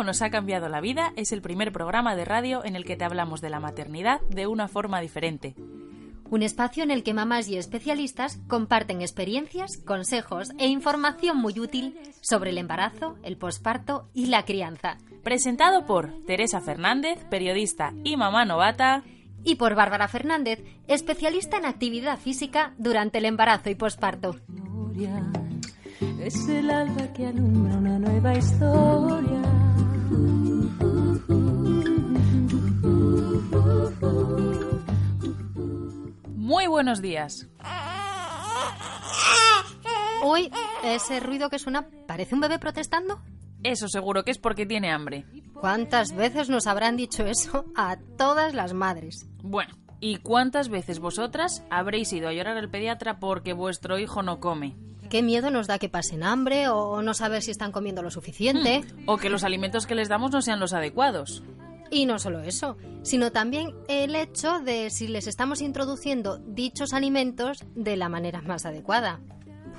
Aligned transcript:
cómo 0.00 0.06
nos 0.06 0.22
ha 0.22 0.30
cambiado 0.30 0.70
la 0.70 0.80
vida 0.80 1.12
es 1.16 1.30
el 1.30 1.42
primer 1.42 1.72
programa 1.72 2.16
de 2.16 2.24
radio 2.24 2.64
en 2.64 2.74
el 2.74 2.86
que 2.86 2.96
te 2.96 3.04
hablamos 3.04 3.42
de 3.42 3.50
la 3.50 3.60
maternidad 3.60 4.22
de 4.30 4.46
una 4.46 4.66
forma 4.66 4.98
diferente. 4.98 5.54
Un 6.30 6.42
espacio 6.42 6.82
en 6.82 6.90
el 6.90 7.02
que 7.02 7.12
mamás 7.12 7.48
y 7.48 7.58
especialistas 7.58 8.40
comparten 8.48 9.02
experiencias, 9.02 9.76
consejos 9.84 10.52
e 10.58 10.68
información 10.68 11.36
muy 11.36 11.60
útil 11.60 11.98
sobre 12.22 12.48
el 12.48 12.56
embarazo, 12.56 13.18
el 13.22 13.36
posparto 13.36 14.08
y 14.14 14.28
la 14.28 14.46
crianza. 14.46 14.96
Presentado 15.22 15.84
por 15.84 16.24
Teresa 16.24 16.62
Fernández, 16.62 17.22
periodista 17.28 17.92
y 18.02 18.16
mamá 18.16 18.46
novata. 18.46 19.02
Y 19.44 19.56
por 19.56 19.74
Bárbara 19.74 20.08
Fernández, 20.08 20.64
especialista 20.88 21.58
en 21.58 21.66
actividad 21.66 22.18
física 22.18 22.72
durante 22.78 23.18
el 23.18 23.26
embarazo 23.26 23.68
y 23.68 23.74
posparto. 23.74 24.36
Es 26.20 26.48
el 26.48 26.70
alba 26.70 27.12
que 27.12 27.26
alumbra 27.26 27.76
una 27.76 27.98
nueva 27.98 28.34
historia. 28.34 29.39
Muy 36.36 36.66
buenos 36.66 37.00
días. 37.00 37.48
Uy, 40.24 40.50
ese 40.82 41.20
ruido 41.20 41.48
que 41.48 41.58
suena, 41.58 41.88
¿parece 42.06 42.34
un 42.34 42.40
bebé 42.40 42.58
protestando? 42.58 43.22
Eso 43.62 43.88
seguro 43.88 44.24
que 44.24 44.32
es 44.32 44.38
porque 44.38 44.66
tiene 44.66 44.90
hambre. 44.90 45.24
¿Cuántas 45.54 46.14
veces 46.14 46.48
nos 46.48 46.66
habrán 46.66 46.96
dicho 46.96 47.24
eso 47.26 47.66
a 47.76 47.96
todas 48.18 48.54
las 48.54 48.74
madres? 48.74 49.28
Bueno, 49.42 49.74
¿y 50.00 50.16
cuántas 50.16 50.68
veces 50.68 50.98
vosotras 50.98 51.62
habréis 51.70 52.12
ido 52.12 52.28
a 52.28 52.32
llorar 52.32 52.56
al 52.56 52.70
pediatra 52.70 53.20
porque 53.20 53.52
vuestro 53.52 53.98
hijo 53.98 54.22
no 54.22 54.40
come? 54.40 54.76
Qué 55.10 55.22
miedo 55.24 55.50
nos 55.50 55.66
da 55.66 55.80
que 55.80 55.88
pasen 55.88 56.22
hambre 56.22 56.68
o 56.68 57.02
no 57.02 57.14
saber 57.14 57.42
si 57.42 57.50
están 57.50 57.72
comiendo 57.72 58.00
lo 58.00 58.12
suficiente. 58.12 58.80
Hmm, 58.80 59.08
o 59.08 59.16
que 59.16 59.28
los 59.28 59.42
alimentos 59.42 59.86
que 59.86 59.96
les 59.96 60.08
damos 60.08 60.30
no 60.30 60.40
sean 60.40 60.60
los 60.60 60.72
adecuados. 60.72 61.42
Y 61.90 62.06
no 62.06 62.20
solo 62.20 62.40
eso, 62.42 62.76
sino 63.02 63.32
también 63.32 63.74
el 63.88 64.14
hecho 64.14 64.60
de 64.60 64.88
si 64.90 65.08
les 65.08 65.26
estamos 65.26 65.62
introduciendo 65.62 66.38
dichos 66.38 66.92
alimentos 66.92 67.64
de 67.74 67.96
la 67.96 68.08
manera 68.08 68.40
más 68.42 68.64
adecuada. 68.64 69.18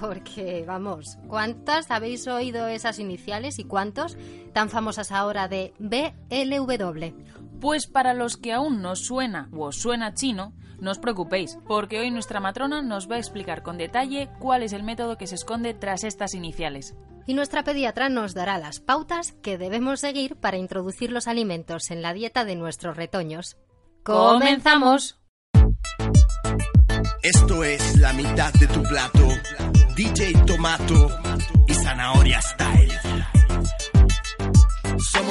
Porque, 0.02 0.66
vamos, 0.68 1.18
¿cuántas 1.30 1.90
habéis 1.92 2.28
oído 2.28 2.68
esas 2.68 3.00
iniciales 3.00 3.58
y 3.60 3.64
cuántos 3.64 4.18
tan 4.52 4.70
famosas 4.70 5.14
ahora 5.14 5.48
de 5.48 5.74
BLW? 5.80 7.60
Pues 7.62 7.88
para 7.88 8.14
los 8.14 8.36
que 8.36 8.52
aún 8.52 8.82
no 8.82 8.98
suena 8.98 9.48
o 9.56 9.72
suena 9.72 10.14
chino, 10.14 10.54
no 10.82 10.92
os 10.92 11.00
preocupéis, 11.00 11.58
porque 11.68 12.00
hoy 12.00 12.12
nuestra 12.12 12.42
matrona 12.42 12.82
nos 12.82 13.10
va 13.10 13.16
a 13.16 13.20
explicar 13.20 13.64
con 13.64 13.78
detalle 13.78 14.30
cuál 14.40 14.64
es 14.64 14.74
el 14.74 14.84
método 14.84 15.18
que 15.18 15.28
se 15.28 15.36
esconde 15.36 15.74
tras 15.74 16.04
estas 16.04 16.34
iniciales 16.34 16.96
y 17.26 17.34
nuestra 17.34 17.64
pediatra 17.64 18.10
nos 18.10 18.34
dará 18.34 18.58
las 18.58 18.80
pautas 18.80 19.34
que 19.42 19.58
debemos 19.58 20.00
seguir 20.00 20.36
para 20.36 20.58
introducir 20.58 21.12
los 21.12 21.28
alimentos 21.28 21.92
en 21.92 22.02
la 22.02 22.14
dieta 22.14 22.46
de 22.46 22.56
nuestros 22.56 22.98
retoños. 22.98 23.58
¡Comenzamos! 24.04 25.20
Esto 27.24 27.64
es 27.64 27.98
la 28.00 28.14
mitad 28.14 28.52
de 28.54 28.68
tu 28.68 28.82
plato. 28.84 29.28
DJ 29.96 30.34
Tomato 30.46 31.10
y 31.68 31.74
Zanahoria 31.74 32.42
Style. 32.42 32.91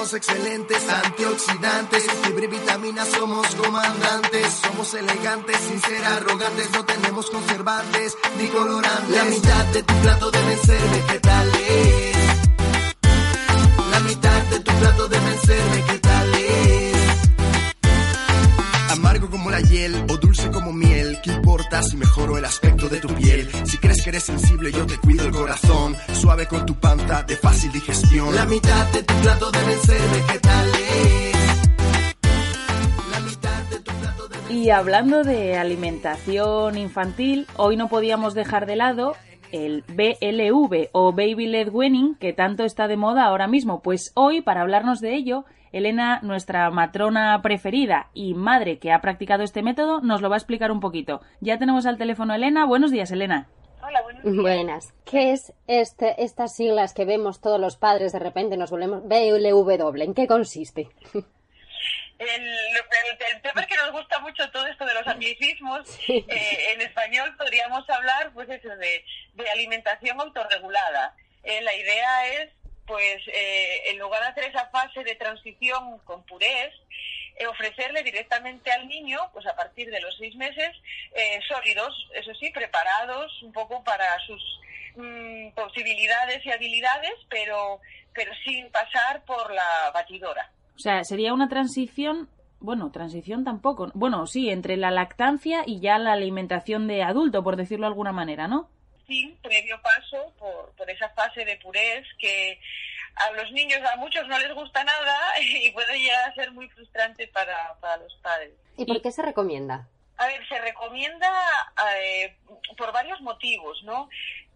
Somos 0.01 0.15
excelentes, 0.15 0.79
antioxidantes, 0.89 2.07
fibra 2.23 2.45
y 2.47 2.49
vitaminas, 2.49 3.07
somos 3.09 3.47
comandantes. 3.55 4.47
Somos 4.63 4.95
elegantes, 4.95 5.59
sin 5.59 5.79
ser 5.79 6.03
arrogantes, 6.03 6.71
no 6.73 6.87
tenemos 6.87 7.29
conservantes 7.29 8.17
ni 8.39 8.49
colorantes. 8.49 9.15
La 9.15 9.25
mitad 9.25 9.65
de 9.67 9.83
tu 9.83 9.95
plato 10.01 10.31
deben 10.31 10.59
ser 10.63 10.81
vegetales. 10.81 12.17
La 13.91 14.01
mitad 14.01 14.43
de 14.45 14.61
tu 14.61 14.73
plato 14.73 15.07
deben 15.07 15.41
ser 15.41 15.63
vegetales. 15.71 16.40
Amargo 18.91 19.31
como 19.31 19.51
la 19.51 19.61
hiel 19.61 19.95
o 20.11 20.17
dulce 20.17 20.51
como 20.51 20.73
miel, 20.73 21.19
¿qué 21.23 21.31
importa 21.31 21.81
si 21.81 21.97
mejoro 21.97 22.37
el 22.37 22.45
aspecto 22.45 22.89
de 22.89 22.99
tu 22.99 23.07
piel? 23.15 23.49
Si 23.65 23.79
crees 23.79 24.03
que 24.03 24.11
eres 24.11 24.25
sensible, 24.25 24.73
yo 24.73 24.85
te 24.85 24.99
cuido 24.99 25.27
el 25.27 25.31
corazón, 25.31 25.95
suave 26.13 26.49
con 26.49 26.67
tu 26.67 26.75
panta 26.75 27.23
de 27.23 27.37
fácil 27.37 27.71
digestión. 27.71 28.35
La 28.35 28.47
mitad 28.47 28.93
de 28.93 29.05
tu 29.05 29.15
plato 29.23 29.53
deben 29.53 29.79
ser 29.83 30.01
vegetales. 30.01 31.33
La 33.13 33.21
mitad 33.21 33.63
de 33.71 33.79
tu 33.79 33.93
plato 33.93 34.27
deben 34.27 34.59
Y 34.59 34.71
hablando 34.71 35.23
de 35.23 35.57
alimentación 35.57 36.77
infantil, 36.77 37.47
hoy 37.57 37.77
no 37.77 37.89
podíamos 37.89 38.35
dejar 38.35 38.67
de 38.67 38.75
lado 38.75 39.15
el 39.53 39.85
BLV 39.87 40.89
o 40.91 41.13
Baby 41.13 41.47
Led 41.47 41.69
Weaning, 41.69 42.17
que 42.17 42.33
tanto 42.33 42.65
está 42.65 42.89
de 42.89 42.97
moda 42.97 43.27
ahora 43.27 43.47
mismo. 43.47 43.83
Pues 43.83 44.11
hoy, 44.15 44.41
para 44.41 44.63
hablarnos 44.63 45.01
de 45.01 45.15
ello, 45.15 45.45
Elena, 45.73 46.21
nuestra 46.23 46.71
matrona 46.71 47.41
preferida 47.43 48.11
y 48.13 48.35
madre 48.35 48.79
que 48.79 48.93
ha 48.93 49.01
practicado 49.01 49.43
este 49.43 49.63
método, 49.63 50.01
nos 50.01 50.21
lo 50.21 50.29
va 50.29 50.37
a 50.37 50.39
explicar 50.39 50.73
un 50.73 50.81
poquito. 50.81 51.21
Ya 51.41 51.59
tenemos 51.59 51.87
al 51.87 51.99
teléfono 51.99 52.33
a 52.33 52.37
Elena. 52.37 52.67
Buenos 52.67 52.91
días, 52.91 53.11
Elena. 53.11 53.49
Hola, 53.83 54.03
buenos 54.03 54.23
días. 54.25 54.37
Buenas. 54.37 54.95
¿Qué 55.05 55.33
es 55.33 55.53
este, 55.67 56.23
estas 56.23 56.55
siglas 56.55 56.93
que 56.93 57.05
vemos 57.05 57.41
todos 57.41 57.61
los 57.61 57.77
padres 57.77 58.13
de 58.13 58.19
repente 58.19 58.57
nos 58.57 58.71
volvemos 58.71 59.03
BLW? 59.05 60.03
¿En 60.03 60.15
qué 60.15 60.27
consiste? 60.27 60.89
El, 62.21 62.29
el, 62.29 63.35
el, 63.35 63.41
tema 63.41 63.63
es 63.63 63.67
que 63.67 63.77
nos 63.77 63.93
gusta 63.93 64.19
mucho 64.19 64.51
todo 64.51 64.67
esto 64.67 64.85
de 64.85 64.93
los 64.93 65.07
anglicismos. 65.07 65.89
Sí. 65.89 66.23
Eh, 66.29 66.73
en 66.75 66.83
español 66.83 67.35
podríamos 67.39 67.89
hablar, 67.89 68.31
pues 68.35 68.47
eso, 68.51 68.69
de, 68.69 69.05
de 69.33 69.51
alimentación 69.51 70.21
autorregulada. 70.21 71.15
Eh, 71.43 71.63
la 71.63 71.75
idea 71.75 72.27
es, 72.43 72.51
pues, 72.91 73.23
eh, 73.29 73.93
en 73.93 74.01
lugar 74.01 74.21
de 74.21 74.29
hacer 74.31 74.45
esa 74.51 74.67
fase 74.67 75.05
de 75.05 75.15
transición 75.15 75.99
con 76.03 76.25
purés, 76.25 76.75
eh, 77.37 77.47
ofrecerle 77.47 78.03
directamente 78.03 78.73
al 78.73 78.89
niño, 78.89 79.21
pues 79.33 79.47
a 79.47 79.55
partir 79.55 79.89
de 79.93 80.01
los 80.01 80.17
seis 80.19 80.35
meses, 80.35 80.71
eh, 81.15 81.39
sólidos, 81.47 81.95
eso 82.15 82.35
sí, 82.35 82.51
preparados 82.51 83.31
un 83.45 83.53
poco 83.53 83.85
para 83.85 84.07
sus 84.27 84.43
mm, 84.97 85.51
posibilidades 85.51 86.45
y 86.45 86.51
habilidades, 86.51 87.15
pero, 87.29 87.79
pero 88.13 88.33
sin 88.45 88.69
pasar 88.73 89.25
por 89.25 89.55
la 89.55 89.93
batidora. 89.95 90.51
O 90.75 90.81
sea, 90.81 91.05
sería 91.05 91.33
una 91.33 91.49
transición, 91.49 92.29
bueno, 92.59 92.91
transición 92.91 93.45
tampoco, 93.45 93.93
bueno, 93.95 94.27
sí, 94.27 94.51
entre 94.51 94.77
la 94.77 94.91
lactancia 94.91 95.63
y 95.65 95.79
ya 95.79 95.97
la 95.99 96.15
alimentación 96.15 96.89
de 96.89 97.05
adulto, 97.05 97.45
por 97.45 97.55
decirlo 97.55 97.87
de 97.87 97.93
alguna 97.93 98.11
manera, 98.11 98.49
¿no? 98.49 98.69
Sí, 99.11 99.37
previo 99.43 99.77
paso 99.83 100.33
por, 100.39 100.73
por 100.77 100.89
esa 100.89 101.09
fase 101.09 101.45
de 101.45 101.57
purés 101.57 102.07
que 102.17 102.61
a 103.17 103.33
los 103.33 103.51
niños, 103.51 103.81
a 103.93 103.97
muchos 103.97 104.25
no 104.29 104.39
les 104.39 104.55
gusta 104.55 104.85
nada 104.85 105.19
y 105.41 105.69
puede 105.73 105.99
llegar 105.99 106.31
a 106.31 106.35
ser 106.35 106.53
muy 106.53 106.69
frustrante 106.69 107.27
para, 107.27 107.75
para 107.81 107.97
los 107.97 108.15
padres. 108.23 108.53
¿Y 108.77 108.85
por 108.85 109.03
qué 109.03 109.11
se 109.11 109.23
recomienda? 109.23 109.89
A 110.17 110.29
ver, 110.29 110.47
se 110.47 110.61
recomienda 110.61 111.29
eh, 111.99 112.37
por 112.77 112.93
varios 112.93 113.21
motivos, 113.21 113.83
¿no? 113.83 114.09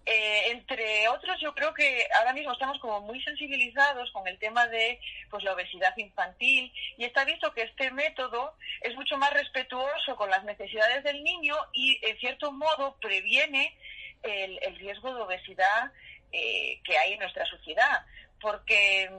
Eh, 0.07 0.51
entre 0.51 1.09
otros, 1.09 1.37
yo 1.41 1.53
creo 1.53 1.75
que 1.75 2.07
ahora 2.19 2.33
mismo 2.33 2.53
estamos 2.53 2.79
como 2.79 3.01
muy 3.01 3.21
sensibilizados 3.25 4.09
con 4.13 4.29
el 4.29 4.39
tema 4.39 4.69
de 4.69 5.01
pues 5.31 5.43
la 5.43 5.55
obesidad 5.55 5.97
infantil 5.97 6.73
y 6.97 7.05
está 7.05 7.25
visto 7.25 7.51
que 7.53 7.63
este 7.63 7.91
método 7.91 8.55
es 8.83 8.95
mucho 8.95 9.17
más 9.17 9.33
respetuoso 9.33 10.15
con 10.15 10.31
las 10.31 10.45
necesidades 10.45 11.03
del 11.03 11.25
niño 11.25 11.57
y 11.73 11.99
en 12.07 12.17
cierto 12.19 12.53
modo 12.53 12.97
previene 13.01 13.75
el, 14.25 14.59
el 14.63 14.77
riesgo 14.77 15.15
de 15.15 15.23
obesidad 15.23 15.93
eh, 16.33 16.81
que 16.83 16.99
hay 16.99 17.13
en 17.13 17.21
nuestra 17.21 17.47
sociedad 17.47 18.05
porque 18.41 19.11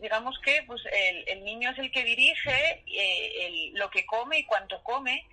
digamos 0.00 0.38
que 0.40 0.62
pues 0.66 0.82
el, 0.92 1.24
el 1.28 1.44
niño 1.44 1.70
es 1.70 1.78
el 1.78 1.90
que 1.90 2.04
dirige 2.04 2.82
eh, 2.86 3.46
el, 3.46 3.74
lo 3.78 3.88
que 3.88 4.04
come 4.04 4.38
y 4.38 4.44
cuánto 4.44 4.82
come 4.82 5.26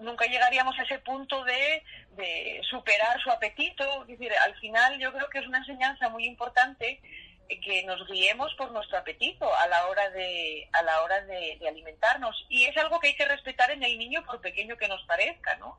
nunca 0.00 0.26
llegaríamos 0.26 0.78
a 0.78 0.82
ese 0.82 0.98
punto 0.98 1.42
de, 1.44 1.82
de, 2.12 2.60
superar 2.68 3.20
su 3.20 3.30
apetito. 3.30 4.02
Es 4.02 4.08
decir, 4.08 4.32
al 4.44 4.54
final 4.56 4.98
yo 4.98 5.12
creo 5.12 5.28
que 5.28 5.38
es 5.38 5.46
una 5.46 5.58
enseñanza 5.58 6.08
muy 6.08 6.26
importante 6.26 7.00
que 7.48 7.82
nos 7.84 8.06
guiemos 8.06 8.52
por 8.54 8.70
nuestro 8.72 8.98
apetito 8.98 9.50
a 9.56 9.66
la 9.68 9.86
hora 9.88 10.10
de 10.10 10.68
a 10.72 10.82
la 10.82 11.02
hora 11.02 11.22
de, 11.22 11.58
alimentarnos 11.66 12.46
y 12.50 12.64
es 12.64 12.76
algo 12.76 13.00
que 13.00 13.08
hay 13.08 13.16
que 13.16 13.24
respetar 13.24 13.70
en 13.70 13.82
el 13.82 13.96
niño 13.98 14.22
por 14.26 14.42
pequeño 14.42 14.76
que 14.76 14.86
nos 14.86 15.02
parezca, 15.04 15.56
¿no? 15.56 15.78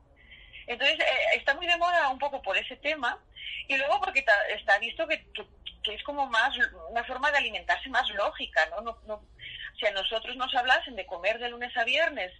Entonces 0.70 1.00
eh, 1.00 1.36
está 1.36 1.52
muy 1.54 1.66
de 1.66 1.76
moda 1.76 2.08
un 2.10 2.18
poco 2.20 2.40
por 2.40 2.56
ese 2.56 2.76
tema 2.76 3.18
y 3.66 3.76
luego 3.76 4.00
porque 4.00 4.24
está 4.54 4.78
visto 4.78 5.04
que, 5.08 5.26
es 5.92 6.02
como 6.04 6.26
más 6.26 6.56
una 6.88 7.02
forma 7.02 7.32
de 7.32 7.38
alimentarse 7.38 7.88
más 7.88 8.08
lógica, 8.10 8.64
¿no? 8.66 8.80
no, 8.80 8.96
no 9.06 9.20
si 9.78 9.86
a 9.86 9.90
nosotros 9.90 10.36
nos 10.36 10.54
hablasen 10.54 10.94
de 10.94 11.06
comer 11.06 11.40
de 11.40 11.48
lunes 11.48 11.76
a 11.76 11.82
viernes 11.82 12.30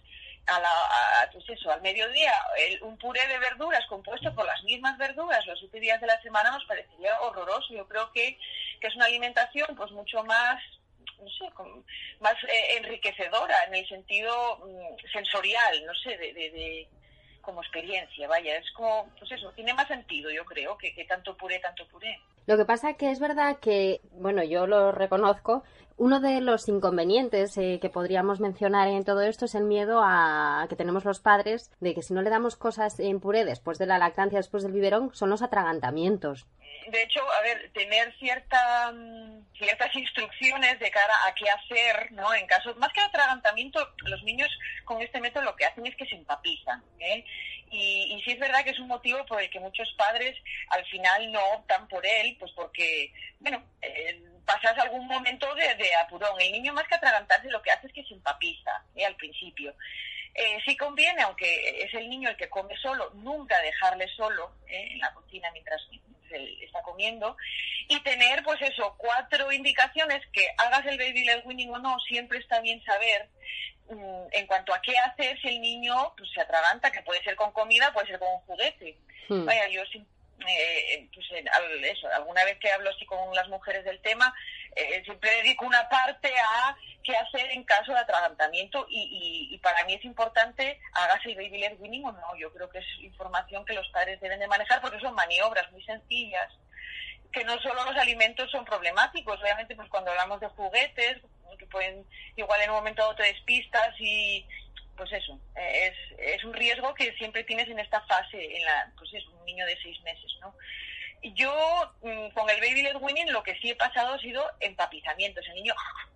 a 0.47 0.59
la, 0.61 0.69
a, 0.69 1.29
pues 1.29 1.43
eso, 1.49 1.71
al 1.71 1.81
mediodía 1.81 2.31
el, 2.57 2.81
un 2.83 2.97
puré 2.97 3.27
de 3.27 3.37
verduras 3.37 3.85
compuesto 3.87 4.33
por 4.33 4.45
las 4.45 4.63
mismas 4.63 4.97
verduras 4.97 5.45
los 5.45 5.59
siete 5.59 5.81
días 5.81 5.99
de 5.99 6.07
la 6.07 6.21
semana 6.21 6.51
nos 6.51 6.63
parecería 6.63 7.19
horroroso. 7.19 7.73
Yo 7.73 7.85
creo 7.85 8.13
que, 8.13 8.39
que 8.79 8.87
es 8.87 8.95
una 8.95 9.07
alimentación 9.07 9.75
pues 9.75 9.91
mucho 9.91 10.23
más 10.23 10.61
no 11.19 11.29
sé, 11.29 11.45
más 12.21 12.35
eh, 12.45 12.77
enriquecedora 12.77 13.65
en 13.67 13.75
el 13.75 13.87
sentido 13.89 14.57
mm, 14.59 15.11
sensorial, 15.11 15.85
no 15.85 15.93
sé, 15.95 16.17
de, 16.17 16.33
de, 16.33 16.49
de, 16.49 16.89
como 17.41 17.61
experiencia, 17.61 18.27
vaya, 18.27 18.57
es 18.57 18.71
como, 18.71 19.07
pues 19.17 19.31
eso, 19.31 19.51
tiene 19.51 19.73
más 19.73 19.87
sentido, 19.87 20.29
yo 20.31 20.45
creo, 20.45 20.77
que, 20.77 20.93
que 20.93 21.05
tanto 21.05 21.35
puré, 21.35 21.59
tanto 21.59 21.87
puré. 21.87 22.19
Lo 22.47 22.57
que 22.57 22.65
pasa 22.65 22.93
que 22.93 23.11
es 23.11 23.19
verdad 23.19 23.57
que, 23.59 24.01
bueno, 24.13 24.43
yo 24.43 24.67
lo 24.67 24.91
reconozco, 24.91 25.63
uno 25.97 26.19
de 26.19 26.41
los 26.41 26.67
inconvenientes 26.67 27.55
eh, 27.57 27.77
que 27.79 27.91
podríamos 27.91 28.39
mencionar 28.39 28.87
en 28.87 29.03
todo 29.03 29.21
esto 29.21 29.45
es 29.45 29.53
el 29.53 29.65
miedo 29.65 30.01
a 30.03 30.65
que 30.67 30.75
tenemos 30.75 31.05
los 31.05 31.19
padres 31.19 31.69
de 31.79 31.93
que 31.93 32.01
si 32.01 32.15
no 32.15 32.23
le 32.23 32.31
damos 32.31 32.55
cosas 32.55 32.99
en 32.99 33.19
puré 33.19 33.45
después 33.45 33.77
de 33.77 33.85
la 33.85 33.99
lactancia, 33.99 34.39
después 34.39 34.63
del 34.63 34.71
biberón, 34.71 35.13
son 35.13 35.29
los 35.29 35.43
atragantamientos. 35.43 36.47
De 36.87 37.03
hecho, 37.03 37.21
a 37.31 37.41
ver, 37.41 37.71
tener 37.73 38.13
cierta, 38.17 38.91
mm, 38.91 39.53
ciertas 39.57 39.95
instrucciones 39.95 40.79
de 40.79 40.89
cara 40.91 41.13
a 41.27 41.33
qué 41.35 41.49
hacer, 41.49 42.11
¿no? 42.11 42.33
En 42.33 42.47
caso, 42.47 42.73
más 42.75 42.91
que 42.93 43.01
atragantamiento, 43.01 43.93
los 44.05 44.23
niños 44.23 44.49
con 44.85 45.01
este 45.01 45.19
método 45.19 45.43
lo 45.43 45.55
que 45.55 45.65
hacen 45.65 45.85
es 45.85 45.95
que 45.95 46.05
se 46.05 46.15
empapizan, 46.15 46.83
¿eh? 46.99 47.23
Y, 47.69 48.15
y 48.15 48.21
sí 48.23 48.31
es 48.31 48.39
verdad 48.39 48.63
que 48.63 48.71
es 48.71 48.79
un 48.79 48.87
motivo 48.87 49.25
por 49.25 49.41
el 49.41 49.49
que 49.49 49.59
muchos 49.59 49.93
padres 49.97 50.35
al 50.69 50.85
final 50.87 51.31
no 51.31 51.39
optan 51.53 51.87
por 51.87 52.05
él, 52.05 52.35
pues 52.39 52.51
porque, 52.53 53.13
bueno, 53.39 53.63
eh, 53.81 54.21
pasas 54.45 54.77
algún 54.79 55.07
momento 55.07 55.53
de, 55.55 55.95
apurón. 55.95 56.39
El 56.39 56.51
niño 56.51 56.73
más 56.73 56.87
que 56.87 56.95
atragantarse 56.95 57.49
lo 57.49 57.61
que 57.61 57.71
hace 57.71 57.87
es 57.87 57.93
que 57.93 58.03
se 58.03 58.13
empapiza 58.13 58.83
¿eh? 58.95 59.05
al 59.05 59.15
principio. 59.15 59.73
Eh, 60.33 60.57
sí 60.65 60.77
conviene, 60.77 61.21
aunque 61.23 61.83
es 61.83 61.93
el 61.93 62.09
niño 62.09 62.29
el 62.29 62.37
que 62.37 62.49
come 62.49 62.75
solo, 62.77 63.11
nunca 63.15 63.59
dejarle 63.61 64.07
solo 64.15 64.55
¿eh? 64.67 64.87
en 64.91 64.99
la 64.99 65.13
cocina 65.13 65.49
mientras 65.51 65.81
él 66.31 66.57
está 66.61 66.81
comiendo 66.81 67.35
y 67.87 67.99
tener, 68.01 68.43
pues 68.43 68.61
eso, 68.61 68.95
cuatro 68.97 69.51
indicaciones 69.51 70.21
que 70.31 70.47
hagas 70.57 70.85
el 70.85 70.97
baby 70.97 71.25
led 71.25 71.41
winning 71.45 71.71
o 71.71 71.79
no, 71.79 71.99
siempre 71.99 72.39
está 72.39 72.61
bien 72.61 72.83
saber 72.83 73.29
mm, 73.89 74.27
en 74.31 74.47
cuanto 74.47 74.73
a 74.73 74.81
qué 74.81 74.97
hacer 74.97 75.39
si 75.41 75.49
el 75.49 75.61
niño 75.61 76.13
pues, 76.17 76.29
se 76.31 76.41
atraganta, 76.41 76.91
que 76.91 77.01
puede 77.01 77.23
ser 77.23 77.35
con 77.35 77.51
comida, 77.51 77.91
puede 77.93 78.07
ser 78.07 78.19
con 78.19 78.29
un 78.31 78.39
juguete. 78.41 78.97
Hmm. 79.29 79.45
Vaya, 79.45 79.67
yo 79.69 79.83
eh, 80.47 81.09
pues 81.13 81.25
eso, 81.83 82.07
alguna 82.13 82.43
vez 82.45 82.57
que 82.59 82.71
hablo 82.71 82.89
así 82.89 83.05
con 83.05 83.33
las 83.35 83.47
mujeres 83.49 83.83
del 83.85 84.01
tema, 84.01 84.33
eh, 84.75 85.01
siempre 85.03 85.29
dedico 85.37 85.65
una 85.65 85.87
parte 85.89 86.33
a 86.37 86.75
qué 87.03 87.15
hacer 87.15 87.51
en 87.51 87.63
caso 87.63 87.91
de 87.91 87.99
atragantamiento 87.99 88.85
y, 88.89 89.49
y, 89.51 89.57
para 89.59 89.83
mí 89.85 89.93
es 89.93 90.05
importante, 90.05 90.79
hagas 90.93 91.25
el 91.25 91.35
baby 91.35 91.57
led 91.57 91.79
winning 91.79 92.05
o 92.05 92.11
no, 92.11 92.35
yo 92.37 92.51
creo 92.53 92.69
que 92.69 92.79
es 92.79 92.85
información 93.01 93.65
que 93.65 93.73
los 93.73 93.87
padres 93.89 94.19
deben 94.21 94.39
de 94.39 94.47
manejar 94.47 94.81
porque 94.81 94.99
son 94.99 95.15
maniobras 95.15 95.71
muy 95.71 95.83
sencillas 95.83 96.51
que 97.31 97.43
no 97.45 97.57
solo 97.61 97.85
los 97.85 97.95
alimentos 97.95 98.51
son 98.51 98.65
problemáticos, 98.65 99.39
obviamente 99.39 99.75
pues 99.75 99.87
cuando 99.89 100.11
hablamos 100.11 100.41
de 100.41 100.47
juguetes, 100.49 101.21
que 101.57 101.65
pueden 101.67 102.05
igual 102.35 102.61
en 102.61 102.69
un 102.69 102.77
momento 102.77 103.01
dado 103.01 103.15
te 103.15 103.23
despistas 103.23 103.93
y, 103.99 104.45
pues 105.01 105.13
eso, 105.13 105.39
es, 105.55 105.93
es 106.19 106.43
un 106.43 106.53
riesgo 106.53 106.93
que 106.93 107.11
siempre 107.13 107.43
tienes 107.43 107.67
en 107.67 107.79
esta 107.79 108.01
fase, 108.01 108.55
en 108.55 108.63
la, 108.63 108.93
pues 108.95 109.11
es 109.15 109.25
un 109.29 109.43
niño 109.45 109.65
de 109.65 109.75
seis 109.81 109.99
meses, 110.01 110.31
¿no? 110.41 110.53
Yo, 111.23 111.51
mm, 112.03 112.29
con 112.35 112.47
el 112.51 112.61
baby 112.61 112.83
led 112.83 112.97
weaning, 112.97 113.31
lo 113.31 113.41
que 113.41 113.55
sí 113.55 113.71
he 113.71 113.75
pasado 113.75 114.13
ha 114.13 114.19
sido 114.19 114.43
empapizamientos. 114.59 115.43
El 115.47 115.55
niño 115.55 115.73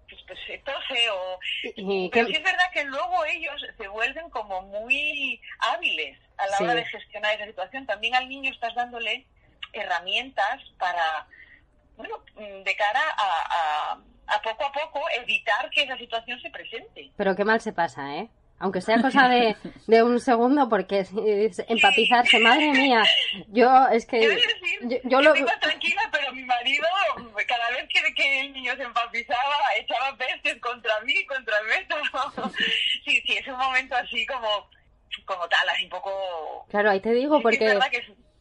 pues, 0.07 0.21
pues 0.27 0.63
tose 0.63 1.09
o... 1.09 1.39
Pero 2.11 2.27
sí 2.27 2.33
es 2.33 2.43
verdad 2.43 2.71
que 2.73 2.83
luego 2.83 3.25
ellos 3.25 3.59
se 3.75 3.87
vuelven 3.87 4.29
como 4.29 4.61
muy 4.61 5.41
hábiles 5.73 6.19
a 6.37 6.45
la 6.45 6.57
hora 6.59 6.75
de 6.75 6.85
gestionar 6.85 7.33
esa 7.33 7.47
situación. 7.47 7.87
También 7.87 8.13
al 8.13 8.29
niño 8.29 8.51
estás 8.51 8.75
dándole 8.75 9.25
herramientas 9.73 10.61
para, 10.77 11.25
bueno, 11.97 12.23
mm, 12.35 12.61
de 12.61 12.75
cara 12.75 13.01
a, 13.17 13.93
a, 14.27 14.35
a 14.35 14.41
poco 14.43 14.63
a 14.63 14.71
poco 14.71 15.01
evitar 15.17 15.71
que 15.71 15.81
esa 15.81 15.97
situación 15.97 16.39
se 16.39 16.51
presente. 16.51 17.11
Pero 17.17 17.35
qué 17.35 17.45
mal 17.45 17.61
se 17.61 17.73
pasa, 17.73 18.15
¿eh? 18.17 18.29
Aunque 18.59 18.81
sea 18.81 19.01
cosa 19.01 19.27
de, 19.27 19.55
de 19.87 20.03
un 20.03 20.19
segundo, 20.19 20.69
porque 20.69 21.05
empatizarse, 21.67 22.39
madre 22.39 22.71
mía, 22.71 23.03
yo 23.49 23.87
es 23.91 24.05
que... 24.05 24.37
yo, 24.83 24.97
yo 25.03 25.21
lo... 25.21 25.33
tranquila, 25.33 26.01
pero 26.11 26.31
mi 26.33 26.43
marido, 26.43 26.87
cada 27.47 27.69
vez 27.71 27.87
que, 27.89 28.13
que 28.13 28.41
el 28.41 28.53
niño 28.53 28.75
se 28.75 28.83
empatizaba, 28.83 29.55
echaba 29.77 30.15
pestes 30.17 30.59
contra 30.61 30.99
mí, 31.01 31.25
contra 31.25 31.55
el 31.59 31.67
método. 31.67 32.51
sí, 33.05 33.21
sí, 33.25 33.37
es 33.37 33.47
un 33.47 33.57
momento 33.57 33.95
así 33.95 34.25
como 34.25 34.69
como 35.23 35.47
tal, 35.47 35.69
así 35.69 35.85
un 35.85 35.89
poco... 35.89 36.65
Claro, 36.69 36.91
ahí 36.91 36.99
te 36.99 37.13
digo, 37.13 37.41
porque... 37.41 37.79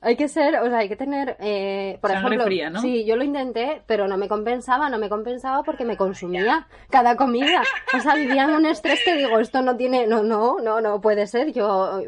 Hay 0.04 0.16
que 0.16 0.28
ser, 0.28 0.56
o 0.56 0.66
sea, 0.68 0.78
hay 0.78 0.88
que 0.88 0.96
tener, 0.96 1.36
eh, 1.40 1.98
por 2.02 2.10
ejemplo, 2.10 2.44
sí, 2.80 3.06
yo 3.06 3.16
lo 3.16 3.24
intenté, 3.24 3.82
pero 3.86 4.06
no 4.06 4.18
me 4.18 4.28
compensaba, 4.28 4.90
no 4.90 4.98
me 4.98 5.08
compensaba 5.08 5.62
porque 5.62 5.86
me 5.86 5.96
consumía 5.96 6.66
cada 6.90 7.16
comida. 7.16 7.62
O 7.96 8.00
sea, 8.00 8.14
vivía 8.14 8.44
en 8.44 8.50
un 8.50 8.66
estrés 8.66 9.00
que 9.02 9.16
digo, 9.16 9.38
esto 9.38 9.62
no 9.62 9.76
tiene, 9.76 10.06
no, 10.06 10.22
no, 10.22 10.58
no, 10.60 10.82
no 10.82 11.00
puede 11.00 11.26
ser. 11.26 11.52
Yo, 11.52 12.02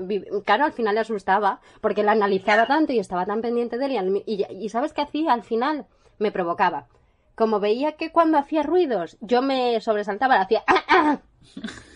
claro, 0.44 0.66
al 0.66 0.72
final 0.72 0.94
le 0.94 1.00
asustaba 1.00 1.60
porque 1.80 2.02
la 2.02 2.12
analizaba 2.12 2.66
tanto 2.66 2.92
y 2.92 2.98
estaba 2.98 3.24
tan 3.24 3.40
pendiente 3.40 3.78
de 3.78 3.86
él 3.86 4.22
y, 4.26 4.44
y, 4.50 4.68
¿sabes 4.68 4.92
qué 4.92 5.00
hacía? 5.00 5.32
Al 5.32 5.42
final 5.42 5.86
me 6.18 6.30
provocaba. 6.30 6.88
Como 7.34 7.60
veía 7.60 7.92
que 7.92 8.12
cuando 8.12 8.38
hacía 8.38 8.62
ruidos 8.62 9.16
yo 9.20 9.40
me 9.40 9.80
sobresaltaba, 9.80 10.36
le 10.36 10.42
hacía, 10.42 10.64
¡Ah, 10.66 10.82
ah! 10.88 11.18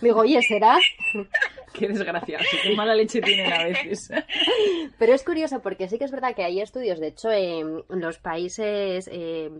Digo, 0.00 0.20
oye, 0.20 0.41
¿será? 0.43 0.79
Qué 1.79 1.89
desgraciado, 1.89 2.45
qué 2.63 2.75
mala 2.75 2.95
leche 2.95 3.21
tienen 3.21 3.53
a 3.53 3.65
veces. 3.65 4.11
Pero 4.99 5.15
es 5.15 5.23
curioso 5.23 5.61
porque 5.63 5.89
sí 5.89 5.99
que 5.99 6.05
es 6.05 6.11
verdad 6.11 6.35
que 6.35 6.45
hay 6.45 6.61
estudios, 6.61 6.99
de 6.99 7.09
hecho, 7.09 7.31
en 7.31 7.85
los 7.89 8.19
países... 8.19 9.09
Eh, 9.13 9.51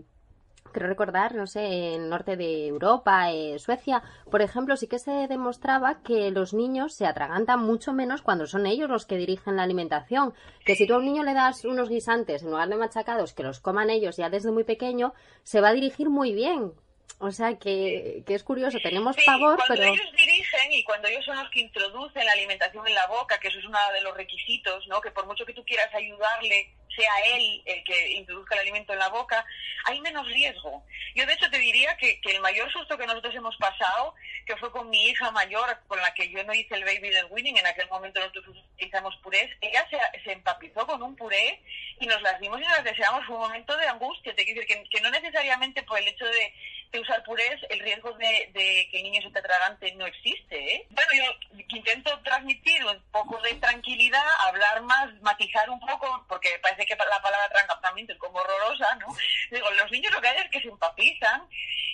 creo 0.71 0.87
recordar, 0.87 1.35
no 1.35 1.47
sé, 1.47 1.93
en 1.93 2.03
el 2.03 2.09
norte 2.09 2.37
de 2.37 2.67
Europa, 2.67 3.31
eh, 3.31 3.59
Suecia, 3.59 4.01
por 4.29 4.41
ejemplo, 4.41 4.75
sí 4.75 4.87
que 4.87 4.99
se 4.99 5.27
demostraba 5.27 6.01
que 6.01 6.31
los 6.31 6.53
niños 6.53 6.95
se 6.95 7.05
atragantan 7.05 7.63
mucho 7.63 7.93
menos 7.93 8.21
cuando 8.21 8.47
son 8.47 8.65
ellos 8.65 8.89
los 8.89 9.05
que 9.05 9.17
dirigen 9.17 9.57
la 9.57 9.63
alimentación. 9.63 10.33
Que 10.65 10.75
si 10.75 10.87
tú 10.87 10.95
a 10.95 10.97
un 10.97 11.05
niño 11.05 11.23
le 11.23 11.33
das 11.33 11.65
unos 11.65 11.89
guisantes 11.89 12.43
en 12.43 12.51
lugar 12.51 12.69
de 12.69 12.77
machacados 12.77 13.33
que 13.33 13.43
los 13.43 13.59
coman 13.59 13.89
ellos 13.89 14.17
ya 14.17 14.29
desde 14.29 14.51
muy 14.51 14.63
pequeño, 14.63 15.13
se 15.43 15.61
va 15.61 15.69
a 15.69 15.73
dirigir 15.73 16.09
muy 16.09 16.33
bien. 16.33 16.71
O 17.19 17.31
sea 17.31 17.57
que, 17.57 18.23
que 18.25 18.33
es 18.33 18.43
curioso, 18.43 18.79
tenemos 18.81 19.15
pavor, 19.25 19.59
cuando 19.67 19.83
ellos 19.83 20.11
dirigen 20.17 20.71
y 20.71 20.83
cuando 20.83 21.07
ellos 21.07 21.23
son 21.23 21.37
los 21.37 21.49
que 21.51 21.61
introducen 21.61 22.25
la 22.25 22.31
alimentación 22.31 22.87
en 22.87 22.95
la 22.95 23.05
boca, 23.07 23.39
que 23.39 23.49
eso 23.49 23.59
es 23.59 23.65
uno 23.65 23.77
de 23.93 24.01
los 24.01 24.17
requisitos, 24.17 24.87
¿no? 24.87 25.01
Que 25.01 25.11
por 25.11 25.27
mucho 25.27 25.45
que 25.45 25.53
tú 25.53 25.63
quieras 25.63 25.93
ayudarle, 25.93 26.73
sea 26.95 27.11
él 27.35 27.61
el 27.65 27.83
que 27.83 28.11
introduzca 28.13 28.55
el 28.55 28.61
alimento 28.61 28.93
en 28.93 28.99
la 28.99 29.09
boca, 29.09 29.45
hay 29.85 30.01
menos 30.01 30.27
riesgo. 30.27 30.83
Yo 31.15 31.25
de 31.25 31.33
hecho 31.33 31.49
te 31.49 31.57
diría 31.57 31.95
que, 31.97 32.19
que 32.21 32.31
el 32.31 32.41
mayor 32.41 32.71
susto 32.71 32.97
que 32.97 33.07
nosotros 33.07 33.33
hemos 33.35 33.55
pasado, 33.57 34.13
que 34.45 34.57
fue 34.57 34.71
con 34.71 34.89
mi 34.89 35.09
hija 35.09 35.31
mayor, 35.31 35.77
con 35.87 35.99
la 35.99 36.13
que 36.13 36.29
yo 36.29 36.43
no 36.43 36.53
hice 36.53 36.75
el 36.75 36.83
baby 36.83 37.09
del 37.09 37.27
winning, 37.29 37.57
en 37.57 37.67
aquel 37.67 37.87
momento 37.89 38.19
nosotros 38.19 38.57
utilizamos 38.73 39.15
purés, 39.17 39.49
ella 39.61 39.87
se, 39.89 40.23
se 40.23 40.31
empapizó 40.31 40.85
con 40.85 41.01
un 41.01 41.15
puré 41.15 41.61
y 41.99 42.07
nos 42.07 42.21
las 42.21 42.39
dimos 42.39 42.59
y 42.59 42.63
nos 42.63 42.77
las 42.77 42.83
deseamos, 42.83 43.25
fue 43.25 43.35
un 43.35 43.43
momento 43.43 43.75
de 43.77 43.87
angustia, 43.87 44.35
te 44.35 44.43
quiero 44.43 44.61
decir 44.61 44.77
que, 44.77 44.89
que 44.89 45.01
no 45.01 45.09
necesariamente 45.11 45.83
por 45.83 45.99
el 45.99 46.07
hecho 46.07 46.25
de 46.25 46.53
de 46.91 46.99
usar 46.99 47.23
purés, 47.23 47.59
el 47.69 47.79
riesgo 47.79 48.11
de, 48.13 48.51
que 48.53 48.97
el 48.97 49.03
niño 49.03 49.21
se 49.21 49.29
te 49.29 49.39
atragante 49.39 49.93
no 49.95 50.05
existe. 50.05 50.75
¿eh? 50.75 50.87
Bueno, 50.89 51.09
yo 51.53 51.77
intento 51.77 52.19
transmitir 52.19 52.83
un 52.83 53.01
poco 53.11 53.41
de 53.41 53.53
tranquilidad, 53.55 54.23
hablar 54.47 54.81
más, 54.83 55.09
matizar 55.21 55.69
un 55.69 55.79
poco, 55.79 56.25
porque 56.27 56.49
parece 56.61 56.85
que 56.85 56.95
la 56.95 57.21
palabra 57.21 57.45
atragantamiento 57.45 58.13
es 58.13 58.19
como 58.19 58.39
horrorosa, 58.39 58.95
¿no? 58.95 59.07
Digo, 59.51 59.69
los 59.71 59.91
niños 59.91 60.11
lo 60.13 60.21
que 60.21 60.27
hacen 60.27 60.43
es 60.43 60.51
que 60.51 60.61
se 60.61 60.67
empapizan 60.67 61.47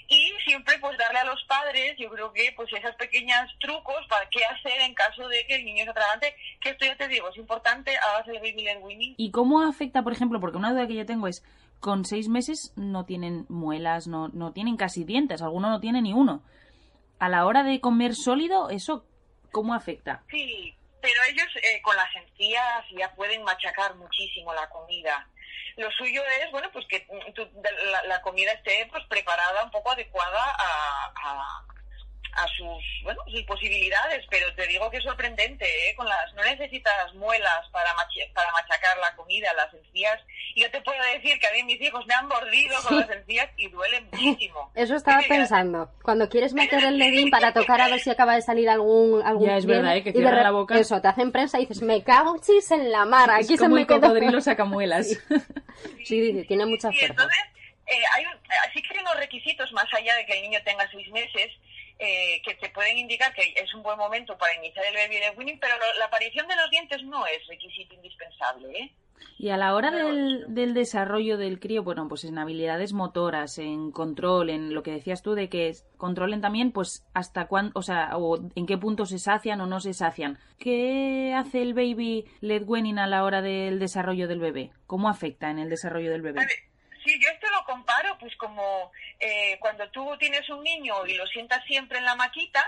y 0.07 0.31
siempre 0.45 0.79
pues 0.79 0.97
darle 0.97 1.19
a 1.19 1.25
los 1.25 1.43
padres, 1.43 1.95
yo 1.97 2.09
creo 2.09 2.31
que 2.33 2.53
pues 2.55 2.71
esas 2.73 2.95
pequeñas 2.95 3.51
trucos 3.59 4.05
para 4.07 4.27
qué 4.29 4.43
hacer 4.45 4.81
en 4.81 4.93
caso 4.93 5.27
de 5.27 5.45
que 5.45 5.55
el 5.55 5.65
niño 5.65 5.83
se 5.83 5.91
atragante, 5.91 6.35
que 6.61 6.69
esto 6.69 6.85
ya 6.85 6.95
te 6.95 7.07
digo, 7.07 7.29
es 7.29 7.37
importante, 7.37 7.95
hagas 7.97 8.27
el 8.29 8.39
baby 8.39 8.67
winning. 8.81 9.15
¿Y 9.17 9.31
cómo 9.31 9.61
afecta, 9.61 10.01
por 10.01 10.13
ejemplo, 10.13 10.39
porque 10.39 10.57
una 10.57 10.71
duda 10.71 10.87
que 10.87 10.95
yo 10.95 11.05
tengo 11.05 11.27
es, 11.27 11.43
con 11.79 12.05
seis 12.05 12.27
meses 12.27 12.73
no 12.75 13.05
tienen 13.05 13.45
muelas, 13.49 14.07
no, 14.07 14.29
no 14.29 14.51
tienen 14.53 14.77
casi 14.77 15.03
dientes, 15.03 15.41
alguno 15.41 15.69
no 15.69 15.79
tiene 15.79 16.01
ni 16.01 16.13
uno. 16.13 16.43
A 17.19 17.29
la 17.29 17.45
hora 17.45 17.63
de 17.63 17.79
comer 17.81 18.15
sólido, 18.15 18.69
¿eso 18.69 19.05
cómo 19.51 19.73
afecta? 19.73 20.23
Sí, 20.29 20.75
pero 21.01 21.15
ellos 21.29 21.47
eh, 21.55 21.81
con 21.81 21.95
las 21.95 22.13
encías 22.15 22.85
ya 22.97 23.13
pueden 23.15 23.43
machacar 23.43 23.95
muchísimo 23.95 24.53
la 24.53 24.67
comida. 24.69 25.27
Lo 25.77 25.91
suyo 25.91 26.21
es, 26.41 26.51
bueno, 26.51 26.69
pues 26.73 26.85
que 26.87 27.07
la, 28.07 28.21
comida 28.21 28.51
esté 28.51 28.87
pues 28.89 29.03
preparada 29.05 29.63
un 29.63 29.71
poco 29.71 29.91
adecuada 29.91 30.55
a 30.57 31.13
a 31.23 31.63
sus, 32.55 32.83
bueno, 33.03 33.21
sus 33.27 33.41
posibilidades, 33.43 34.25
pero 34.29 34.53
te 34.53 34.67
digo 34.67 34.89
que 34.91 34.97
es 34.97 35.03
sorprendente, 35.03 35.65
¿eh? 35.65 35.95
Con 35.95 36.07
las, 36.07 36.33
no 36.35 36.43
necesitas 36.43 37.13
muelas 37.15 37.67
para, 37.71 37.91
para 38.33 38.51
machacar 38.51 38.97
la 38.99 39.15
comida, 39.15 39.53
las 39.53 39.73
encías. 39.73 40.19
Y 40.53 40.61
yo 40.61 40.71
te 40.71 40.81
puedo 40.81 41.01
decir 41.13 41.39
que 41.39 41.47
a 41.47 41.51
mí 41.53 41.63
mis 41.63 41.81
hijos 41.81 42.05
me 42.05 42.13
han 42.13 42.27
mordido 42.27 42.75
con 42.87 42.99
las 42.99 43.09
encías 43.09 43.49
y 43.57 43.69
duelen 43.69 44.07
muchísimo. 44.11 44.71
Eso 44.75 44.95
estaba 44.95 45.21
pensando. 45.27 45.89
Cuando 46.03 46.29
quieres 46.29 46.53
meter 46.53 46.83
el 46.83 46.99
dedín 46.99 47.31
para 47.31 47.53
tocar 47.53 47.81
a 47.81 47.87
ver 47.87 47.99
si 47.99 48.09
acaba 48.09 48.35
de 48.35 48.41
salir 48.41 48.69
algún, 48.69 49.23
algún 49.23 49.47
ya 49.47 49.57
es 49.57 49.65
verdad, 49.65 49.97
¿eh? 49.97 50.03
que 50.03 50.11
cierra 50.11 50.43
la 50.43 50.51
boca. 50.51 50.77
Eso, 50.77 51.01
te 51.01 51.07
hacen 51.07 51.31
prensa 51.31 51.57
y 51.57 51.61
dices, 51.61 51.81
me 51.81 52.03
cago 52.03 52.37
chis 52.39 52.69
en 52.71 52.91
la 52.91 53.05
mar, 53.05 53.31
aquí 53.31 53.53
es 53.53 53.59
se 53.59 53.65
como 53.65 53.75
me 53.75 53.81
el 53.81 53.87
cocodrilo 53.87 54.41
sacamuelas. 54.41 55.07
Sí, 56.03 56.31
sí, 56.31 56.45
tiene 56.47 56.65
mucha 56.65 56.89
fuerza. 56.89 57.07
Entonces, 57.07 57.37
eh, 57.87 58.03
hay 58.15 58.25
así 58.67 58.81
que 58.81 58.93
hay 58.93 58.99
unos 58.99 59.15
requisitos 59.17 59.71
más 59.71 59.85
allá 59.93 60.15
de 60.15 60.25
que 60.25 60.33
el 60.33 60.41
niño 60.41 60.59
tenga 60.65 60.89
seis 60.91 61.09
meses 61.11 61.51
eh, 61.99 62.41
que 62.43 62.55
te 62.55 62.69
pueden 62.69 62.97
indicar 62.97 63.33
que 63.33 63.53
es 63.55 63.73
un 63.73 63.83
buen 63.83 63.97
momento 63.97 64.37
para 64.37 64.55
iniciar 64.55 64.85
el 64.85 64.95
baby 64.95 65.19
led 65.19 65.37
winning, 65.37 65.59
pero 65.59 65.75
la 65.97 66.05
aparición 66.05 66.47
de 66.47 66.55
los 66.55 66.69
dientes 66.69 67.03
no 67.03 67.25
es 67.25 67.45
requisito 67.47 67.95
indispensable. 67.95 68.79
¿eh? 68.79 68.91
Y 69.39 69.49
a 69.49 69.57
la 69.57 69.75
hora 69.75 69.91
del, 69.91 70.45
del, 70.47 70.73
desarrollo 70.73 71.37
del 71.37 71.59
crío, 71.59 71.83
bueno, 71.83 72.07
pues 72.07 72.23
en 72.23 72.37
habilidades 72.37 72.93
motoras, 72.93 73.59
en 73.59 73.91
control, 73.91 74.49
en 74.49 74.73
lo 74.73 74.83
que 74.83 74.91
decías 74.91 75.21
tú 75.21 75.35
de 75.35 75.47
que 75.49 75.75
controlen 75.97 76.41
también, 76.41 76.71
pues 76.71 77.05
hasta 77.13 77.47
cuándo, 77.47 77.71
o 77.75 77.81
sea, 77.83 78.17
o 78.17 78.39
en 78.55 78.65
qué 78.65 78.77
punto 78.77 79.05
se 79.05 79.19
sacian 79.19 79.61
o 79.61 79.67
no 79.67 79.79
se 79.79 79.93
sacian. 79.93 80.39
¿Qué 80.57 81.33
hace 81.35 81.61
el 81.61 81.73
baby 81.73 82.25
led 82.41 82.63
weaning 82.65 82.97
a 82.99 83.07
la 83.07 83.23
hora 83.23 83.41
del 83.41 83.79
desarrollo 83.79 84.27
del 84.27 84.39
bebé? 84.39 84.71
¿Cómo 84.87 85.09
afecta 85.09 85.51
en 85.51 85.59
el 85.59 85.69
desarrollo 85.69 86.11
del 86.11 86.21
bebé? 86.23 86.41
Sí, 87.07 87.17
yo 87.23 87.29
esto 87.29 87.49
lo 87.51 87.63
comparo 87.63 88.17
pues 88.19 88.35
como 88.35 88.91
eh, 89.17 89.57
cuando 89.61 89.89
tú 89.91 90.17
tienes 90.19 90.49
un 90.49 90.61
niño 90.61 91.05
y 91.05 91.13
lo 91.13 91.25
sientas 91.27 91.63
siempre 91.63 91.99
en 91.99 92.03
la 92.03 92.15
maquita, 92.15 92.65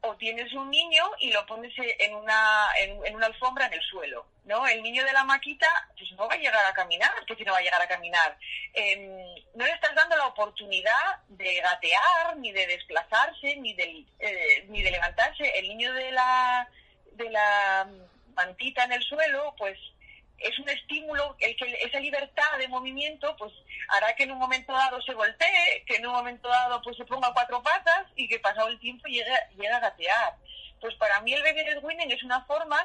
o 0.00 0.16
tienes 0.16 0.50
un 0.54 0.70
niño 0.70 1.04
y 1.18 1.30
lo 1.30 1.44
pones 1.44 1.74
en 1.76 2.14
una, 2.14 2.68
en, 2.78 3.14
una 3.14 3.26
alfombra 3.26 3.66
en 3.66 3.74
el 3.74 3.82
suelo. 3.82 4.26
¿no? 4.44 4.66
El 4.66 4.82
niño 4.82 5.04
de 5.04 5.12
la 5.12 5.24
maquita 5.24 5.66
pues 5.98 6.10
no 6.12 6.26
va 6.26 6.34
a 6.36 6.38
llegar 6.38 6.64
a 6.64 6.72
caminar, 6.72 7.12
que 7.26 7.36
si 7.36 7.44
no 7.44 7.52
va 7.52 7.58
a 7.58 7.62
llegar 7.62 7.82
a 7.82 7.86
caminar. 7.86 8.38
Em, 8.72 9.10
no 9.54 9.66
le 9.66 9.72
estás 9.72 9.94
dando 9.94 10.16
la 10.16 10.28
oportunidad 10.28 11.18
de 11.28 11.60
gatear, 11.60 12.34
ni 12.38 12.52
de 12.52 12.66
desplazarse, 12.68 13.56
ni 13.56 13.74
de, 13.74 14.06
eh, 14.20 14.64
ni 14.68 14.82
de 14.82 14.90
levantarse. 14.90 15.50
El 15.58 15.68
niño 15.68 15.92
de 15.92 16.12
la, 16.12 16.66
de 17.12 17.28
la 17.28 17.86
mantita 18.34 18.84
en 18.84 18.92
el 18.92 19.02
suelo, 19.02 19.54
pues 19.58 19.78
es 20.38 20.58
un 20.58 20.68
estímulo, 20.68 21.36
el 21.40 21.56
que 21.56 21.78
esa 21.82 22.00
libertad 22.00 22.58
de 22.58 22.68
movimiento 22.68 23.34
pues 23.36 23.52
hará 23.88 24.14
que 24.14 24.24
en 24.24 24.32
un 24.32 24.38
momento 24.38 24.72
dado 24.72 25.00
se 25.02 25.14
voltee, 25.14 25.84
que 25.86 25.96
en 25.96 26.06
un 26.06 26.12
momento 26.12 26.48
dado 26.48 26.80
pues 26.82 26.96
se 26.96 27.04
ponga 27.04 27.32
cuatro 27.32 27.62
patas 27.62 28.06
y 28.16 28.28
que 28.28 28.38
pasado 28.38 28.68
el 28.68 28.78
tiempo 28.78 29.06
llegue, 29.08 29.34
llegue 29.50 29.68
a 29.68 29.80
gatear. 29.80 30.36
Pues 30.80 30.94
para 30.96 31.20
mí 31.20 31.32
el 31.32 31.42
baby 31.42 31.62
winning 31.82 32.10
es 32.10 32.22
una 32.22 32.44
forma 32.44 32.78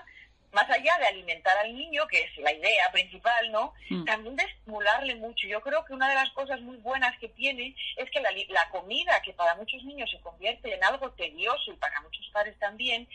más 0.51 0.69
allá 0.69 0.97
de 0.99 1.07
alimentar 1.07 1.57
al 1.57 1.75
niño, 1.75 2.07
que 2.07 2.21
es 2.21 2.37
la 2.37 2.51
idea 2.51 2.91
principal, 2.91 3.51
¿no? 3.51 3.73
Mm. 3.89 4.05
También 4.05 4.35
de 4.35 4.43
estimularle 4.43 5.15
mucho. 5.15 5.47
Yo 5.47 5.61
creo 5.61 5.85
que 5.85 5.93
una 5.93 6.09
de 6.09 6.15
las 6.15 6.29
cosas 6.31 6.59
muy 6.61 6.77
buenas 6.77 7.17
que 7.19 7.29
tiene 7.29 7.75
es 7.95 8.09
que 8.11 8.19
la, 8.19 8.31
la, 8.49 8.69
comida, 8.69 9.21
que 9.21 9.33
para 9.33 9.55
muchos 9.55 9.83
niños 9.83 10.09
se 10.11 10.19
convierte 10.19 10.73
en 10.73 10.83
algo 10.83 11.11
tedioso 11.11 11.71
y 11.71 11.77
para 11.77 12.01
muchos 12.01 12.27
padres 12.33 12.57
también, 12.59 13.07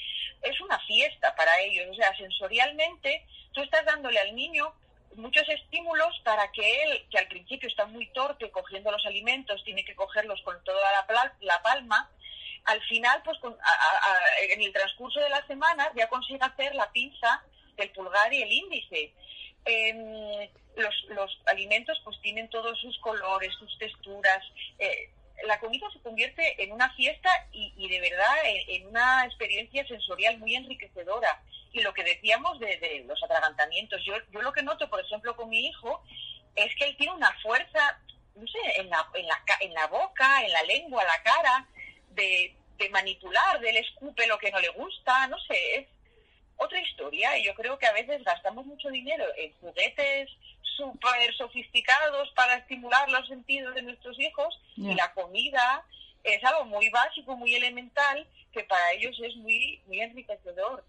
es 0.42 0.60
una 0.60 0.78
fiesta 0.80 1.34
para 1.34 1.60
ellos. 1.60 1.86
O 1.90 1.94
sea, 1.94 2.16
sensorialmente, 2.16 3.24
tú 3.52 3.62
estás 3.62 3.84
dándole 3.84 4.18
al 4.18 4.34
niño 4.34 4.72
muchos 5.16 5.48
estímulos 5.48 6.18
para 6.24 6.50
que 6.52 6.82
él, 6.82 7.06
que 7.10 7.18
al 7.18 7.28
principio 7.28 7.68
está 7.68 7.86
muy 7.86 8.06
torpe 8.08 8.50
cogiendo 8.50 8.90
los 8.90 9.04
alimentos, 9.06 9.62
tiene 9.64 9.84
que 9.84 9.94
cogerlos 9.94 10.40
con 10.42 10.62
toda 10.64 10.92
la, 10.92 11.34
la 11.40 11.62
palma, 11.62 12.10
al 12.66 12.82
final, 12.82 13.22
pues 13.24 13.38
en 14.50 14.60
el 14.60 14.72
transcurso 14.72 15.20
de 15.20 15.30
la 15.30 15.46
semana 15.46 15.90
ya 15.96 16.08
consigue 16.08 16.40
hacer 16.42 16.74
la 16.74 16.90
pinza 16.90 17.42
del 17.76 17.90
pulgar 17.90 18.32
y 18.32 18.42
el 18.42 18.52
índice. 18.52 19.12
Em, 19.64 20.48
los, 20.76 21.42
alimentos 21.46 22.00
pues 22.04 22.20
tienen 22.20 22.48
todos 22.50 22.78
sus 22.80 22.98
colores, 22.98 23.52
sus 23.54 23.78
texturas. 23.78 24.42
Eh, 24.78 25.10
la 25.44 25.60
comida 25.60 25.86
se 25.92 26.00
convierte 26.00 26.62
en 26.62 26.72
una 26.72 26.92
fiesta 26.94 27.30
y, 27.52 27.88
de 27.88 28.00
verdad 28.00 28.34
en, 28.44 28.86
una 28.86 29.24
experiencia 29.26 29.86
sensorial 29.86 30.38
muy 30.38 30.56
enriquecedora. 30.56 31.42
Y 31.72 31.82
lo 31.82 31.92
que 31.92 32.04
decíamos 32.04 32.58
de, 32.58 33.04
los 33.06 33.22
atragantamientos, 33.22 34.02
yo, 34.04 34.14
yo 34.32 34.42
lo 34.42 34.52
que 34.52 34.62
noto, 34.62 34.88
por 34.88 35.00
ejemplo, 35.00 35.36
con 35.36 35.50
mi 35.50 35.66
hijo, 35.66 36.02
es 36.54 36.74
que 36.76 36.86
él 36.86 36.96
tiene 36.96 37.14
una 37.14 37.32
fuerza, 37.42 38.00
no 38.34 38.46
sé, 38.46 38.80
en 38.80 38.88
la, 38.88 39.06
en 39.14 39.26
la, 39.26 39.44
en 39.60 39.74
la 39.74 39.86
boca, 39.88 40.44
en 40.44 40.52
la 40.52 40.62
lengua, 40.62 41.04
la 41.04 41.22
cara, 41.22 41.68
de, 42.16 42.54
manipular, 42.90 43.60
del 43.60 43.76
escupe 43.76 44.26
lo 44.26 44.38
que 44.38 44.50
no 44.50 44.60
le 44.60 44.68
gusta, 44.70 45.26
no 45.28 45.38
sé, 45.40 45.76
es 45.76 45.86
otra 46.56 46.80
historia. 46.80 47.38
Y 47.38 47.44
yo 47.44 47.54
creo 47.54 47.78
que 47.78 47.86
a 47.86 47.92
veces 47.92 48.24
gastamos 48.24 48.66
mucho 48.66 48.88
dinero 48.88 49.24
en 49.36 49.52
juguetes 49.60 50.30
súper 50.76 51.34
sofisticados 51.36 52.30
para 52.34 52.56
estimular 52.56 53.08
los 53.08 53.26
sentidos 53.28 53.74
de 53.74 53.82
nuestros 53.82 54.18
hijos 54.18 54.60
y 54.76 54.94
la 54.94 55.12
comida 55.14 55.84
es 56.22 56.42
algo 56.44 56.64
muy 56.66 56.88
básico, 56.90 57.36
muy 57.36 57.54
elemental, 57.54 58.26
que 58.52 58.64
para 58.64 58.92
ellos 58.92 59.18
es 59.22 59.36
muy, 59.36 59.80
muy 59.86 60.00
enriquecedor. 60.00 60.84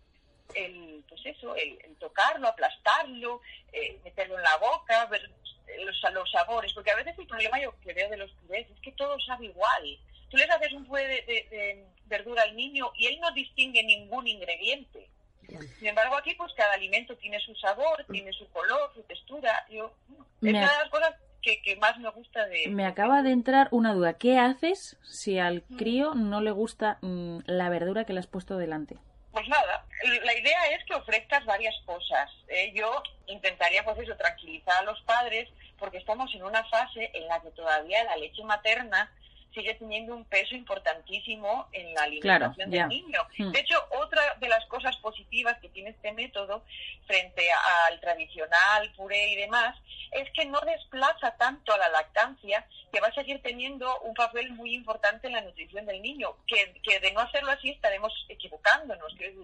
El, 0.56 1.04
pues 1.08 1.22
eso, 1.26 1.56
el, 1.56 1.78
tocarlo, 2.00 2.48
aplastarlo, 2.48 3.42
eh, 3.72 4.00
meterlo 4.04 4.38
en 4.38 4.44
la 4.44 4.58
boca, 4.58 5.06
ver 5.06 5.30
los, 5.84 6.14
los 6.14 6.32
sabores, 6.32 6.74
porque 6.74 6.92
a 6.92 6.96
veces 6.96 7.18
el 7.20 7.28
problema 7.28 7.62
yo 7.62 7.74
que 7.82 7.94
veo 7.94 8.10
de 8.10 8.18
los 8.18 8.32
purés 8.32 8.68
es 8.70 8.80
que 8.82 8.94
todo 8.94 9.20
sabe 9.22 9.46
igual 9.46 10.00
tú 10.30 10.38
les 10.38 10.50
haces 10.50 10.74
un 10.74 10.86
puré 10.86 11.08
de, 11.08 11.86
verdura 12.06 12.44
al 12.44 12.56
niño 12.56 12.92
y 12.96 13.08
él 13.08 13.20
no 13.20 13.32
distingue 13.32 13.84
ningún 13.84 14.28
ingrediente. 14.28 15.10
Sin 15.80 15.88
embargo, 15.88 16.18
aquí 16.18 16.34
pues 16.36 16.52
cada 16.54 16.74
alimento 16.74 17.16
tiene 17.18 17.40
su 17.40 17.56
sabor, 17.56 18.06
tiene 18.12 18.34
su 18.34 18.50
color, 18.50 18.92
su 18.94 19.02
textura. 19.04 19.66
Yo, 19.70 19.94
es 20.42 20.50
una 20.50 20.60
de 20.60 20.66
las 20.66 20.90
cosas 20.90 21.16
que, 21.42 21.76
más 21.78 21.98
me 22.00 22.10
gusta 22.10 22.46
de... 22.48 22.68
Me 22.68 22.86
acaba 22.86 23.22
de 23.22 23.32
entrar 23.32 23.70
una 23.72 23.94
duda. 23.94 24.14
¿Qué 24.14 24.38
haces 24.38 24.98
si 25.04 25.40
al 25.40 25.64
crío 25.78 26.16
no 26.16 26.42
le 26.42 26.52
gusta 26.52 26.98
mm, 27.02 27.40
la 27.46 27.70
verdura 27.70 28.04
que 28.04 28.14
le 28.14 28.20
has 28.20 28.28
puesto 28.28 28.58
delante? 28.58 28.98
Pues 29.32 29.48
nada, 29.48 29.86
la 30.24 30.34
idea 30.38 30.68
es 30.72 30.84
que 30.86 30.96
ofrezcas 30.96 31.46
varias 31.46 31.76
cosas. 31.86 32.30
¿eh? 32.48 32.74
yo 32.76 33.04
intentaría, 33.28 33.86
pues 33.86 34.00
eso, 34.00 34.18
tranquilizar 34.18 34.78
a 34.80 34.84
los 34.84 35.00
padres 35.04 35.48
porque 35.78 35.98
estamos 36.00 36.34
en 36.34 36.44
una 36.44 36.64
fase 36.66 37.12
en 37.14 37.28
la 37.28 37.40
que 37.42 37.52
todavía 37.52 38.04
la 38.04 38.18
leche 38.18 38.44
materna 38.44 39.12
sigue 39.54 39.74
teniendo 39.76 40.16
un 40.16 40.26
peso 40.26 40.56
importantísimo 40.56 41.68
en 41.72 41.94
la 41.94 42.04
alimentación 42.04 42.70
del 42.70 42.88
niño. 42.88 43.20
Hmm. 43.38 43.52
De 43.52 43.60
hecho, 43.60 43.76
otra 44.00 44.36
de 44.40 44.50
las 44.50 44.66
cosas 44.68 44.96
positivas 44.98 45.58
que 45.60 45.70
tiene 45.70 45.92
este 45.92 46.12
método 46.12 46.64
frente 47.06 47.48
al 47.88 48.00
tradicional 48.00 48.92
puré 48.96 49.30
y 49.30 49.36
demás 49.36 49.76
es 50.12 50.30
que 50.32 50.46
no 50.46 50.60
desplaza 50.62 51.36
tanto 51.38 51.74
a 51.74 51.78
la 51.78 51.90
lactancia, 51.90 52.66
que 52.92 53.00
va 53.00 53.08
a 53.08 53.14
seguir 53.14 53.42
teniendo 53.42 54.00
un 54.02 54.14
papel 54.14 54.52
muy 54.54 54.74
importante 54.74 55.28
en 55.28 55.34
la 55.34 55.42
nutrición 55.42 55.86
del 55.86 56.02
niño, 56.02 56.38
que, 56.48 56.80
que 56.82 57.00
de 57.00 57.12
no 57.12 57.22
hacerlo 57.22 57.52
así 57.52 57.70
estaremos 57.70 58.14
equivocándonos, 58.30 59.14
que 59.16 59.36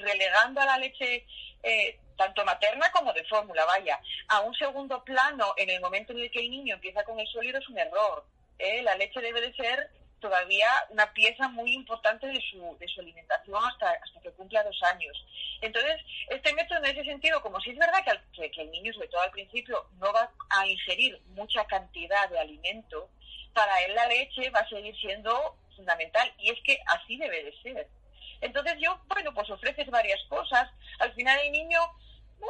relegando 0.00 0.60
a 0.60 0.66
la 0.66 0.78
leche 0.78 1.24
eh, 1.62 1.98
tanto 2.16 2.44
materna 2.44 2.90
como 2.92 3.12
de 3.12 3.24
fórmula, 3.24 3.64
vaya, 3.64 4.00
a 4.28 4.40
un 4.40 4.54
segundo 4.54 5.02
plano 5.04 5.54
en 5.56 5.70
el 5.70 5.80
momento 5.80 6.12
en 6.12 6.20
el 6.20 6.30
que 6.30 6.40
el 6.40 6.50
niño 6.50 6.74
empieza 6.74 7.04
con 7.04 7.18
el 7.18 7.26
sólido 7.28 7.58
es 7.58 7.68
un 7.68 7.78
error. 7.78 8.24
¿Eh? 8.58 8.82
la 8.82 8.94
leche 8.96 9.20
debe 9.20 9.40
de 9.40 9.54
ser 9.54 9.90
todavía 10.20 10.68
una 10.90 11.12
pieza 11.12 11.48
muy 11.48 11.72
importante 11.72 12.26
de 12.26 12.40
su, 12.50 12.76
de 12.78 12.88
su 12.88 13.00
alimentación 13.00 13.64
hasta, 13.64 13.90
hasta 13.90 14.20
que 14.20 14.32
cumpla 14.32 14.64
dos 14.64 14.82
años. 14.82 15.16
Entonces, 15.60 15.96
este 16.28 16.52
método 16.54 16.78
en 16.78 16.86
ese 16.86 17.04
sentido, 17.04 17.40
como 17.40 17.60
si 17.60 17.70
es 17.70 17.78
verdad 17.78 18.04
que, 18.32 18.50
que, 18.50 18.62
el 18.62 18.70
niño, 18.70 18.92
sobre 18.92 19.08
todo 19.08 19.22
al 19.22 19.30
principio, 19.30 19.86
no 19.98 20.12
va 20.12 20.30
a 20.50 20.66
ingerir 20.66 21.20
mucha 21.28 21.64
cantidad 21.66 22.28
de 22.30 22.38
alimento, 22.38 23.08
para 23.52 23.76
él 23.84 23.94
la 23.94 24.06
leche 24.06 24.50
va 24.50 24.60
a 24.60 24.68
seguir 24.68 24.96
siendo 24.96 25.56
fundamental 25.74 26.32
y 26.38 26.50
es 26.50 26.60
que 26.64 26.78
así 26.86 27.16
debe 27.16 27.44
de 27.44 27.62
ser. 27.62 27.88
Entonces 28.40 28.74
yo, 28.78 29.00
bueno, 29.08 29.32
pues 29.34 29.50
ofreces 29.50 29.88
varias 29.90 30.22
cosas. 30.28 30.70
Al 31.00 31.12
final 31.14 31.38
el 31.40 31.52
niño, 31.52 31.80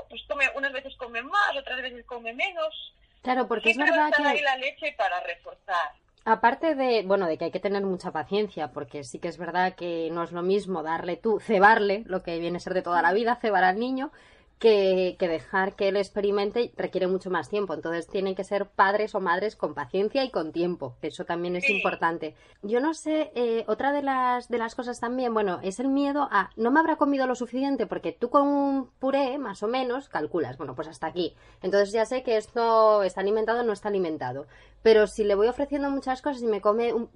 pues 0.08 0.22
come, 0.28 0.50
unas 0.54 0.72
veces 0.72 0.94
come 0.96 1.22
más, 1.22 1.56
otras 1.56 1.80
veces 1.80 2.04
come 2.04 2.32
menos, 2.34 2.94
Claro, 3.22 3.48
porque 3.48 3.70
es 3.70 3.76
verdad 3.76 4.12
que... 4.16 4.22
ahí 4.22 4.40
la 4.42 4.56
leche 4.56 4.94
para 4.96 5.20
reforzar. 5.20 5.92
Aparte 6.25 6.75
de, 6.75 7.04
bueno, 7.06 7.26
de 7.26 7.38
que 7.38 7.46
hay 7.46 7.50
que 7.50 7.60
tener 7.60 7.82
mucha 7.82 8.12
paciencia, 8.12 8.68
porque 8.68 9.02
sí 9.02 9.18
que 9.18 9.28
es 9.28 9.38
verdad 9.38 9.75
que 9.75 10.10
no 10.12 10.22
es 10.22 10.32
lo 10.32 10.42
mismo 10.42 10.82
darle 10.82 11.16
tú, 11.16 11.40
cebarle, 11.40 12.02
lo 12.06 12.22
que 12.22 12.38
viene 12.38 12.58
a 12.58 12.60
ser 12.60 12.75
de 12.75 12.82
toda 12.82 13.00
la 13.00 13.12
vida, 13.12 13.37
cebar 13.37 13.64
al 13.64 13.78
niño, 13.78 14.12
que, 14.58 15.16
dejar 15.20 15.76
que 15.76 15.88
él 15.88 15.96
experimente 15.96 16.72
requiere 16.76 17.06
mucho 17.06 17.30
más 17.30 17.48
tiempo. 17.48 17.74
Entonces 17.74 18.06
tienen 18.08 18.34
que 18.34 18.44
ser 18.44 18.66
padres 18.66 19.14
o 19.14 19.20
madres 19.20 19.56
con 19.56 19.74
paciencia 19.74 20.24
y 20.24 20.30
con 20.30 20.52
tiempo. 20.52 20.96
Eso 21.02 21.24
también 21.24 21.56
es 21.56 21.68
importante. 21.70 22.34
Yo 22.62 22.80
no 22.80 22.94
sé, 22.94 23.30
eh, 23.34 23.64
otra 23.68 23.92
de 23.92 24.02
las, 24.02 24.48
de 24.48 24.58
las 24.58 24.74
cosas 24.74 25.00
también, 25.00 25.32
bueno, 25.32 25.60
es 25.62 25.78
el 25.80 25.88
miedo 25.88 26.28
a 26.30 26.50
no 26.56 26.70
me 26.70 26.80
habrá 26.80 26.96
comido 26.96 27.26
lo 27.26 27.34
suficiente 27.34 27.86
porque 27.86 28.12
tú 28.12 28.30
con 28.30 28.46
un 28.46 28.90
puré, 28.98 29.38
más 29.38 29.62
o 29.62 29.68
menos, 29.68 30.08
calculas, 30.08 30.58
bueno, 30.58 30.74
pues 30.74 30.88
hasta 30.88 31.06
aquí. 31.06 31.34
Entonces 31.62 31.92
ya 31.92 32.04
sé 32.04 32.22
que 32.22 32.36
esto 32.36 33.02
está 33.02 33.20
alimentado 33.20 33.60
o 33.60 33.64
no 33.64 33.72
está 33.72 33.88
alimentado. 33.88 34.46
Pero 34.82 35.06
si 35.06 35.24
le 35.24 35.34
voy 35.34 35.48
ofreciendo 35.48 35.90
muchas 35.90 36.22
cosas 36.22 36.42
y 36.42 36.46
me 36.46 36.60
come 36.60 36.92
un, 36.92 37.10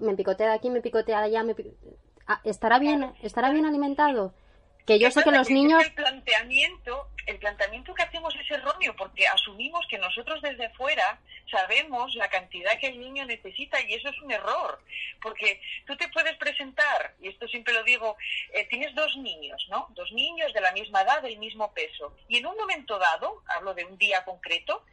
me 0.00 0.14
picotea 0.14 0.48
de 0.48 0.54
aquí, 0.54 0.70
me 0.70 0.80
picotea 0.80 1.20
de 1.20 1.26
allá, 1.26 1.42
me 1.42 1.54
ah, 2.26 2.40
¿estará 2.44 2.78
bien, 2.78 3.12
estará 3.22 3.50
bien 3.50 3.66
alimentado? 3.66 4.32
Que 4.86 4.98
yo 4.98 5.10
sé 5.10 5.22
que 5.24 5.30
los 5.32 5.50
niños... 5.50 5.82
El 5.82 5.92
planteamiento, 5.94 7.08
el 7.26 7.38
planteamiento 7.38 7.92
que 7.94 8.04
hacemos 8.04 8.34
es 8.36 8.50
erróneo 8.50 8.94
porque 8.96 9.26
asumimos 9.26 9.84
que 9.88 9.98
nosotros 9.98 10.40
desde 10.42 10.70
fuera 10.70 11.18
sabemos 11.50 12.14
la 12.14 12.28
cantidad 12.28 12.78
que 12.78 12.88
el 12.88 13.00
niño 13.00 13.24
necesita 13.24 13.80
y 13.80 13.94
eso 13.94 14.08
es 14.08 14.20
un 14.22 14.30
error. 14.30 14.80
Porque 15.20 15.60
tú 15.86 15.96
te 15.96 16.08
puedes 16.08 16.36
presentar, 16.36 17.14
y 17.20 17.28
esto 17.28 17.48
siempre 17.48 17.74
lo 17.74 17.82
digo, 17.82 18.16
eh, 18.52 18.66
tienes 18.68 18.94
dos 18.94 19.16
niños, 19.16 19.66
¿no? 19.70 19.88
Dos 19.90 20.12
niños 20.12 20.52
de 20.52 20.60
la 20.60 20.72
misma 20.72 21.02
edad, 21.02 21.22
del 21.22 21.38
mismo 21.38 21.72
peso. 21.72 22.14
Y 22.28 22.38
en 22.38 22.46
un 22.46 22.56
momento 22.56 22.98
dado, 22.98 23.42
hablo 23.48 23.74
de 23.74 23.84
un 23.84 23.98
día 23.98 24.24
concreto, 24.24 24.84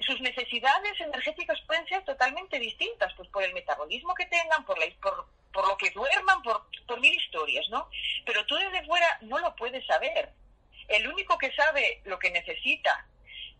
sus 0.00 0.20
necesidades 0.20 1.00
energéticas 1.00 1.60
pueden 1.66 1.86
ser 1.88 2.04
totalmente 2.04 2.58
distintas, 2.58 3.12
pues 3.14 3.28
por 3.30 3.42
el 3.42 3.52
metabolismo 3.52 4.14
que 4.14 4.26
tengan, 4.26 4.64
por, 4.64 4.78
la, 4.78 4.86
por, 5.00 5.26
por 5.52 5.66
lo 5.66 5.76
que 5.76 5.90
duerman, 5.90 6.42
por, 6.42 6.66
por 6.86 7.00
mil 7.00 7.14
historias, 7.14 7.68
¿no? 7.70 7.88
Pero 8.26 8.44
tú 8.46 8.56
desde 8.56 8.84
fuera 8.84 9.18
no 9.22 9.38
lo 9.38 9.54
puedes 9.56 9.84
saber. 9.86 10.32
el 10.88 11.06
único 11.06 11.36
que 11.36 11.52
sabe 11.52 12.00
lo 12.04 12.18
que 12.18 12.30
necesita 12.30 13.06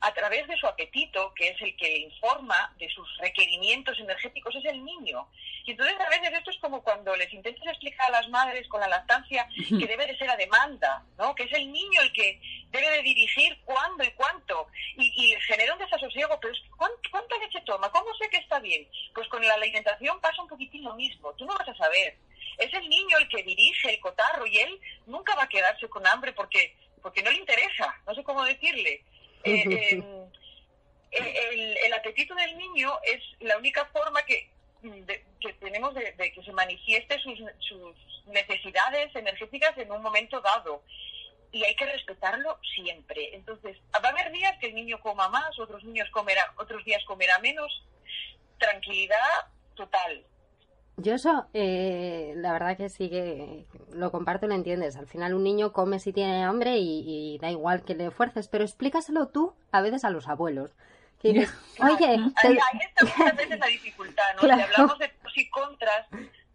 a 0.01 0.15
través 0.15 0.47
de 0.47 0.57
su 0.57 0.67
apetito, 0.67 1.33
que 1.35 1.49
es 1.49 1.61
el 1.61 1.77
que 1.77 1.89
le 1.89 1.99
informa 1.99 2.73
de 2.79 2.89
sus 2.91 3.09
requerimientos 3.19 3.99
energéticos, 3.99 4.55
es 4.55 4.65
el 4.67 4.85
niño. 4.85 5.27
Y 5.65 5.73
entonces 5.73 5.97
a 5.99 6.09
veces 6.09 6.33
esto 6.33 6.51
es 6.51 6.57
como 6.59 6.83
cuando 6.83 7.15
les 7.17 7.33
intentas 7.33 7.67
explicar 7.67 8.07
a 8.09 8.21
las 8.21 8.29
madres 8.29 8.67
con 8.69 8.81
la 8.81 8.89
lactancia 8.89 9.49
que 9.55 9.87
debe 9.87 10.07
de 10.07 10.17
ser 10.17 10.31
a 10.31 10.37
demanda, 10.37 11.05
¿no? 11.19 11.35
Que 11.35 11.45
es 11.45 11.53
el 11.53 11.71
niño 11.73 12.01
el 12.01 12.13
que 12.13 12.41
debe 12.71 12.91
de 12.91 13.03
dirigir 13.03 13.59
cuándo 13.65 14.05
y 14.05 14.11
cuánto. 14.13 14.69
Y, 14.97 15.13
y 15.25 15.35
les 15.35 15.45
genera 15.45 15.73
un 15.73 15.81
desasosiego, 15.81 16.39
pero 16.41 16.55
¿cuánta 17.11 17.39
leche 17.39 17.61
toma? 17.67 17.91
¿Cómo 17.91 18.15
sé 18.15 18.31
que 18.31 18.39
está 18.39 18.61
bien? 18.61 18.89
Pues 19.15 19.29
con 19.29 19.45
la 19.45 19.55
alimentación 19.55 20.21
pasa 20.21 20.43
un 20.43 20.49
poquitín 20.49 20.85
lo 20.85 20.95
mismo. 20.95 21.33
Tú 21.35 21.45
no 21.45 21.55
vas 21.59 21.69
a 21.69 21.77
saber. 21.77 22.17
Es 22.57 22.73
el 22.73 22.89
niño 22.89 23.19
el 23.19 23.29
que 23.29 23.43
dirige 23.43 23.91
el 23.91 24.01
cotarro 24.01 24.47
y 24.47 24.59
él 24.59 24.81
nunca 25.07 25.35
va 25.35 25.45
a 25.45 25.49
quedarse 25.49 25.89
con 25.89 26.07
hambre 26.07 26.33
porque, 26.33 26.77
porque 27.03 27.23
no 27.23 27.31
le 27.31 27.39
interesa. 27.39 27.95
No 28.07 28.15
sé 28.15 28.23
cómo 28.23 28.45
decirle 28.45 29.03
eh, 29.45 30.03
el, 31.11 31.77
el, 31.85 31.93
apetito 31.95 32.35
del 32.35 32.57
niño 32.59 32.93
es 33.05 33.23
la 33.41 33.57
única 33.57 33.87
forma 33.87 34.23
que, 34.23 34.51
que 35.41 35.53
tenemos 35.55 35.95
de, 35.95 36.33
que 36.33 36.43
se 36.43 36.53
manifieste 36.53 37.19
sus, 37.21 37.39
sus 37.61 37.97
necesidades 38.27 39.15
energéticas 39.15 39.77
en 39.79 39.91
un 39.91 40.03
momento 40.03 40.41
dado 40.41 40.83
y 41.51 41.65
hay 41.65 41.75
que 41.77 41.87
respetarlo 41.87 42.59
siempre. 42.75 43.35
Entonces, 43.35 43.77
va 43.95 44.09
a 44.09 44.13
haber 44.13 44.31
días 44.33 44.57
que 44.59 44.67
el 44.67 44.75
niño 44.75 45.01
coma 45.01 45.29
más, 45.29 45.59
otros 45.59 45.83
niños 45.85 46.09
comerá, 46.11 46.53
otros 46.57 46.85
días 46.85 47.03
comerá 47.05 47.39
menos. 47.39 47.85
Tranquilidad 48.59 49.47
total. 49.75 50.25
Yo 51.01 51.15
eso, 51.15 51.47
eh, 51.55 52.35
la 52.37 52.53
verdad 52.53 52.77
que 52.77 52.89
sí 52.89 53.09
que 53.09 53.67
lo 53.93 54.11
comparto, 54.11 54.49
lo 54.49 54.55
entiendes. 54.55 54.97
Al 54.97 55.07
final 55.07 55.33
un 55.33 55.45
niño 55.45 55.73
come 55.73 56.01
si 56.01 56.13
tiene 56.13 56.43
hambre 56.43 56.79
y, 56.79 57.39
da 57.41 57.53
igual 57.53 57.83
que 57.83 57.95
le 57.95 58.11
fuerces, 58.11 58.49
pero 58.49 58.65
explícaselo 58.65 59.29
tú 59.29 59.55
a 59.71 59.81
veces 59.81 60.05
a 60.05 60.11
los 60.11 60.27
abuelos. 60.27 60.75
Que 61.21 61.33
dices, 61.33 61.55
oye, 61.81 62.07
ahí, 62.07 62.33
está 62.81 63.05
muchas 63.05 63.37
veces 63.37 63.59
la 63.61 63.67
dificultad, 63.67 64.25
¿no? 64.35 64.43
Si 64.43 64.51
hablamos 64.61 64.99
de 64.99 65.09
pros 65.09 65.39
y 65.39 65.49
contras, 65.51 66.07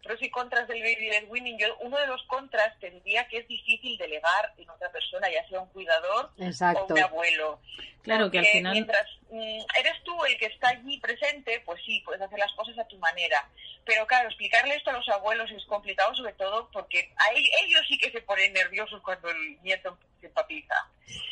pros 0.04 0.22
y 0.22 0.30
contras 0.30 0.68
del 0.68 0.80
baby 0.80 1.10
led 1.10 1.28
winning, 1.28 1.58
yo 1.58 1.76
uno 1.80 1.98
de 1.98 2.06
los 2.06 2.22
contras 2.24 2.78
te 2.78 2.90
diría 2.90 3.26
que 3.26 3.38
es 3.38 3.48
difícil 3.48 3.96
delegar 3.96 4.52
en 4.58 4.68
otra 4.70 4.92
persona, 4.92 5.28
ya 5.30 5.48
sea 5.48 5.60
un 5.60 5.68
cuidador 5.70 6.30
o 6.36 6.86
un 6.92 6.98
abuelo. 6.98 7.60
Claro 8.02 8.30
que 8.30 8.38
al 8.38 8.44
final 8.44 8.72
mientras 8.72 9.06
mm, 9.30 9.60
eres 9.78 10.04
tú 10.04 10.24
el 10.26 10.36
que 10.36 10.46
está 10.46 10.68
allí 10.68 11.00
presente, 11.00 11.62
pues 11.64 11.82
sí, 11.84 12.02
puedes 12.04 12.20
hacer 12.20 12.38
las 12.38 12.52
cosas 12.52 12.78
a 12.78 12.86
tu 12.86 12.98
manera. 12.98 13.48
Pero 13.86 14.06
claro, 14.06 14.28
explicarle 14.28 14.76
esto 14.76 14.90
a 14.90 14.94
los 14.94 15.08
abuelos 15.08 15.50
es 15.50 15.64
complicado, 15.64 16.14
sobre 16.14 16.34
todo 16.34 16.70
porque 16.70 17.12
a 17.16 17.32
ellos 17.32 17.82
sí 17.88 17.96
que 17.98 18.10
se 18.10 18.20
ponen 18.20 18.52
nerviosos 18.52 19.00
cuando 19.00 19.30
el 19.30 19.60
nieto 19.62 19.98
se 20.20 20.28
papiza. 20.28 20.74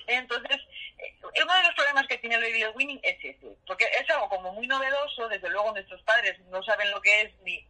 Entonces, 0.07 0.57
eh, 0.99 1.15
uno 1.23 1.55
de 1.55 1.63
los 1.63 1.75
problemas 1.75 2.07
que 2.07 2.19
tiene 2.19 2.37
el 2.37 2.43
baby 2.43 2.61
led 2.61 2.75
winning 2.75 3.01
es 3.03 3.19
ese, 3.23 3.49
porque 3.67 3.85
es 4.01 4.09
algo 4.11 4.31
como 4.31 4.53
muy 4.53 4.67
novedoso, 4.67 5.29
desde 5.29 5.51
luego 5.51 5.73
nuestros 5.73 6.03
padres 6.03 6.39
no 6.51 6.63
saben 6.63 6.91
lo 6.91 7.03
que 7.03 7.23
es 7.23 7.33
ni 7.43 7.63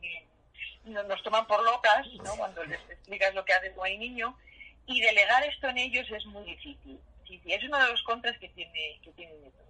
nos 0.84 1.22
toman 1.22 1.46
por 1.46 1.62
locas 1.64 2.06
¿no? 2.24 2.34
cuando 2.36 2.64
les 2.64 2.80
explicas 2.90 3.34
lo 3.34 3.44
que 3.44 3.52
hace 3.52 3.70
tu 3.70 3.82
niño 3.84 4.36
y 4.86 5.00
delegar 5.00 5.44
esto 5.44 5.68
en 5.68 5.78
ellos 5.78 6.06
es 6.10 6.26
muy 6.26 6.44
difícil. 6.44 6.98
Sí, 7.26 7.40
sí, 7.42 7.52
es 7.52 7.62
uno 7.64 7.78
de 7.78 7.90
los 7.90 8.02
contras 8.02 8.36
que 8.38 8.48
tiene 8.50 9.00
que 9.02 9.10
tiene 9.12 9.32
métodos. 9.34 9.62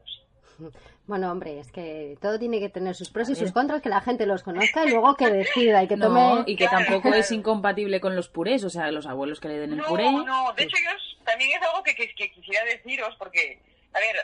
Bueno, 1.05 1.33
hombre, 1.33 1.59
es 1.59 1.73
que 1.73 2.17
todo 2.23 2.39
tiene 2.39 2.61
que 2.61 2.69
tener 2.69 2.95
sus 2.95 3.11
pros 3.11 3.29
y 3.29 3.35
sus 3.35 3.51
contras, 3.51 3.83
que 3.83 3.89
la 3.89 4.01
gente 4.01 4.25
los 4.25 4.45
conozca 4.45 4.85
y 4.85 4.91
luego 4.91 5.17
que 5.17 5.29
decida 5.29 5.83
y 5.83 5.89
que 5.89 5.97
tome... 5.99 6.45
y 6.47 6.55
que 6.55 6.69
tampoco 6.69 7.09
es 7.13 7.33
incompatible 7.33 8.01
con 8.01 8.15
los 8.15 8.29
purés, 8.29 8.63
o 8.63 8.71
sea, 8.71 8.91
los 8.93 9.07
abuelos 9.07 9.41
que 9.41 9.49
le 9.49 9.59
den 9.59 9.73
el 9.73 9.83
puré... 9.83 10.05
No, 10.05 10.25
no, 10.25 10.53
de 10.53 10.63
hecho 10.63 10.77
yo 10.77 11.25
también 11.25 11.51
es 11.51 11.69
algo 11.69 11.83
que, 11.83 11.97
que, 11.97 12.15
que 12.15 12.31
quisiera 12.31 12.65
deciros, 12.67 13.17
porque, 13.19 13.61
a 13.93 13.99
ver, 13.99 14.17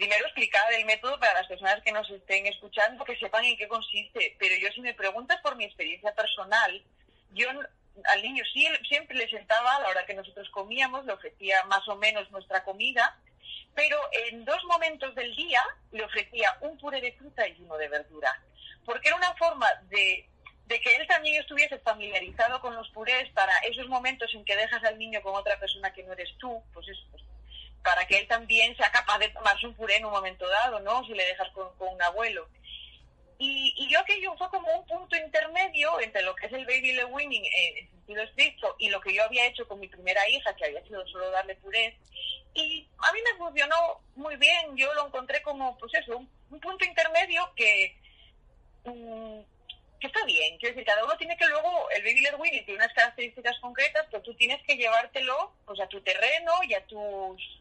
primero 0.00 0.24
explicar 0.24 0.72
el 0.72 0.86
método 0.86 1.20
para 1.20 1.34
las 1.34 1.46
personas 1.46 1.82
que 1.82 1.92
nos 1.92 2.08
estén 2.08 2.46
escuchando, 2.46 3.04
que 3.04 3.18
sepan 3.18 3.44
en 3.44 3.58
qué 3.58 3.68
consiste. 3.68 4.34
Pero 4.38 4.54
yo 4.56 4.72
si 4.72 4.80
me 4.80 4.94
preguntas 4.94 5.38
por 5.42 5.56
mi 5.56 5.64
experiencia 5.64 6.14
personal, 6.14 6.82
yo 7.32 7.46
al 7.50 8.22
niño 8.22 8.42
siempre 8.88 9.14
le 9.14 9.28
sentaba 9.28 9.76
a 9.76 9.80
la 9.80 9.88
hora 9.90 10.06
que 10.06 10.14
nosotros 10.14 10.48
comíamos, 10.48 11.04
le 11.04 11.12
ofrecía 11.12 11.62
más 11.64 11.86
o 11.86 11.96
menos 11.96 12.30
nuestra 12.30 12.64
comida, 12.64 13.14
pero 13.74 13.98
en 14.30 14.42
dos 14.46 14.64
momentos 14.64 15.14
del 15.14 15.36
día 15.36 15.62
le 15.92 16.02
ofrecía 16.02 16.56
un 16.62 16.78
puré 16.78 17.02
de 17.02 17.12
fruta 17.12 17.46
y 17.46 17.60
uno 17.60 17.76
de 17.76 17.88
verdura, 17.88 18.42
porque 18.86 19.08
era 19.08 19.18
una 19.18 19.34
forma 19.34 19.68
de, 19.90 20.26
que 20.66 20.96
él 20.96 21.06
también 21.08 21.38
estuviese 21.42 21.78
familiarizado 21.80 22.58
con 22.62 22.74
los 22.74 22.88
purés 22.88 23.28
para 23.34 23.52
esos 23.68 23.86
momentos 23.88 24.32
en 24.32 24.46
que 24.46 24.56
dejas 24.56 24.82
al 24.82 24.98
niño 24.98 25.20
con 25.20 25.34
otra 25.34 25.60
persona 25.60 25.92
que 25.92 26.04
no 26.04 26.14
eres 26.14 26.30
tú, 26.38 26.62
pues 26.72 26.88
es 26.88 26.98
pues, 27.10 27.22
para 27.82 28.06
que 28.06 28.18
él 28.18 28.28
también 28.28 28.76
sea 28.76 28.90
capaz 28.90 29.18
de 29.18 29.28
tomarse 29.30 29.66
un 29.66 29.74
puré 29.74 29.96
en 29.96 30.04
un 30.04 30.12
momento 30.12 30.46
dado, 30.48 30.80
¿no? 30.80 31.04
Si 31.04 31.14
le 31.14 31.24
dejas 31.24 31.48
con, 31.52 31.68
un 31.78 32.02
abuelo. 32.02 32.48
Y, 33.38 33.72
y, 33.76 33.88
yo 33.90 33.98
aquello 34.00 34.36
fue 34.36 34.50
como 34.50 34.70
un 34.74 34.86
punto 34.86 35.16
intermedio 35.16 35.98
entre 36.00 36.22
lo 36.22 36.34
que 36.36 36.46
es 36.46 36.52
el 36.52 36.66
baby 36.66 36.92
le 36.92 37.06
winning 37.06 37.42
en 37.42 37.90
sentido 37.90 38.22
estricto 38.22 38.76
y 38.78 38.90
lo 38.90 39.00
que 39.00 39.14
yo 39.14 39.24
había 39.24 39.46
hecho 39.46 39.66
con 39.66 39.80
mi 39.80 39.88
primera 39.88 40.28
hija, 40.28 40.54
que 40.56 40.66
había 40.66 40.82
sido 40.82 41.06
solo 41.08 41.30
darle 41.30 41.54
puré. 41.56 41.96
Y 42.52 42.86
a 42.98 43.12
mí 43.12 43.20
me 43.22 43.38
funcionó 43.38 44.00
muy 44.16 44.36
bien, 44.36 44.76
yo 44.76 44.92
lo 44.94 45.06
encontré 45.06 45.40
como, 45.42 45.78
pues 45.78 45.94
eso, 45.94 46.18
un, 46.18 46.60
punto 46.60 46.84
intermedio 46.84 47.50
que, 47.56 47.96
mm, 48.84 49.40
que 50.00 50.06
está 50.06 50.24
bien. 50.24 50.58
Quiero 50.58 50.74
decir, 50.74 50.86
cada 50.86 51.04
uno 51.04 51.16
tiene 51.16 51.36
que 51.36 51.46
luego, 51.46 51.88
el 51.90 52.02
baby 52.02 52.20
led 52.20 52.34
winning 52.38 52.64
tiene 52.66 52.84
unas 52.84 52.92
características 52.92 53.58
concretas, 53.60 54.06
pero 54.10 54.22
tú 54.22 54.34
tienes 54.34 54.60
que 54.64 54.76
llevártelo 54.76 55.54
pues, 55.64 55.80
a 55.80 55.86
tu 55.86 56.00
terreno 56.02 56.52
y 56.64 56.74
a 56.74 56.84
tus 56.86 57.59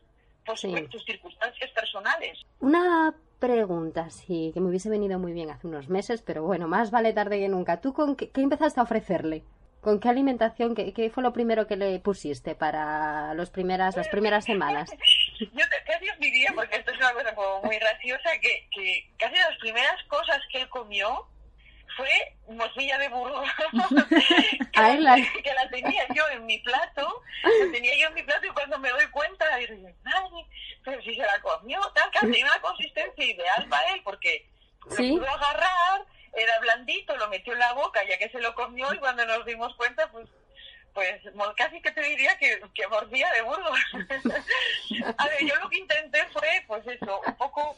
tus 0.90 1.04
circunstancias 1.06 1.72
personales. 1.72 2.40
Una 2.60 3.14
pregunta, 3.40 4.10
sí, 4.10 4.52
que 4.54 4.60
me 4.60 4.70
hubiese 4.70 4.90
venido 4.90 5.20
muy 5.20 5.34
bien 5.34 5.50
hace 5.50 5.68
unos 5.68 5.90
meses, 5.90 6.22
pero 6.22 6.44
bueno, 6.44 6.68
más 6.68 6.92
vale 6.92 7.14
tarde 7.14 7.40
que 7.40 7.48
nunca. 7.48 7.82
¿Tú 7.82 7.94
con 7.94 8.16
qué, 8.16 8.30
empezaste 8.36 8.80
a 8.80 8.84
ofrecerle? 8.84 9.44
¿Con 9.82 10.00
qué 10.00 10.10
alimentación? 10.10 10.76
Qué, 10.76 11.12
fue 11.14 11.24
lo 11.24 11.32
primero 11.32 11.66
que 11.66 11.78
le 11.78 12.00
pusiste 12.00 12.54
para 12.54 13.34
los 13.34 13.50
primeras, 13.50 13.96
las 13.96 14.10
primeras 14.10 14.44
semanas? 14.44 14.92
Yo 15.40 15.66
casi 15.86 16.10
os 16.10 16.20
diría, 16.20 16.52
porque 16.54 16.76
esto 16.76 16.92
es 16.92 16.98
una 16.98 17.14
cosa 17.14 17.34
como 17.34 17.62
muy 17.64 17.78
graciosa, 17.78 18.30
que, 18.42 18.68
que 18.72 19.10
casi 19.18 19.36
las 19.36 19.58
primeras 19.60 20.04
cosas 20.08 20.42
que 20.52 20.62
él 20.62 20.70
comió 20.70 21.28
fue 21.96 22.10
morcilla 22.48 22.98
de 22.98 23.10
burro. 23.10 23.44
Que, 24.72 24.98
la... 25.00 25.16
que, 25.16 25.54
la... 25.54 25.70
tenía 25.70 26.08
yo 26.16 26.24
en 26.30 26.46
mi 26.46 26.58
plato 26.60 27.22
la 27.44 27.72
tenía 27.72 27.98
yo 27.98 28.08
en 28.08 28.14
mi 28.14 28.24
plato 28.24 28.46
y 28.46 28.50
cuando 28.52 28.80
me 28.80 28.90
doy 28.92 29.08
cuenta 29.08 29.58
digo 29.58 29.90
madre 30.04 30.46
pero 30.86 31.02
si 31.02 31.16
se 31.16 31.22
la 31.22 31.40
comió 31.42 31.82
tal 31.94 32.10
que 32.12 32.20
tenía 32.20 32.46
una 32.46 32.62
consistencia 32.62 33.26
ideal 33.26 33.68
para 33.68 33.94
él 33.94 34.02
porque 34.06 34.48
lo 34.86 34.96
pudo 34.96 35.28
agarrar 35.30 36.06
era 36.34 36.60
blandito 36.60 37.18
lo 37.18 37.28
metió 37.28 37.52
en 37.54 37.60
la 37.60 37.74
boca 37.74 38.02
ya 38.08 38.18
que 38.18 38.30
se 38.30 38.40
lo 38.40 38.56
comió 38.56 38.94
y 38.94 39.00
cuando 39.00 39.26
nos 39.26 39.46
dimos 39.46 39.76
cuenta 39.76 40.10
pues 40.12 40.30
pues 40.94 41.22
casi 41.56 41.82
que 41.82 41.92
te 41.92 42.02
diría 42.02 42.38
que, 42.38 42.62
que 42.74 42.88
mordía 42.88 43.32
de 43.32 43.42
burro. 43.44 43.72
a 45.18 45.28
ver, 45.28 45.46
yo 45.46 45.56
lo 45.56 45.70
que 45.70 45.78
intenté 45.78 46.26
fue, 46.34 46.64
pues 46.68 46.86
eso, 46.88 47.22
un 47.26 47.36
poco 47.36 47.76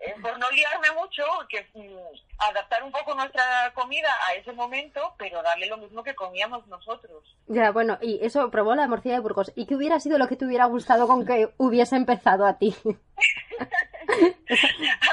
eh, 0.00 0.14
por 0.20 0.38
no 0.38 0.50
liarme 0.50 0.90
mucho, 0.92 1.24
que 1.48 1.66
mm, 1.74 2.33
adaptar 2.38 2.82
un 2.82 2.92
poco 2.92 3.14
nuestra 3.14 3.72
comida 3.74 4.08
a 4.26 4.34
ese 4.34 4.52
momento, 4.52 5.14
pero 5.18 5.42
darle 5.42 5.66
lo 5.66 5.76
mismo 5.76 6.02
que 6.02 6.14
comíamos 6.14 6.66
nosotros. 6.66 7.36
Ya, 7.46 7.70
bueno, 7.70 7.98
y 8.00 8.24
eso 8.24 8.50
probó 8.50 8.74
la 8.74 8.88
morcilla 8.88 9.14
de 9.14 9.20
Burgos. 9.20 9.52
¿Y 9.54 9.66
qué 9.66 9.76
hubiera 9.76 10.00
sido 10.00 10.18
lo 10.18 10.28
que 10.28 10.36
te 10.36 10.44
hubiera 10.44 10.66
gustado 10.66 11.06
con 11.06 11.24
que 11.26 11.50
hubiese 11.58 11.96
empezado 11.96 12.46
a 12.46 12.58
ti? 12.58 12.74
a 12.84 12.88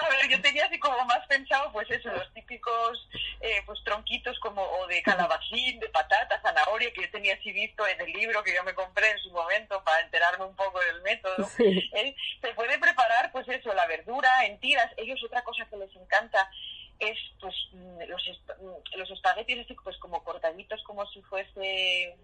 ver, 0.10 0.30
yo 0.30 0.42
tenía 0.42 0.66
así 0.66 0.80
como 0.80 0.98
más 1.06 1.26
pensado, 1.28 1.72
pues 1.72 1.90
eso, 1.92 2.10
los 2.10 2.34
típicos 2.34 3.10
eh, 3.42 3.62
pues 3.66 3.84
tronquitos 3.84 4.40
como 4.40 4.62
o 4.62 4.88
de 4.88 5.02
calabacín, 5.02 5.80
de 5.80 5.90
patata, 5.90 6.40
zanahoria, 6.42 6.92
que 6.94 7.02
yo 7.02 7.12
tenía 7.12 7.36
así 7.36 7.52
visto 7.52 7.86
en 7.88 8.00
el 8.02 8.12
libro 8.12 8.44
que 8.44 8.54
yo 8.54 8.64
me 8.64 8.74
compré 8.74 9.12
en 9.12 9.20
su 9.20 9.32
momento 9.32 9.84
para 9.84 10.02
enterarme 10.02 10.46
un 10.46 10.56
poco 10.56 10.80
del 10.80 11.02
método. 11.02 11.48
¿Eh? 11.60 12.16
Se 12.42 12.54
puede 12.54 12.78
preparar, 12.80 13.32
pues 13.32 13.48
eso, 13.48 13.74
la 13.74 13.88
verdura 13.88 14.30
en 14.46 14.60
tiras. 14.60 14.92
Ellos 14.98 15.24
otra 15.24 15.44
cosa 15.44 15.66
que 15.70 15.78
les 15.78 15.96
encanta 15.96 16.50
es 17.10 17.18
pues 17.40 17.56
los, 18.08 18.22
los 18.96 19.12
espaguetis 19.12 19.60
así 19.60 19.76
pues 19.84 19.98
como 19.98 20.24
cortaditos 20.24 20.82
como 20.84 21.06
si 21.08 21.22
fuese 21.24 22.16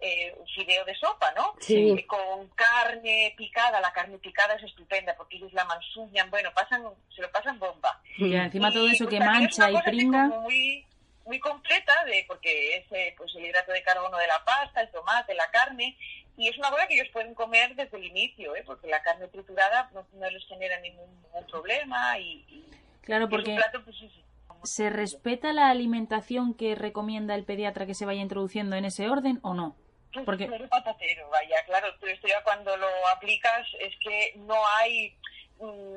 eh, 0.00 0.34
fideo 0.54 0.84
de 0.84 0.94
sopa, 0.96 1.32
¿no? 1.36 1.54
Sí. 1.60 2.04
Con 2.06 2.48
carne 2.50 3.34
picada, 3.36 3.80
la 3.80 3.92
carne 3.92 4.18
picada 4.18 4.54
es 4.54 4.64
estupenda 4.64 5.14
porque 5.16 5.36
ellos 5.36 5.52
la 5.52 5.64
mansuñan, 5.64 6.30
bueno, 6.30 6.50
pasan, 6.54 6.82
se 7.14 7.22
lo 7.22 7.30
pasan 7.30 7.58
bomba. 7.58 8.00
Y 8.18 8.34
encima 8.34 8.72
todo 8.72 8.88
eso 8.88 9.06
que 9.06 9.20
mancha 9.20 9.70
y 9.70 9.80
pringa. 9.82 10.26
Muy, 10.26 10.86
muy 11.24 11.38
completa 11.38 12.04
de 12.04 12.24
porque 12.26 12.76
es 12.76 12.92
eh, 12.92 13.14
pues 13.16 13.34
el 13.36 13.46
hidrato 13.46 13.72
de 13.72 13.82
carbono 13.82 14.16
de 14.18 14.26
la 14.26 14.44
pasta, 14.44 14.80
el 14.80 14.90
tomate, 14.90 15.34
la 15.34 15.50
carne 15.50 15.96
y 16.36 16.48
es 16.48 16.58
una 16.58 16.70
cosa 16.70 16.86
que 16.88 16.94
ellos 16.94 17.08
pueden 17.12 17.34
comer 17.34 17.74
desde 17.76 17.96
el 17.96 18.04
inicio, 18.04 18.56
¿eh? 18.56 18.62
porque 18.66 18.88
la 18.88 19.02
carne 19.02 19.28
triturada 19.28 19.88
no, 19.92 20.30
les 20.30 20.44
genera 20.46 20.80
ningún, 20.80 21.24
problema 21.50 22.18
y 22.18 22.64
Claro, 23.04 23.28
porque 23.28 23.58
pues, 23.84 23.96
¿se 24.64 24.90
respeta 24.90 25.52
la 25.52 25.70
alimentación 25.70 26.54
que 26.54 26.74
recomienda 26.74 27.34
el 27.34 27.44
pediatra 27.44 27.86
que 27.86 27.94
se 27.94 28.06
vaya 28.06 28.22
introduciendo 28.22 28.76
en 28.76 28.84
ese 28.84 29.08
orden 29.08 29.38
o 29.42 29.54
no? 29.54 29.76
Pues 30.12 30.24
Porque... 30.24 30.46
patatero, 30.46 31.28
vaya, 31.28 31.56
claro, 31.66 31.88
pero 32.00 32.12
esto 32.12 32.28
ya 32.28 32.42
cuando 32.44 32.76
lo 32.76 32.88
aplicas 33.08 33.66
es 33.80 33.92
que 34.00 34.34
no 34.36 34.54
hay 34.78 35.16
mm, 35.58 35.96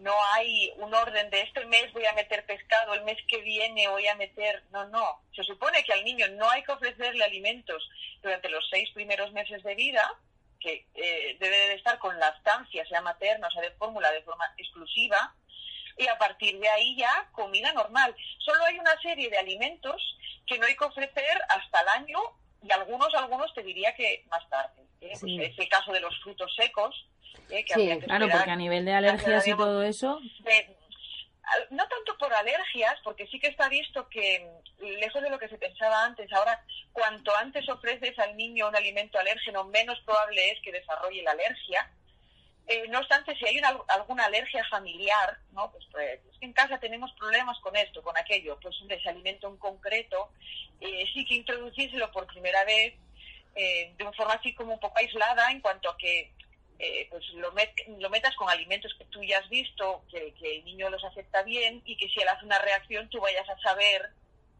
no 0.00 0.14
hay 0.32 0.72
un 0.76 0.94
orden 0.94 1.28
de 1.28 1.42
este 1.42 1.64
mes 1.66 1.92
voy 1.92 2.06
a 2.06 2.14
meter 2.14 2.44
pescado, 2.46 2.94
el 2.94 3.04
mes 3.04 3.18
que 3.28 3.42
viene 3.42 3.86
voy 3.88 4.06
a 4.06 4.14
meter, 4.16 4.64
no, 4.70 4.88
no. 4.88 5.20
Se 5.36 5.44
supone 5.44 5.84
que 5.84 5.92
al 5.92 6.04
niño 6.04 6.26
no 6.32 6.48
hay 6.50 6.62
que 6.62 6.72
ofrecerle 6.72 7.22
alimentos 7.22 7.86
durante 8.22 8.48
los 8.48 8.66
seis 8.70 8.90
primeros 8.92 9.30
meses 9.32 9.62
de 9.62 9.74
vida, 9.74 10.10
que 10.58 10.86
eh, 10.94 11.36
debe 11.38 11.56
de 11.56 11.74
estar 11.74 11.98
con 11.98 12.18
lactancia, 12.18 12.86
sea 12.86 13.02
materna 13.02 13.48
o 13.48 13.50
sea 13.50 13.62
de 13.62 13.72
fórmula, 13.72 14.10
de 14.10 14.22
forma 14.22 14.44
exclusiva, 14.56 15.34
y 16.00 16.08
a 16.08 16.16
partir 16.18 16.58
de 16.58 16.68
ahí 16.68 16.96
ya 16.96 17.28
comida 17.32 17.72
normal. 17.72 18.14
Solo 18.38 18.64
hay 18.64 18.78
una 18.78 18.98
serie 19.02 19.28
de 19.28 19.36
alimentos 19.38 20.00
que 20.46 20.58
no 20.58 20.66
hay 20.66 20.74
que 20.76 20.84
ofrecer 20.84 21.40
hasta 21.48 21.80
el 21.82 21.88
año 21.88 22.18
y 22.62 22.72
algunos, 22.72 23.14
algunos 23.14 23.52
te 23.54 23.62
diría 23.62 23.94
que 23.94 24.24
más 24.30 24.48
tarde. 24.48 24.82
¿eh? 25.02 25.14
Sí. 25.14 25.36
Pues 25.36 25.50
es 25.52 25.58
el 25.58 25.68
caso 25.68 25.92
de 25.92 26.00
los 26.00 26.18
frutos 26.22 26.52
secos. 26.56 27.06
¿eh? 27.50 27.64
que 27.64 27.74
Sí, 27.74 27.86
que 27.88 27.98
Claro, 27.98 28.24
esperar 28.24 28.38
porque 28.38 28.50
a 28.50 28.56
nivel 28.56 28.84
de 28.84 28.94
alergias 28.94 29.46
y 29.46 29.54
todo 29.56 29.82
eso, 29.82 30.20
de- 30.40 30.76
no 31.70 31.86
tanto 31.88 32.16
por 32.16 32.32
alergias, 32.32 32.94
porque 33.02 33.26
sí 33.26 33.40
que 33.40 33.48
está 33.48 33.68
visto 33.68 34.08
que, 34.08 34.48
mm, 34.80 34.84
lejos 35.00 35.20
de 35.22 35.30
lo 35.30 35.38
que 35.38 35.48
se 35.48 35.58
pensaba 35.58 36.04
antes, 36.04 36.32
ahora 36.32 36.64
cuanto 36.92 37.34
antes 37.36 37.68
ofreces 37.68 38.16
al 38.20 38.36
niño 38.36 38.68
un 38.68 38.76
alimento 38.76 39.18
alérgeno, 39.18 39.64
menos 39.64 39.98
probable 40.00 40.50
es 40.52 40.60
que 40.62 40.72
desarrolle 40.72 41.22
la 41.22 41.32
alergia. 41.32 41.90
Eh, 42.66 42.86
no 42.88 43.00
obstante, 43.00 43.34
si 43.36 43.44
hay 43.46 43.58
una- 43.58 43.80
alguna 43.88 44.24
alergia 44.26 44.64
familiar, 44.70 45.38
¿no? 45.52 45.70
pues, 45.72 45.84
pues, 45.90 46.20
es 46.32 46.38
que 46.38 46.46
en 46.46 46.52
casa 46.52 46.78
tenemos 46.78 47.10
problemas 47.18 47.58
con 47.60 47.74
esto, 47.74 48.00
con 48.02 48.16
aquello, 48.16 48.58
pues 48.60 48.80
un 48.80 48.90
ese 48.92 49.08
alimento 49.08 49.48
en 49.48 49.56
concreto, 49.56 50.30
eh, 50.80 51.04
sí 51.12 51.24
que 51.24 51.34
introducírselo 51.34 52.10
por 52.12 52.26
primera 52.28 52.64
vez 52.64 52.94
eh, 53.56 53.92
de 53.96 54.04
una 54.04 54.12
forma 54.12 54.34
así 54.34 54.54
como 54.54 54.74
un 54.74 54.80
poco 54.80 54.98
aislada 54.98 55.50
en 55.50 55.60
cuanto 55.60 55.90
a 55.90 55.96
que 55.96 56.32
eh, 56.78 57.08
pues 57.10 57.26
lo, 57.34 57.52
met- 57.52 57.74
lo 57.98 58.08
metas 58.08 58.34
con 58.36 58.48
alimentos 58.48 58.94
que 58.96 59.04
tú 59.06 59.22
ya 59.24 59.38
has 59.38 59.48
visto, 59.50 60.04
que, 60.10 60.32
que 60.34 60.58
el 60.58 60.64
niño 60.64 60.88
los 60.88 61.02
acepta 61.04 61.42
bien 61.42 61.82
y 61.84 61.96
que 61.96 62.08
si 62.08 62.20
él 62.20 62.28
hace 62.28 62.44
una 62.46 62.58
reacción 62.60 63.08
tú 63.10 63.20
vayas 63.20 63.46
a 63.48 63.58
saber 63.60 64.10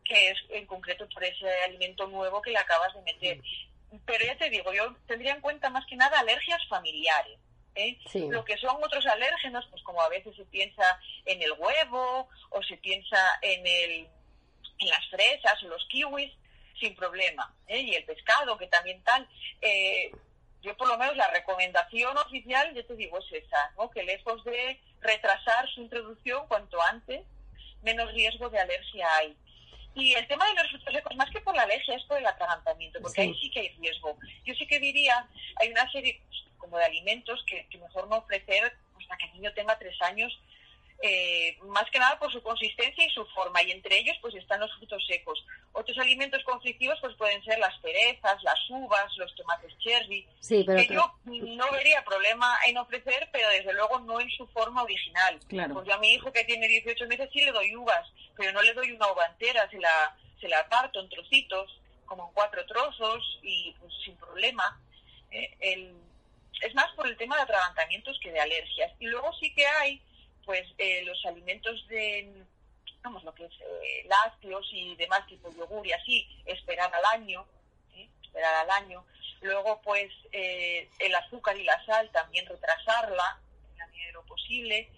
que 0.04 0.30
es 0.30 0.38
en 0.50 0.66
concreto 0.66 1.08
por 1.08 1.22
ese 1.22 1.48
alimento 1.62 2.08
nuevo 2.08 2.42
que 2.42 2.50
le 2.50 2.58
acabas 2.58 2.92
de 2.94 3.02
meter. 3.02 3.40
Pero 4.04 4.24
ya 4.24 4.36
te 4.36 4.50
digo, 4.50 4.72
yo 4.72 4.94
tendría 5.06 5.32
en 5.34 5.40
cuenta 5.40 5.70
más 5.70 5.86
que 5.86 5.96
nada 5.96 6.18
alergias 6.18 6.60
familiares. 6.68 7.38
¿Eh? 7.74 7.98
Sí. 8.10 8.26
Lo 8.28 8.44
que 8.44 8.56
son 8.58 8.76
otros 8.82 9.06
alérgenos, 9.06 9.66
pues 9.70 9.82
como 9.82 10.00
a 10.02 10.08
veces 10.08 10.34
se 10.36 10.44
piensa 10.46 11.00
en 11.24 11.42
el 11.42 11.52
huevo 11.52 12.28
o 12.50 12.62
se 12.62 12.76
piensa 12.78 13.18
en, 13.42 13.66
el, 13.66 14.08
en 14.78 14.88
las 14.88 15.06
fresas 15.08 15.62
o 15.64 15.68
los 15.68 15.84
kiwis, 15.88 16.32
sin 16.78 16.94
problema. 16.96 17.54
¿eh? 17.68 17.80
Y 17.80 17.94
el 17.94 18.04
pescado, 18.04 18.56
que 18.58 18.66
también 18.68 19.02
tal. 19.04 19.28
Eh, 19.60 20.10
yo 20.62 20.76
por 20.76 20.88
lo 20.88 20.98
menos 20.98 21.16
la 21.16 21.30
recomendación 21.30 22.16
oficial, 22.18 22.74
ya 22.74 22.82
te 22.82 22.94
digo, 22.96 23.18
es 23.18 23.44
esa, 23.44 23.70
¿no? 23.76 23.90
que 23.90 24.02
lejos 24.02 24.44
de 24.44 24.78
retrasar 25.00 25.68
su 25.70 25.80
introducción 25.82 26.46
cuanto 26.48 26.80
antes, 26.82 27.22
menos 27.82 28.12
riesgo 28.12 28.50
de 28.50 28.60
alergia 28.60 29.08
hay. 29.16 29.36
Y 29.94 30.12
el 30.14 30.26
tema 30.28 30.46
de 30.46 30.54
los 30.54 30.68
frutos 30.70 30.94
secos, 30.94 31.16
más 31.16 31.30
que 31.30 31.40
por 31.40 31.56
la 31.56 31.62
alergia, 31.62 31.96
es 31.96 32.04
por 32.04 32.18
el 32.18 32.26
atragantamiento, 32.26 33.00
porque 33.00 33.22
Sí. 33.22 33.28
ahí 33.28 33.34
sí 33.40 33.50
que 33.50 33.60
hay 33.60 33.68
riesgo. 33.70 34.16
Yo 34.44 34.54
sí 34.54 34.66
que 34.66 34.78
diría, 34.78 35.26
hay 35.56 35.70
una 35.70 35.90
serie 35.90 36.20
como 36.60 36.78
de 36.78 36.84
alimentos 36.84 37.42
que, 37.46 37.66
que 37.68 37.78
mejor 37.78 38.06
no 38.08 38.18
ofrecer 38.18 38.72
hasta 39.00 39.16
que 39.16 39.26
el 39.26 39.32
niño 39.32 39.52
tenga 39.54 39.76
tres 39.78 40.00
años, 40.02 40.32
eh, 41.02 41.56
más 41.62 41.90
que 41.90 41.98
nada 41.98 42.18
por 42.18 42.30
su 42.30 42.42
consistencia 42.42 43.02
y 43.06 43.08
su 43.10 43.24
forma, 43.28 43.62
y 43.62 43.70
entre 43.70 43.98
ellos 43.98 44.16
pues 44.20 44.34
están 44.34 44.60
los 44.60 44.70
frutos 44.76 45.02
secos. 45.08 45.42
Otros 45.72 45.96
alimentos 45.98 46.42
conflictivos 46.44 46.98
pues 47.00 47.16
pueden 47.16 47.42
ser 47.42 47.58
las 47.58 47.72
cerezas, 47.80 48.42
las 48.42 48.58
uvas, 48.68 49.10
los 49.16 49.34
tomates 49.34 49.72
cherry, 49.78 50.28
Sí, 50.40 50.62
pero... 50.66 50.78
que 50.86 50.94
yo 50.94 51.14
no 51.56 51.70
vería 51.72 52.04
problema 52.04 52.54
en 52.66 52.76
ofrecer, 52.76 53.30
pero 53.32 53.48
desde 53.48 53.72
luego 53.72 53.98
no 54.00 54.20
en 54.20 54.28
su 54.30 54.46
forma 54.48 54.82
original. 54.82 55.40
Claro. 55.48 55.74
Pues 55.74 55.86
yo 55.88 55.94
a 55.94 55.98
mi 55.98 56.12
hijo 56.12 56.30
que 56.32 56.44
tiene 56.44 56.68
18 56.68 57.06
meses 57.06 57.30
sí 57.32 57.40
le 57.46 57.52
doy 57.52 57.74
uvas, 57.74 58.06
pero 58.36 58.52
no 58.52 58.60
le 58.60 58.74
doy 58.74 58.92
una 58.92 59.10
uva 59.10 59.24
entera, 59.26 59.68
se 59.70 59.78
la, 59.78 60.16
se 60.38 60.48
la 60.48 60.68
parto 60.68 61.00
en 61.00 61.08
trocitos, 61.08 61.80
como 62.04 62.26
en 62.28 62.34
cuatro 62.34 62.66
trozos 62.66 63.38
y 63.42 63.74
pues 63.80 63.92
sin 64.04 64.16
problema. 64.16 64.78
Eh, 65.30 65.56
el- 65.60 65.94
es 66.60 66.74
más 66.74 66.90
por 66.94 67.06
el 67.06 67.16
tema 67.16 67.36
de 67.36 67.42
atragantamientos 67.42 68.18
que 68.22 68.32
de 68.32 68.40
alergias. 68.40 68.92
Y 68.98 69.06
luego 69.06 69.32
sí 69.34 69.52
que 69.54 69.66
hay 69.66 70.02
pues 70.44 70.66
eh, 70.78 71.02
los 71.04 71.24
alimentos 71.26 71.86
de, 71.88 72.44
vamos, 73.02 73.22
lo 73.24 73.34
que 73.34 73.44
es 73.44 73.52
eh, 73.60 74.04
lácteos 74.06 74.66
y 74.72 74.96
demás, 74.96 75.26
tipo 75.26 75.52
yogur 75.54 75.86
y 75.86 75.92
así, 75.92 76.26
esperar 76.44 76.92
al 76.92 77.04
año, 77.20 77.46
¿sí? 77.92 78.08
esperar 78.22 78.54
al 78.56 78.70
año. 78.70 79.04
Luego, 79.42 79.80
pues, 79.82 80.10
eh, 80.32 80.88
el 80.98 81.14
azúcar 81.14 81.56
y 81.56 81.64
la 81.64 81.82
sal 81.86 82.10
también 82.10 82.46
retrasarla 82.46 83.40
en 83.72 83.78
la 83.78 83.86
medida 83.86 84.06
de 84.06 84.12
lo 84.12 84.26
posible. 84.26 84.90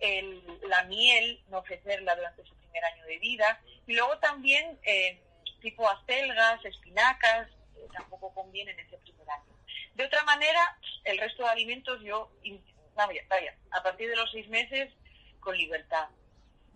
El- 0.00 0.42
la 0.68 0.82
miel, 0.84 1.42
no 1.48 1.58
ofrecerla 1.58 2.14
durante 2.16 2.44
su 2.44 2.54
primer 2.56 2.84
año 2.84 3.04
de 3.06 3.18
vida. 3.18 3.60
Y 3.86 3.94
luego 3.94 4.18
también, 4.18 4.78
eh, 4.84 5.18
tipo 5.60 5.88
acelgas, 5.88 6.64
espinacas, 6.64 7.48
eh, 7.76 7.86
tampoco 7.92 8.32
conviene 8.34 8.72
en 8.72 8.80
ese 8.80 8.96
primer 8.98 9.28
año. 9.30 9.52
De 10.00 10.06
otra 10.06 10.24
manera, 10.24 10.60
el 11.04 11.18
resto 11.18 11.42
de 11.42 11.50
alimentos 11.50 12.00
yo, 12.00 12.30
vaya, 12.96 13.20
vaya, 13.28 13.54
a 13.70 13.82
partir 13.82 14.08
de 14.08 14.16
los 14.16 14.30
seis 14.30 14.48
meses, 14.48 14.90
con 15.40 15.54
libertad. 15.54 16.08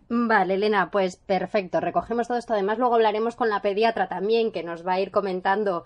Vale, 0.09 0.53
Elena, 0.53 0.91
pues 0.91 1.15
perfecto. 1.15 1.79
Recogemos 1.79 2.27
todo 2.27 2.37
esto. 2.37 2.53
Además, 2.53 2.77
luego 2.77 2.93
hablaremos 2.93 3.35
con 3.35 3.49
la 3.49 3.63
pediatra 3.63 4.07
también, 4.07 4.51
que 4.51 4.61
nos 4.61 4.85
va 4.85 4.93
a 4.93 4.99
ir 4.99 5.09
comentando 5.09 5.85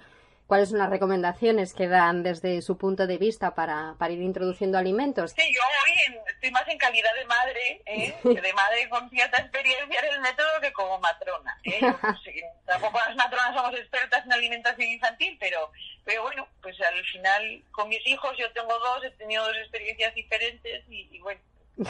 cuáles 0.50 0.70
son 0.70 0.80
las 0.80 0.90
recomendaciones 0.90 1.74
que 1.76 1.88
dan 1.88 2.24
desde 2.24 2.62
su 2.64 2.76
punto 2.76 3.06
de 3.06 3.20
vista 3.20 3.54
para, 3.54 3.94
para 4.00 4.12
ir 4.14 4.22
introduciendo 4.24 4.80
alimentos. 4.80 5.32
Sí, 5.32 5.44
yo 5.54 5.62
hoy 5.86 5.92
en- 6.08 6.28
estoy 6.28 6.50
más 6.50 6.68
en 6.68 6.78
calidad 6.80 7.12
de 7.20 7.26
madre, 7.26 7.82
¿eh? 7.86 8.16
de 8.24 8.54
madre 8.54 8.90
con 8.90 9.08
cierta 9.12 9.38
experiencia 9.38 10.00
en 10.02 10.16
el 10.16 10.22
método 10.22 10.48
que 10.60 10.74
como 10.74 11.00
matrona. 11.00 11.56
¿eh? 11.64 11.78
Yo, 11.82 11.96
pues, 12.02 12.18
tampoco 12.66 12.98
las 13.08 13.16
matronas 13.16 13.54
somos 13.56 13.76
expertas 13.80 14.26
en 14.26 14.34
alimentación 14.34 14.90
infantil, 14.90 15.38
pero, 15.40 15.72
pero 16.04 16.24
bueno, 16.24 16.48
pues 16.64 16.76
al 16.82 17.00
final 17.06 17.64
con 17.72 17.88
mis 17.88 18.06
hijos 18.08 18.36
yo 18.40 18.52
tengo 18.54 18.74
dos, 18.80 19.04
he 19.04 19.12
tenido 19.12 19.46
dos 19.46 19.56
experiencias 19.58 20.16
diferentes 20.16 20.84
y, 20.90 21.08
y 21.12 21.20
bueno, 21.20 21.40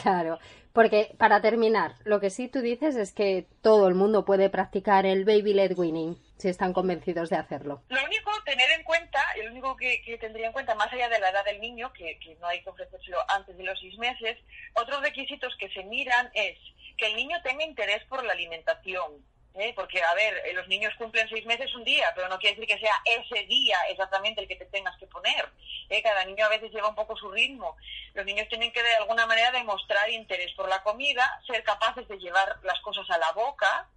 Claro, 0.02 0.38
porque 0.74 1.14
para 1.18 1.40
terminar, 1.40 1.94
lo 2.04 2.20
que 2.20 2.30
sí 2.30 2.46
tú 2.46 2.60
dices 2.60 2.94
es 2.94 3.12
que 3.12 3.46
todo 3.62 3.88
el 3.88 3.94
mundo 3.94 4.24
puede 4.24 4.48
practicar 4.50 5.04
el 5.06 5.24
baby 5.24 5.52
led 5.54 5.76
weaning 5.76 6.16
si 6.40 6.48
están 6.48 6.72
convencidos 6.72 7.30
de 7.30 7.36
hacerlo. 7.36 7.82
Lo 7.88 8.04
único 8.04 8.30
tener 8.44 8.70
en 8.72 8.82
cuenta, 8.82 9.22
el 9.36 9.50
único 9.50 9.76
que, 9.76 10.02
tendría 10.20 10.46
en 10.46 10.52
cuenta, 10.52 10.74
más 10.74 10.92
allá 10.92 11.08
de 11.08 11.20
la 11.20 11.30
edad 11.30 11.44
del 11.44 11.60
niño, 11.60 11.92
que, 11.92 12.18
que 12.18 12.34
no 12.36 12.46
hay 12.46 12.62
que 12.62 12.70
ofrecérselo 12.70 13.18
antes 13.28 13.56
de 13.56 13.64
los 13.64 13.78
seis 13.78 13.96
meses, 13.98 14.38
otros 14.74 15.00
requisitos 15.02 15.54
que 15.58 15.70
se 15.70 15.84
miran 15.84 16.30
es 16.34 16.58
que 16.96 17.06
el 17.06 17.16
niño 17.16 17.40
tenga 17.42 17.64
interés 17.64 18.04
por 18.04 18.24
la 18.24 18.32
alimentación. 18.32 19.24
¿eh? 19.54 19.72
Porque, 19.74 20.02
a 20.02 20.14
ver, 20.14 20.34
eh, 20.46 20.52
los 20.52 20.66
niños 20.68 20.92
cumplen 20.96 21.28
seis 21.28 21.44
meses 21.46 21.74
un 21.74 21.84
día, 21.84 22.12
pero 22.14 22.28
no 22.28 22.38
quiere 22.38 22.56
decir 22.56 22.74
que 22.74 22.80
sea 22.80 22.94
ese 23.04 23.46
día 23.46 23.76
exactamente 23.88 24.40
el 24.40 24.48
que 24.48 24.56
te 24.56 24.66
tengas 24.66 24.96
que 24.98 25.06
poner. 25.06 25.48
¿eh? 25.88 26.02
Cada 26.02 26.24
niño 26.24 26.44
a 26.44 26.48
veces 26.48 26.70
lleva 26.70 26.88
un 26.88 26.94
poco 26.94 27.16
su 27.16 27.30
ritmo. 27.30 27.76
Los 28.14 28.24
niños 28.24 28.48
tienen 28.48 28.72
que 28.72 28.82
de 28.82 28.96
alguna 28.96 29.26
manera 29.26 29.50
demostrar 29.50 30.08
interés 30.10 30.52
por 30.54 30.68
la 30.68 30.82
comida, 30.82 31.40
ser 31.46 31.62
capaces 31.62 32.06
de 32.08 32.18
llevar 32.18 32.58
las 32.62 32.80
cosas 32.80 33.08
a 33.10 33.18
la 33.18 33.32
boca, 33.32 33.88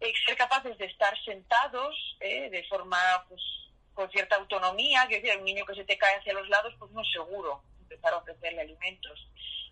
eh, 0.00 0.12
ser 0.26 0.36
capaces 0.36 0.76
de 0.78 0.86
estar 0.86 1.16
sentados 1.24 2.16
eh, 2.20 2.50
de 2.50 2.64
forma 2.64 2.98
pues 3.28 3.40
con 3.94 4.10
cierta 4.10 4.36
autonomía, 4.36 5.06
que 5.08 5.20
decir, 5.20 5.38
un 5.38 5.44
niño 5.44 5.64
que 5.64 5.74
se 5.74 5.84
te 5.84 5.96
cae 5.96 6.16
hacia 6.16 6.34
los 6.34 6.48
lados, 6.50 6.74
pues 6.78 6.92
no 6.92 7.00
es 7.00 7.10
seguro 7.10 7.62
empezar 7.80 8.12
a 8.12 8.18
ofrecerle 8.18 8.60
alimentos. 8.60 9.26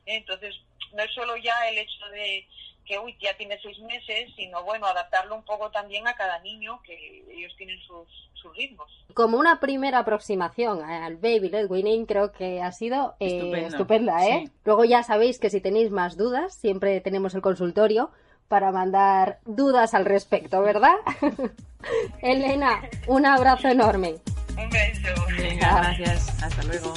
¿eh? 0.06 0.16
Entonces, 0.16 0.54
no 0.94 1.02
es 1.02 1.12
solo 1.12 1.36
ya 1.36 1.68
el 1.68 1.78
hecho 1.78 2.06
de 2.10 2.48
que, 2.86 2.98
uy, 2.98 3.16
ya 3.20 3.36
tiene 3.36 3.58
seis 3.62 3.78
meses, 3.80 4.30
sino, 4.34 4.62
bueno, 4.64 4.86
adaptarlo 4.86 5.34
un 5.34 5.44
poco 5.44 5.70
también 5.70 6.08
a 6.08 6.14
cada 6.14 6.38
niño, 6.40 6.80
que 6.82 7.24
ellos 7.30 7.54
tienen 7.56 7.78
sus, 7.80 8.08
sus 8.34 8.54
ritmos. 8.56 8.90
Como 9.14 9.38
una 9.38 9.60
primera 9.60 10.00
aproximación 10.00 10.82
al 10.82 11.16
baby 11.16 11.50
led 11.50 11.70
weaning, 11.70 12.06
creo 12.06 12.32
que 12.32 12.62
ha 12.62 12.72
sido 12.72 13.16
eh, 13.20 13.66
estupenda, 13.66 14.26
¿eh? 14.26 14.44
sí. 14.46 14.52
Luego 14.64 14.84
ya 14.84 15.02
sabéis 15.02 15.38
que 15.38 15.50
si 15.50 15.60
tenéis 15.60 15.90
más 15.90 16.16
dudas, 16.16 16.54
siempre 16.54 17.00
tenemos 17.00 17.34
el 17.34 17.42
consultorio 17.42 18.10
para 18.48 18.72
mandar 18.72 19.38
dudas 19.44 19.94
al 19.94 20.04
respecto, 20.04 20.62
¿verdad? 20.62 20.94
Elena, 22.22 22.80
un 23.06 23.26
abrazo 23.26 23.68
enorme. 23.68 24.16
Un 24.56 24.70
beso. 24.70 25.08
Venga, 25.36 25.80
gracias. 25.96 26.42
Hasta 26.42 26.62
luego. 26.64 26.94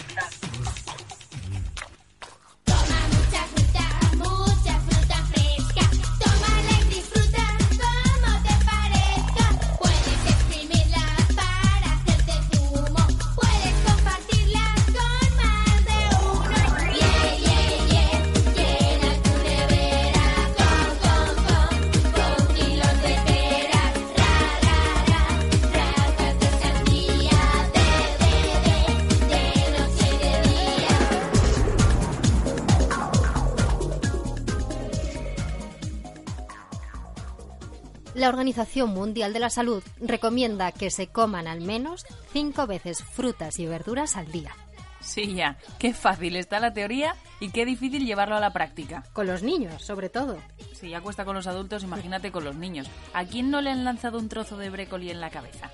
La 38.28 38.32
Organización 38.32 38.90
Mundial 38.90 39.32
de 39.32 39.40
la 39.40 39.50
Salud 39.50 39.82
recomienda 40.02 40.74
que 40.74 40.92
se 40.92 41.08
coman 41.08 41.48
al 41.48 41.62
menos 41.62 42.06
cinco 42.34 42.68
veces 42.68 43.02
frutas 43.02 43.58
y 43.58 43.66
verduras 43.66 44.18
al 44.18 44.30
día. 44.34 44.54
Sí, 45.00 45.34
ya. 45.34 45.58
Qué 45.80 45.94
fácil 45.94 46.36
está 46.36 46.60
la 46.60 46.74
teoría 46.74 47.16
y 47.40 47.52
qué 47.52 47.64
difícil 47.64 48.06
llevarlo 48.06 48.36
a 48.36 48.42
la 48.42 48.52
práctica. 48.52 49.06
Con 49.14 49.28
los 49.28 49.44
niños, 49.44 49.82
sobre 49.82 50.10
todo. 50.10 50.36
Si 50.74 50.90
ya 50.90 51.00
cuesta 51.00 51.24
con 51.24 51.38
los 51.38 51.48
adultos, 51.48 51.84
imagínate 51.84 52.34
con 52.34 52.44
los 52.44 52.58
niños. 52.58 52.90
¿A 53.14 53.24
quién 53.24 53.50
no 53.50 53.62
le 53.62 53.70
han 53.70 53.86
lanzado 53.86 54.20
un 54.20 54.28
trozo 54.28 54.58
de 54.58 54.72
brécoli 54.72 55.10
en 55.10 55.22
la 55.22 55.30
cabeza? 55.30 55.72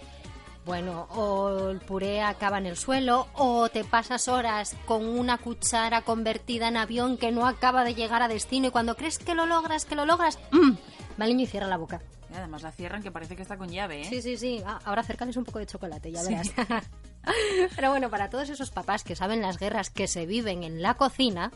Bueno, 0.64 1.08
o 1.10 1.72
el 1.72 1.80
puré 1.80 2.22
acaba 2.22 2.60
en 2.60 2.68
el 2.68 2.78
suelo, 2.78 3.30
o 3.34 3.68
te 3.70 3.84
pasas 3.84 4.28
horas 4.28 4.76
con 4.86 5.08
una 5.08 5.40
cuchara 5.40 6.04
convertida 6.04 6.68
en 6.68 6.78
avión 6.78 7.18
que 7.18 7.32
no 7.32 7.48
acaba 7.48 7.84
de 7.84 7.96
llegar 7.96 8.22
a 8.22 8.28
destino 8.28 8.68
y 8.68 8.72
cuando 8.72 8.96
crees 8.96 9.18
que 9.18 9.34
lo 9.34 9.48
logras, 9.48 9.86
que 9.86 9.96
lo 9.96 10.06
logras, 10.06 10.38
¡mm! 10.52 10.74
va 11.20 11.26
el 11.26 11.32
niño 11.32 11.46
y 11.46 11.48
cierra 11.48 11.66
la 11.66 11.78
boca. 11.78 12.00
Y 12.34 12.36
además 12.36 12.64
la 12.64 12.72
cierran 12.72 13.04
que 13.04 13.12
parece 13.12 13.36
que 13.36 13.44
está 13.44 13.58
con 13.58 13.70
llave, 13.70 14.02
¿eh? 14.02 14.06
Sí, 14.10 14.22
sí, 14.24 14.38
sí. 14.38 14.64
Ah, 14.66 14.80
ahora 14.86 15.02
acércales 15.02 15.38
un 15.38 15.46
poco 15.46 15.60
de 15.60 15.68
chocolate, 15.68 16.12
ya 16.12 16.24
verás. 16.24 16.52
Pero 17.76 17.92
bueno, 17.92 18.10
para 18.10 18.32
todos 18.32 18.50
esos 18.50 18.72
papás 18.72 19.04
que 19.04 19.16
saben 19.16 19.42
las 19.42 19.60
guerras 19.60 19.92
que 19.92 20.08
se 20.08 20.26
viven 20.26 20.64
en 20.64 20.82
la 20.82 20.96
cocina, 20.96 21.52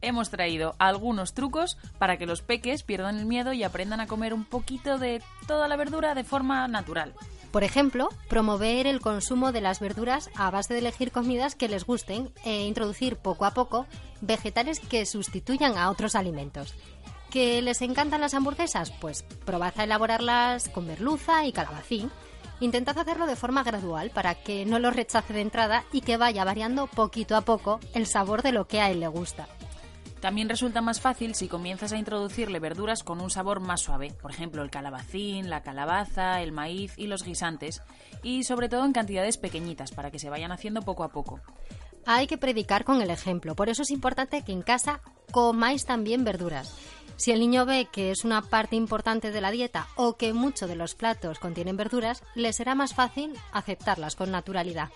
Hemos 0.00 0.30
traído 0.30 0.76
algunos 0.78 1.34
trucos 1.34 1.76
para 1.98 2.18
que 2.18 2.26
los 2.26 2.40
peques 2.40 2.84
pierdan 2.84 3.18
el 3.18 3.26
miedo 3.26 3.52
y 3.52 3.64
aprendan 3.64 3.98
a 3.98 4.06
comer 4.06 4.32
un 4.32 4.44
poquito 4.44 4.96
de 4.96 5.20
toda 5.48 5.66
la 5.66 5.74
verdura 5.74 6.14
de 6.14 6.22
forma 6.22 6.68
natural. 6.68 7.14
Por 7.50 7.64
ejemplo, 7.64 8.08
promover 8.28 8.86
el 8.86 9.00
consumo 9.00 9.52
de 9.52 9.60
las 9.60 9.80
verduras 9.80 10.30
a 10.36 10.50
base 10.50 10.74
de 10.74 10.80
elegir 10.80 11.10
comidas 11.10 11.54
que 11.54 11.68
les 11.68 11.84
gusten 11.84 12.30
e 12.44 12.66
introducir 12.66 13.16
poco 13.16 13.46
a 13.46 13.54
poco 13.54 13.86
vegetales 14.20 14.80
que 14.80 15.06
sustituyan 15.06 15.78
a 15.78 15.90
otros 15.90 16.14
alimentos. 16.14 16.74
¿Que 17.30 17.60
les 17.60 17.82
encantan 17.82 18.22
las 18.22 18.32
hamburguesas? 18.32 18.90
Pues 18.90 19.22
probad 19.44 19.74
a 19.76 19.84
elaborarlas 19.84 20.70
con 20.70 20.86
merluza 20.86 21.44
y 21.44 21.52
calabacín. 21.52 22.10
Intentad 22.60 22.98
hacerlo 22.98 23.26
de 23.26 23.36
forma 23.36 23.62
gradual 23.62 24.10
para 24.10 24.34
que 24.34 24.64
no 24.64 24.78
los 24.78 24.96
rechace 24.96 25.34
de 25.34 25.42
entrada 25.42 25.84
y 25.92 26.00
que 26.00 26.16
vaya 26.16 26.44
variando 26.44 26.86
poquito 26.86 27.36
a 27.36 27.42
poco 27.42 27.80
el 27.94 28.06
sabor 28.06 28.42
de 28.42 28.52
lo 28.52 28.66
que 28.66 28.80
a 28.80 28.90
él 28.90 29.00
le 29.00 29.08
gusta. 29.08 29.46
También 30.20 30.48
resulta 30.48 30.80
más 30.80 31.00
fácil 31.00 31.36
si 31.36 31.46
comienzas 31.46 31.92
a 31.92 31.98
introducirle 31.98 32.58
verduras 32.58 33.04
con 33.04 33.20
un 33.20 33.30
sabor 33.30 33.60
más 33.60 33.82
suave, 33.82 34.12
por 34.20 34.32
ejemplo 34.32 34.62
el 34.62 34.70
calabacín, 34.70 35.48
la 35.48 35.62
calabaza, 35.62 36.42
el 36.42 36.50
maíz 36.50 36.94
y 36.96 37.06
los 37.06 37.22
guisantes, 37.22 37.82
y 38.24 38.42
sobre 38.42 38.68
todo 38.68 38.84
en 38.84 38.92
cantidades 38.92 39.38
pequeñitas 39.38 39.92
para 39.92 40.10
que 40.10 40.18
se 40.18 40.28
vayan 40.28 40.50
haciendo 40.50 40.82
poco 40.82 41.04
a 41.04 41.10
poco. 41.10 41.40
Hay 42.06 42.26
que 42.26 42.38
predicar 42.38 42.84
con 42.84 43.02
el 43.02 43.10
ejemplo, 43.10 43.54
por 43.54 43.68
eso 43.68 43.82
es 43.82 43.90
importante 43.90 44.42
que 44.42 44.52
en 44.52 44.62
casa 44.62 45.00
comáis 45.30 45.84
también 45.84 46.24
verduras. 46.24 46.74
Si 47.16 47.32
el 47.32 47.40
niño 47.40 47.66
ve 47.66 47.88
que 47.90 48.12
es 48.12 48.24
una 48.24 48.42
parte 48.42 48.76
importante 48.76 49.32
de 49.32 49.40
la 49.40 49.50
dieta 49.50 49.88
o 49.96 50.16
que 50.16 50.32
muchos 50.32 50.68
de 50.68 50.76
los 50.76 50.94
platos 50.94 51.40
contienen 51.40 51.76
verduras, 51.76 52.22
le 52.34 52.52
será 52.52 52.76
más 52.76 52.94
fácil 52.94 53.34
aceptarlas 53.52 54.14
con 54.14 54.30
naturalidad. 54.30 54.90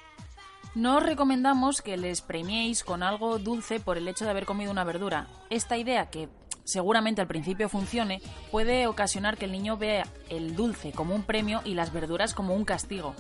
No 0.75 0.99
os 0.99 1.03
recomendamos 1.03 1.83
que 1.83 1.97
les 1.97 2.23
premiéis 2.23 2.85
con 2.85 3.03
algo 3.03 3.39
dulce 3.39 3.81
por 3.81 3.99
el 3.99 4.09
hecho 4.09 4.25
de 4.25 4.31
haber 4.31 4.47
comido 4.47 4.71
una 4.71 4.85
verdura. 4.85 5.27
Esta 5.51 5.77
idea, 5.77 6.09
que 6.09 6.31
seguramente 6.65 7.21
al 7.21 7.27
principio 7.27 7.69
funcione, 7.69 8.23
puede 8.51 8.87
ocasionar 8.87 9.37
que 9.37 9.45
el 9.45 9.53
niño 9.53 9.77
vea 9.77 10.07
el 10.31 10.57
dulce 10.57 10.93
como 10.93 11.15
un 11.15 11.25
premio 11.25 11.61
y 11.65 11.75
las 11.75 11.93
verduras 11.93 12.35
como 12.35 12.55
un 12.55 12.65
castigo. 12.65 13.15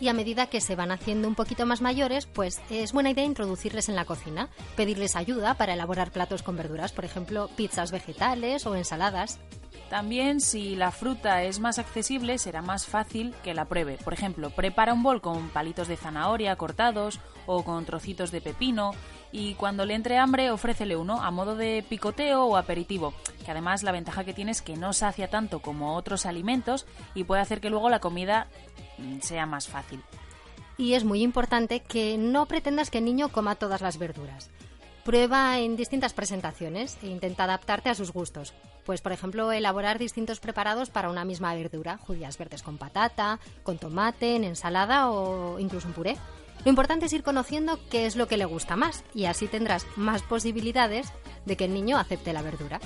Y 0.00 0.08
a 0.08 0.14
medida 0.14 0.46
que 0.46 0.62
se 0.62 0.76
van 0.76 0.92
haciendo 0.92 1.28
un 1.28 1.34
poquito 1.34 1.66
más 1.66 1.82
mayores, 1.82 2.24
pues 2.24 2.60
es 2.70 2.92
buena 2.92 3.10
idea 3.10 3.24
introducirles 3.24 3.90
en 3.90 3.96
la 3.96 4.06
cocina, 4.06 4.48
pedirles 4.74 5.14
ayuda 5.14 5.54
para 5.54 5.74
elaborar 5.74 6.10
platos 6.10 6.42
con 6.42 6.56
verduras, 6.56 6.92
por 6.92 7.04
ejemplo, 7.04 7.50
pizzas 7.54 7.92
vegetales 7.92 8.66
o 8.66 8.74
ensaladas. 8.74 9.38
También 9.90 10.40
si 10.40 10.76
la 10.76 10.92
fruta 10.92 11.42
es 11.42 11.58
más 11.58 11.78
accesible 11.78 12.38
será 12.38 12.62
más 12.62 12.86
fácil 12.86 13.34
que 13.42 13.54
la 13.54 13.66
pruebe. 13.66 13.98
Por 14.02 14.14
ejemplo, 14.14 14.50
prepara 14.50 14.94
un 14.94 15.02
bol 15.02 15.20
con 15.20 15.48
palitos 15.50 15.88
de 15.88 15.96
zanahoria 15.96 16.56
cortados 16.56 17.20
o 17.46 17.64
con 17.64 17.84
trocitos 17.84 18.30
de 18.30 18.40
pepino 18.40 18.92
y 19.32 19.54
cuando 19.54 19.84
le 19.84 19.94
entre 19.94 20.18
hambre 20.18 20.50
ofrécele 20.50 20.96
uno 20.96 21.22
a 21.22 21.30
modo 21.30 21.54
de 21.56 21.84
picoteo 21.88 22.44
o 22.44 22.56
aperitivo, 22.56 23.14
que 23.44 23.50
además 23.50 23.82
la 23.82 23.92
ventaja 23.92 24.24
que 24.24 24.34
tiene 24.34 24.50
es 24.50 24.62
que 24.62 24.76
no 24.76 24.92
sacia 24.92 25.28
tanto 25.28 25.60
como 25.60 25.96
otros 25.96 26.26
alimentos 26.26 26.86
y 27.14 27.24
puede 27.24 27.42
hacer 27.42 27.60
que 27.60 27.70
luego 27.70 27.90
la 27.90 28.00
comida 28.00 28.48
mm, 28.98 29.20
sea 29.20 29.46
más 29.46 29.68
fácil. 29.68 30.02
Y 30.76 30.94
es 30.94 31.04
muy 31.04 31.22
importante 31.22 31.80
que 31.80 32.16
no 32.16 32.46
pretendas 32.46 32.90
que 32.90 32.98
el 32.98 33.04
niño 33.04 33.28
coma 33.28 33.54
todas 33.54 33.82
las 33.82 33.98
verduras. 33.98 34.50
Prueba 35.04 35.58
en 35.58 35.76
distintas 35.76 36.12
presentaciones 36.12 36.98
e 37.02 37.08
intenta 37.08 37.44
adaptarte 37.44 37.88
a 37.88 37.94
sus 37.94 38.12
gustos. 38.12 38.52
Pues, 38.84 39.00
por 39.00 39.12
ejemplo, 39.12 39.52
elaborar 39.52 39.98
distintos 39.98 40.40
preparados 40.40 40.90
para 40.90 41.10
una 41.10 41.24
misma 41.24 41.54
verdura, 41.54 41.98
judías 41.98 42.36
verdes 42.38 42.62
con 42.62 42.78
patata, 42.78 43.40
con 43.62 43.78
tomate, 43.78 44.36
en 44.36 44.44
ensalada 44.44 45.10
o 45.10 45.58
incluso 45.58 45.88
un 45.88 45.94
puré. 45.94 46.16
Lo 46.64 46.70
importante 46.70 47.06
es 47.06 47.12
ir 47.12 47.22
conociendo 47.22 47.78
qué 47.90 48.06
es 48.06 48.16
lo 48.16 48.28
que 48.28 48.36
le 48.36 48.44
gusta 48.44 48.76
más 48.76 49.02
y 49.14 49.24
así 49.24 49.46
tendrás 49.46 49.86
más 49.96 50.22
posibilidades 50.22 51.10
de 51.46 51.56
que 51.56 51.64
el 51.64 51.72
niño 51.72 51.96
acepte 51.98 52.32
la 52.32 52.42
verdura. 52.42 52.80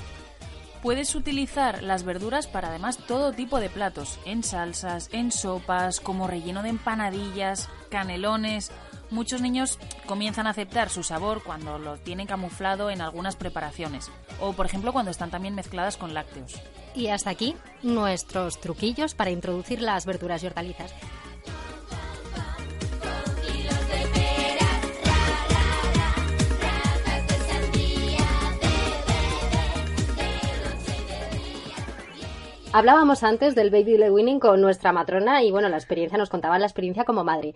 Puedes 0.84 1.14
utilizar 1.14 1.82
las 1.82 2.04
verduras 2.04 2.46
para 2.46 2.68
además 2.68 2.98
todo 2.98 3.32
tipo 3.32 3.58
de 3.58 3.70
platos, 3.70 4.18
en 4.26 4.42
salsas, 4.42 5.08
en 5.12 5.32
sopas, 5.32 5.98
como 5.98 6.26
relleno 6.26 6.62
de 6.62 6.68
empanadillas, 6.68 7.70
canelones. 7.88 8.70
Muchos 9.10 9.40
niños 9.40 9.78
comienzan 10.06 10.46
a 10.46 10.50
aceptar 10.50 10.90
su 10.90 11.02
sabor 11.02 11.42
cuando 11.42 11.78
lo 11.78 11.96
tienen 11.96 12.26
camuflado 12.26 12.90
en 12.90 13.00
algunas 13.00 13.34
preparaciones, 13.34 14.10
o 14.40 14.52
por 14.52 14.66
ejemplo 14.66 14.92
cuando 14.92 15.10
están 15.10 15.30
también 15.30 15.54
mezcladas 15.54 15.96
con 15.96 16.12
lácteos. 16.12 16.60
Y 16.94 17.08
hasta 17.08 17.30
aquí 17.30 17.56
nuestros 17.82 18.60
truquillos 18.60 19.14
para 19.14 19.30
introducir 19.30 19.80
las 19.80 20.04
verduras 20.04 20.42
y 20.42 20.48
hortalizas. 20.48 20.92
Hablábamos 32.76 33.22
antes 33.22 33.54
del 33.54 33.70
baby 33.70 33.96
led 33.98 34.10
weaning 34.10 34.40
con 34.40 34.60
nuestra 34.60 34.90
matrona 34.90 35.44
y 35.44 35.52
bueno, 35.52 35.68
la 35.68 35.76
experiencia 35.76 36.18
nos 36.18 36.28
contaba 36.28 36.58
la 36.58 36.66
experiencia 36.66 37.04
como 37.04 37.22
madre. 37.22 37.54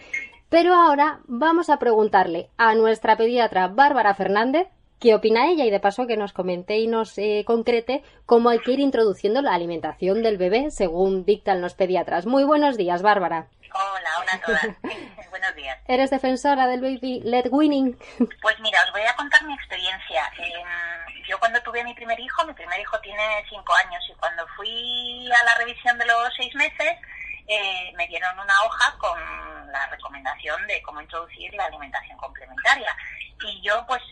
Pero 0.48 0.72
ahora 0.74 1.18
vamos 1.26 1.70
a 1.70 1.80
preguntarle 1.80 2.50
a 2.56 2.76
nuestra 2.76 3.16
pediatra 3.16 3.66
Bárbara 3.66 4.14
Fernández 4.14 4.68
qué 5.00 5.16
opina 5.16 5.48
ella 5.50 5.64
y 5.64 5.70
de 5.72 5.80
paso 5.80 6.06
que 6.06 6.16
nos 6.16 6.32
comente 6.32 6.78
y 6.78 6.86
nos 6.86 7.18
eh, 7.18 7.42
concrete 7.44 8.04
cómo 8.26 8.48
hay 8.48 8.60
que 8.60 8.70
ir 8.70 8.78
introduciendo 8.78 9.42
la 9.42 9.54
alimentación 9.54 10.22
del 10.22 10.38
bebé 10.38 10.70
según 10.70 11.24
dictan 11.24 11.60
los 11.60 11.74
pediatras. 11.74 12.24
Muy 12.24 12.44
buenos 12.44 12.76
días, 12.76 13.02
Bárbara. 13.02 13.48
Hola, 13.74 14.10
hola 14.20 14.32
a 14.34 14.40
todas. 14.40 14.76
Buenos 15.30 15.54
días. 15.56 15.78
¿Eres 15.86 16.10
defensora 16.10 16.66
del 16.68 16.80
baby 16.80 17.20
led 17.24 17.48
weaning? 17.50 17.98
Pues 18.40 18.58
mira, 18.60 18.78
os 18.86 18.92
voy 18.92 19.02
a 19.02 19.14
contar 19.14 19.44
mi 19.44 19.52
experiencia. 19.52 20.22
Eh, 20.38 21.07
yo 21.28 21.38
cuando 21.38 21.60
tuve 21.62 21.84
mi 21.84 21.94
primer 21.94 22.18
hijo, 22.18 22.44
mi 22.46 22.54
primer 22.54 22.80
hijo 22.80 22.98
tiene 23.00 23.44
cinco 23.48 23.74
años 23.84 24.02
y 24.08 24.14
cuando 24.14 24.46
fui 24.56 25.30
a 25.30 25.44
la 25.44 25.54
revisión 25.56 25.98
de 25.98 26.06
los 26.06 26.32
seis 26.34 26.54
meses, 26.54 26.96
eh, 27.46 27.92
me 27.96 28.06
dieron 28.06 28.38
una 28.38 28.62
hoja 28.64 28.96
con 28.98 29.18
la 29.70 29.86
recomendación 29.88 30.66
de 30.66 30.80
cómo 30.82 31.02
introducir 31.02 31.52
la 31.54 31.66
alimentación 31.66 32.16
complementaria. 32.16 32.96
Y 33.44 33.60
yo 33.62 33.84
pues 33.86 34.02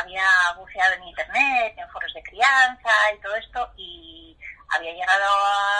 había 0.00 0.24
buceado 0.56 0.94
en 0.94 1.04
internet, 1.04 1.74
en 1.76 1.88
foros 1.90 2.12
de 2.12 2.22
crianza 2.24 2.90
y 3.14 3.20
todo 3.20 3.36
esto 3.36 3.72
y 3.76 4.36
había 4.68 4.92
llegado 4.92 5.24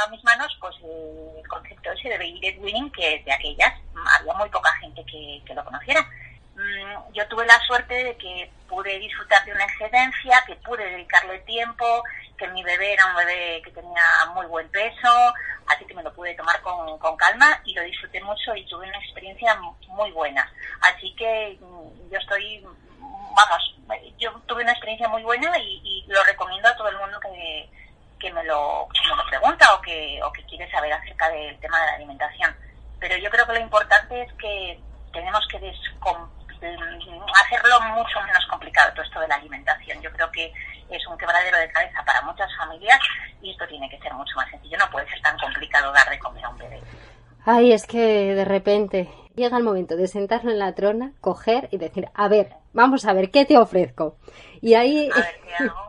a 0.04 0.08
mis 0.10 0.22
manos 0.22 0.56
pues 0.60 0.74
el 0.82 1.48
concepto 1.48 1.90
ese 1.92 2.08
de 2.10 2.18
baby 2.18 2.40
led 2.40 2.58
weaning 2.60 2.90
que 2.92 3.22
de 3.24 3.32
aquellas 3.32 3.74
había 4.18 4.32
muy 4.34 4.48
poca 4.50 4.72
gente 4.80 5.04
que, 5.04 5.42
que 5.44 5.54
lo 5.54 5.64
conociera. 5.64 6.08
Mm, 6.56 7.12
Yo 7.12 7.26
tuve 7.28 7.44
la 7.46 7.58
suerte 7.66 7.92
de 7.94 8.16
que 8.16 8.50
pude 8.68 8.98
disfrutar 8.98 9.44
de 9.44 9.52
una 9.52 9.64
excedencia, 9.64 10.42
que 10.46 10.56
pude 10.56 10.84
dedicarle 10.84 11.38
tiempo, 11.40 12.02
que 12.38 12.48
mi 12.48 12.62
bebé 12.62 12.94
era 12.94 13.06
un 13.06 13.14
bebé 13.16 13.60
que 13.62 13.70
tenía 13.70 14.02
muy 14.34 14.46
buen 14.46 14.68
peso, 14.70 15.34
así 15.68 15.84
que 15.84 15.94
me 15.94 16.02
lo 16.02 16.12
pude 16.14 16.34
tomar 16.34 16.60
con, 16.62 16.98
con 16.98 17.16
calma 17.16 17.60
y 17.64 17.74
lo 17.74 17.82
disfruté 17.82 18.20
mucho 18.22 18.54
y 18.54 18.66
tuve 18.66 18.88
una 18.88 18.98
experiencia 18.98 19.54
muy 19.88 20.10
buena. 20.12 20.50
Así 20.80 21.14
que 21.14 21.58
mm, 21.60 22.10
yo 22.10 22.18
estoy, 22.18 22.62
vamos, 22.98 23.76
yo 24.18 24.32
tuve 24.46 24.62
una 24.62 24.72
experiencia 24.72 25.08
muy 25.08 25.22
buena 25.22 25.56
y, 25.58 25.80
y 25.84 26.04
lo 26.08 26.22
recomiendo 26.24 26.68
a 26.68 26.76
todo 26.76 26.88
el 26.88 26.96
mundo 26.96 27.20
que, 27.20 27.68
que 28.18 28.32
me 28.32 28.42
lo, 28.44 28.88
que 28.94 29.08
me 29.10 29.16
lo 29.16 29.26
pregunta 29.28 29.74
o 29.74 29.80
que, 29.82 30.20
o 30.22 30.32
que 30.32 30.44
quiere 30.46 30.70
saber 30.70 30.92
acerca 30.92 31.28
del 31.28 31.58
tema 31.60 31.78
de 31.80 31.86
la 31.86 31.92
alimentación. 31.96 32.56
Pero 32.98 33.16
yo 33.18 33.30
creo 33.30 33.46
que 33.46 33.52
lo 33.52 33.60
importante 33.60 34.22
es 34.22 34.32
que 34.34 34.80
tenemos 35.12 35.46
que 35.48 35.60
descom- 35.60 36.28
hacerlo 36.62 37.80
mucho 37.94 38.20
menos 38.24 38.46
complicado 38.50 38.92
todo 38.92 39.04
esto 39.04 39.20
de 39.20 39.28
la 39.28 39.36
alimentación. 39.36 40.00
Yo 40.02 40.10
creo 40.12 40.30
que 40.30 40.52
es 40.90 41.06
un 41.06 41.18
quebradero 41.18 41.58
de 41.58 41.70
cabeza 41.70 42.02
para 42.04 42.22
muchas 42.22 42.48
familias 42.56 43.00
y 43.42 43.50
esto 43.50 43.66
tiene 43.66 43.88
que 43.90 43.98
ser 43.98 44.12
mucho 44.14 44.34
más 44.36 44.50
sencillo. 44.50 44.78
No 44.78 44.90
puede 44.90 45.08
ser 45.08 45.20
tan 45.20 45.38
complicado 45.38 45.92
dar 45.92 46.08
de 46.10 46.18
comer 46.18 46.44
a 46.44 46.48
un 46.48 46.58
bebé. 46.58 46.80
Ay, 47.44 47.72
es 47.72 47.86
que 47.86 48.34
de 48.34 48.44
repente 48.44 49.08
llega 49.34 49.56
el 49.56 49.62
momento 49.62 49.96
de 49.96 50.08
sentarlo 50.08 50.50
en 50.50 50.58
la 50.58 50.74
trona, 50.74 51.12
coger 51.20 51.68
y 51.70 51.78
decir, 51.78 52.08
a 52.14 52.28
ver, 52.28 52.54
vamos 52.72 53.04
a 53.04 53.12
ver, 53.12 53.30
¿qué 53.30 53.44
te 53.44 53.56
ofrezco? 53.56 54.16
Y 54.60 54.74
ahí 54.74 55.08
A 55.12 55.20
ver 55.20 55.40
qué 55.44 55.64
hago. 55.64 55.85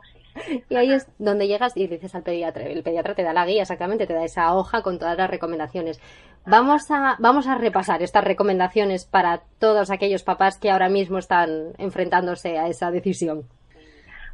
Y 0.69 0.75
ahí 0.75 0.91
es 0.93 1.07
donde 1.17 1.47
llegas 1.47 1.75
y 1.75 1.87
dices 1.87 2.13
al 2.15 2.23
pediatra. 2.23 2.65
El 2.65 2.83
pediatra 2.83 3.15
te 3.15 3.23
da 3.23 3.33
la 3.33 3.45
guía, 3.45 3.61
exactamente, 3.61 4.07
te 4.07 4.13
da 4.13 4.23
esa 4.23 4.53
hoja 4.53 4.81
con 4.81 4.99
todas 4.99 5.17
las 5.17 5.29
recomendaciones. 5.29 5.99
Vamos 6.45 6.89
a, 6.91 7.15
vamos 7.19 7.47
a 7.47 7.55
repasar 7.55 8.01
estas 8.01 8.23
recomendaciones 8.23 9.05
para 9.05 9.41
todos 9.59 9.91
aquellos 9.91 10.23
papás 10.23 10.57
que 10.57 10.71
ahora 10.71 10.89
mismo 10.89 11.17
están 11.17 11.73
enfrentándose 11.77 12.57
a 12.57 12.67
esa 12.67 12.91
decisión. 12.91 13.49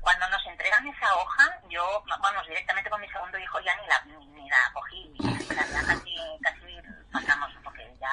Cuando 0.02 0.28
nos 0.30 0.46
entregan 0.46 0.86
esa 0.88 1.16
hoja, 1.16 1.60
yo, 1.70 1.82
vamos, 2.22 2.48
directamente 2.48 2.90
con 2.90 3.00
mi 3.00 3.08
segundo 3.08 3.38
hijo 3.40 3.58
ya 3.62 3.74
ni 3.82 3.88
la, 3.88 4.18
ni, 4.18 4.28
ni 4.42 4.50
la 4.50 4.58
cogí, 4.74 5.14
sea, 5.48 5.66
ya 5.66 5.88
casi, 5.88 6.16
casi 6.42 6.78
pasamos, 7.12 7.52
porque 7.64 7.90
ya, 8.00 8.12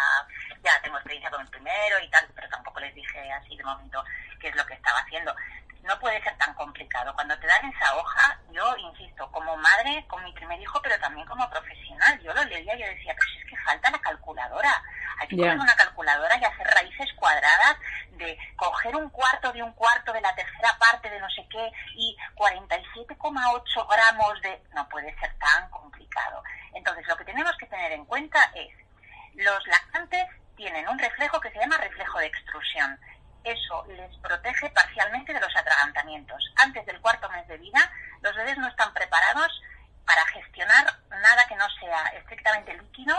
ya 0.63 0.81
tengo 0.83 0.97
experiencia 0.97 1.31
con 1.31 1.41
el 1.41 1.49
primero 1.49 1.99
y 2.01 2.09
tal, 2.11 2.27
pero 2.35 2.49
tampoco 2.49 2.81
les 2.81 2.95
dije 2.95 3.33
así 3.33 3.57
de 3.57 3.65
momento 3.65 4.05
qué 4.41 4.49
es 4.49 4.57
lo 4.57 4.65
que 4.67 4.75
estaba 4.75 5.01
haciendo. 5.01 5.35
No 5.83 5.99
puede 5.99 6.23
ser 6.23 6.37
tan 6.37 6.55
complicado. 6.55 7.15
Cuando 7.15 7.39
te 7.39 7.47
dan 7.47 7.65
esa 7.73 7.97
hoja, 7.97 8.39
yo 8.51 8.77
insisto, 8.77 9.31
como 9.33 9.57
madre, 9.57 10.05
con 10.09 10.23
mi 10.25 10.33
primer 10.33 10.61
hijo, 10.61 10.81
pero 10.83 10.99
también 11.01 11.27
como 11.27 11.49
profesional, 11.49 12.21
yo 12.21 12.33
lo 12.35 12.45
leía 12.45 12.75
y 12.77 12.81
yo 12.81 12.87
decía, 12.87 13.15
pero 13.19 13.33
si 13.33 13.39
es 13.39 13.45
que 13.47 13.57
falta 13.65 13.91
la 13.91 13.99
calculadora. 13.99 14.83
Hay 15.21 15.29
que 15.29 15.37
coger 15.37 15.59
una 15.59 15.75
calculadora 15.75 16.37
y 16.39 16.45
hacer 16.45 16.67
raíces 16.67 17.13
cuadradas 17.15 17.77
de 18.13 18.39
coger 18.57 18.97
un 18.97 19.11
cuarto 19.11 19.53
de 19.53 19.63
un 19.63 19.73
cuarto 19.73 20.13
de 20.13 20.21
la 20.21 20.35
tercera 20.35 20.77
parte 20.79 21.11
de 21.11 21.21
no 21.21 21.29
sé 21.31 21.47
qué 21.51 21.73
y 21.95 22.17
47,8 22.37 23.89
gramos 23.89 24.41
de... 24.43 24.63
No 24.75 24.89
puede 24.89 25.15
ser 25.19 25.33
tan 25.39 25.69
complicado. 25.71 26.43
Entonces, 26.75 27.07
lo 27.07 27.17
que 27.17 27.25
tenemos 27.25 27.57
que 27.59 27.67
tener 27.67 27.93
en 27.93 28.05
cuenta 28.05 28.51
es, 28.55 28.73
los 29.35 29.67
lactantes 29.67 30.27
tienen 30.57 30.89
un 30.89 30.99
reflejo 30.99 31.41
que 31.41 31.51
se 31.51 31.59
llama 31.59 31.79
reflejo 31.79 32.19
de 32.19 32.27
extrusión. 32.27 32.99
Eso 33.45 33.85
les 33.89 34.15
protege 34.19 34.69
parcialmente 34.71 35.33
de 35.33 35.41
los 35.41 35.55
atragantamientos. 35.57 36.43
Antes 36.63 36.85
del 36.87 37.01
cuarto 37.01 37.29
mes 37.31 37.47
de 37.49 37.57
vida, 37.59 37.81
los 38.23 38.35
bebés 38.37 38.59
no 38.59 38.69
están 38.69 38.93
preparados 38.93 39.63
para 40.05 40.25
gestionar 40.27 40.85
nada 41.09 41.47
que 41.47 41.57
no 41.57 41.67
sea 41.81 42.05
estrictamente 42.19 42.75
líquido, 42.77 43.15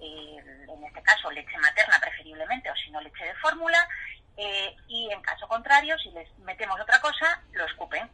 eh, 0.00 0.36
en 0.68 0.84
este 0.84 1.02
caso 1.02 1.30
leche 1.30 1.56
materna 1.58 1.96
preferiblemente 2.00 2.70
o 2.70 2.74
si 2.76 2.90
no 2.90 3.00
leche 3.00 3.24
de 3.24 3.34
fórmula, 3.36 3.88
eh, 4.36 4.74
y 4.88 5.10
en 5.12 5.22
caso 5.22 5.46
contrario, 5.48 5.96
si 5.98 6.10
les 6.10 6.28
metemos 6.38 6.78
otra 6.80 7.00
cosa, 7.00 7.40
lo 7.52 7.64
escupen. 7.66 8.10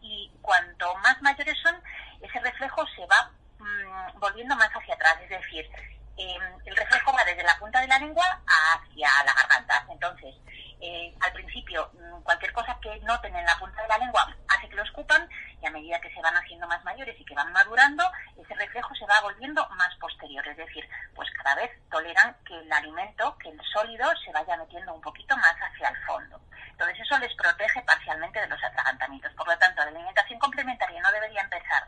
Y 0.00 0.30
cuanto 0.42 0.94
más 0.96 1.20
mayores 1.22 1.56
son, 1.62 1.80
ese 2.20 2.38
reflejo 2.40 2.86
se 2.94 3.04
va 3.06 3.30
mm, 3.58 4.18
volviendo 4.20 4.54
más 4.56 4.70
hacia 4.70 4.94
atrás, 4.94 5.16
es 5.22 5.30
decir, 5.30 5.68
eh, 6.16 6.38
el 6.66 6.76
reflejo 6.76 7.12
va 7.12 7.24
desde 7.24 7.44
la 7.44 7.56
punta 7.58 7.80
de 7.80 7.86
la 7.88 7.98
lengua 7.98 8.40
hacia 8.46 9.08
la 9.24 9.34
garganta. 9.34 9.86
Entonces, 9.90 10.34
eh, 10.80 11.14
al 11.20 11.32
principio, 11.32 11.90
mm, 11.94 12.22
cualquier 12.22 12.52
cosa 12.52 12.76
que 12.82 12.98
noten 13.00 13.34
en 13.36 13.44
la 13.44 13.56
punta 13.58 13.82
de 13.82 13.88
la 13.88 13.98
lengua 13.98 14.34
hace 14.48 14.68
que 14.68 14.74
lo 14.76 14.82
escupan 14.82 15.28
y 15.60 15.66
a 15.66 15.70
medida 15.70 16.00
que 16.00 16.12
se 16.12 16.20
van 16.20 16.36
haciendo 16.36 16.66
más 16.66 16.82
mayores 16.84 17.14
y 17.20 17.24
que 17.24 17.34
van 17.34 17.52
madurando, 17.52 18.10
ese 18.36 18.54
reflejo 18.54 18.94
se 18.96 19.06
va 19.06 19.20
volviendo 19.20 19.68
más 19.70 19.94
posterior. 19.96 20.46
Es 20.48 20.56
decir, 20.56 20.88
pues 21.14 21.28
cada 21.42 21.54
vez 21.56 21.70
toleran 21.90 22.36
que 22.44 22.56
el 22.58 22.72
alimento, 22.72 23.36
que 23.38 23.50
el 23.50 23.60
sólido 23.72 24.10
se 24.24 24.32
vaya 24.32 24.56
metiendo 24.56 24.94
un 24.94 25.00
poquito 25.00 25.36
más 25.36 25.54
hacia 25.60 25.88
el 25.88 25.96
fondo. 26.04 26.40
Entonces, 26.70 26.98
eso 27.00 27.18
les 27.18 27.34
protege 27.34 27.80
parcialmente 27.82 28.40
de 28.40 28.46
los 28.48 28.62
atragantamientos. 28.62 29.32
Por 29.34 29.46
lo 29.48 29.58
tanto, 29.58 29.82
la 29.84 29.90
alimentación 29.90 30.38
complementaria 30.40 31.00
no 31.00 31.12
debería 31.12 31.42
empezar 31.42 31.84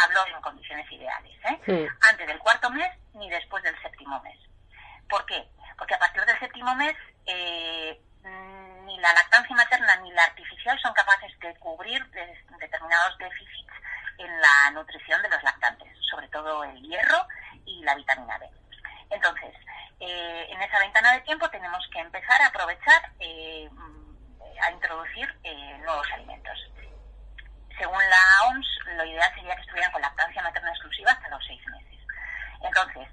hablo 0.00 0.24
en 0.28 0.40
condiciones 0.40 0.88
ideales, 0.92 1.36
¿eh? 1.44 1.60
Sí. 1.66 1.86
antes 2.08 2.24
del 2.28 2.38
cuarto 2.38 2.70
mes 2.70 2.88
ni 3.14 3.28
después 3.30 3.64
del 3.64 3.76
séptimo 3.82 4.20
mes. 4.22 4.38
¿Por 5.08 5.26
qué? 5.26 5.48
Porque 5.76 5.94
a 5.94 5.98
partir 5.98 6.24
del 6.24 6.38
séptimo 6.38 6.72
mes 6.76 6.94
eh, 7.26 8.00
mm, 8.22 8.84
ni 8.86 8.96
la 9.00 9.12
lactancia 9.12 9.56
materna 9.56 9.96
ni 9.96 10.12
la 10.12 10.22
artificial 10.22 10.78
son 10.80 10.92
capaces 10.94 11.36
de 11.40 11.52
cubrir 11.56 12.04
de- 12.10 12.44
determinados 12.60 13.18
déficits 13.18 13.72
en 14.18 14.40
la 14.40 14.70
nutrición 14.70 15.20
de 15.20 15.30
los 15.30 15.42
lactantes, 15.42 15.88
sobre 16.12 16.28
todo 16.28 16.62
el 16.62 16.80
hierro 16.80 17.26
y 17.64 17.82
la 17.82 17.96
vitamina 17.96 18.38
B. 18.38 18.48
Entonces, 19.10 19.52
eh, 19.98 20.46
en 20.48 20.62
esa 20.62 20.78
ventana 20.78 21.12
de 21.14 21.22
tiempo 21.22 21.50
tenemos 21.50 21.84
que 21.92 21.98
empezar 21.98 22.40
a 22.42 22.46
aprovechar 22.46 23.10
eh, 23.18 23.68
mm, 23.72 24.40
a 24.62 24.70
introducir 24.70 25.36
eh, 25.42 25.78
nuevos 25.78 26.06
alimentos 26.12 26.56
según 27.78 27.98
la 28.10 28.48
OMS, 28.48 28.66
lo 28.96 29.04
ideal 29.04 29.32
sería 29.34 29.54
que 29.54 29.62
estuvieran 29.62 29.92
con 29.92 30.02
lactancia 30.02 30.42
materna 30.42 30.70
exclusiva 30.70 31.12
hasta 31.12 31.28
los 31.28 31.44
seis 31.46 31.60
meses. 31.68 31.98
Entonces, 32.60 33.08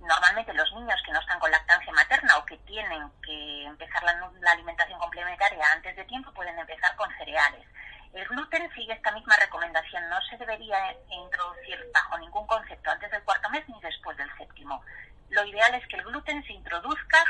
normalmente 0.00 0.52
los 0.52 0.70
niños 0.74 1.00
que 1.06 1.12
no 1.12 1.20
están 1.20 1.38
con 1.40 1.50
lactancia 1.50 1.92
materna 1.92 2.36
o 2.36 2.44
que 2.44 2.58
tienen 2.58 3.10
que 3.24 3.64
empezar 3.64 4.02
la, 4.02 4.14
nu- 4.14 4.34
la 4.40 4.52
alimentación 4.52 4.98
complementaria 4.98 5.64
antes 5.72 5.96
de 5.96 6.04
tiempo 6.04 6.32
pueden 6.34 6.58
empezar 6.58 6.94
con 6.96 7.08
cereales. 7.16 7.66
El 8.12 8.26
gluten 8.26 8.70
sigue 8.74 8.92
esta 8.92 9.12
misma 9.12 9.36
recomendación, 9.36 10.06
no 10.10 10.20
se 10.28 10.36
debería 10.36 10.94
introducir 11.08 11.78
bajo 11.94 12.18
ningún 12.18 12.46
concepto 12.46 12.90
antes 12.90 13.10
del 13.10 13.22
cuarto 13.22 13.48
mes 13.50 13.66
ni 13.68 13.80
después 13.80 14.16
del 14.18 14.30
séptimo. 14.36 14.82
Lo 15.30 15.44
ideal 15.44 15.74
es 15.76 15.86
que 15.86 15.96
el 15.96 16.04
gluten 16.04 16.42
se 16.44 16.52
introduzca 16.52 17.24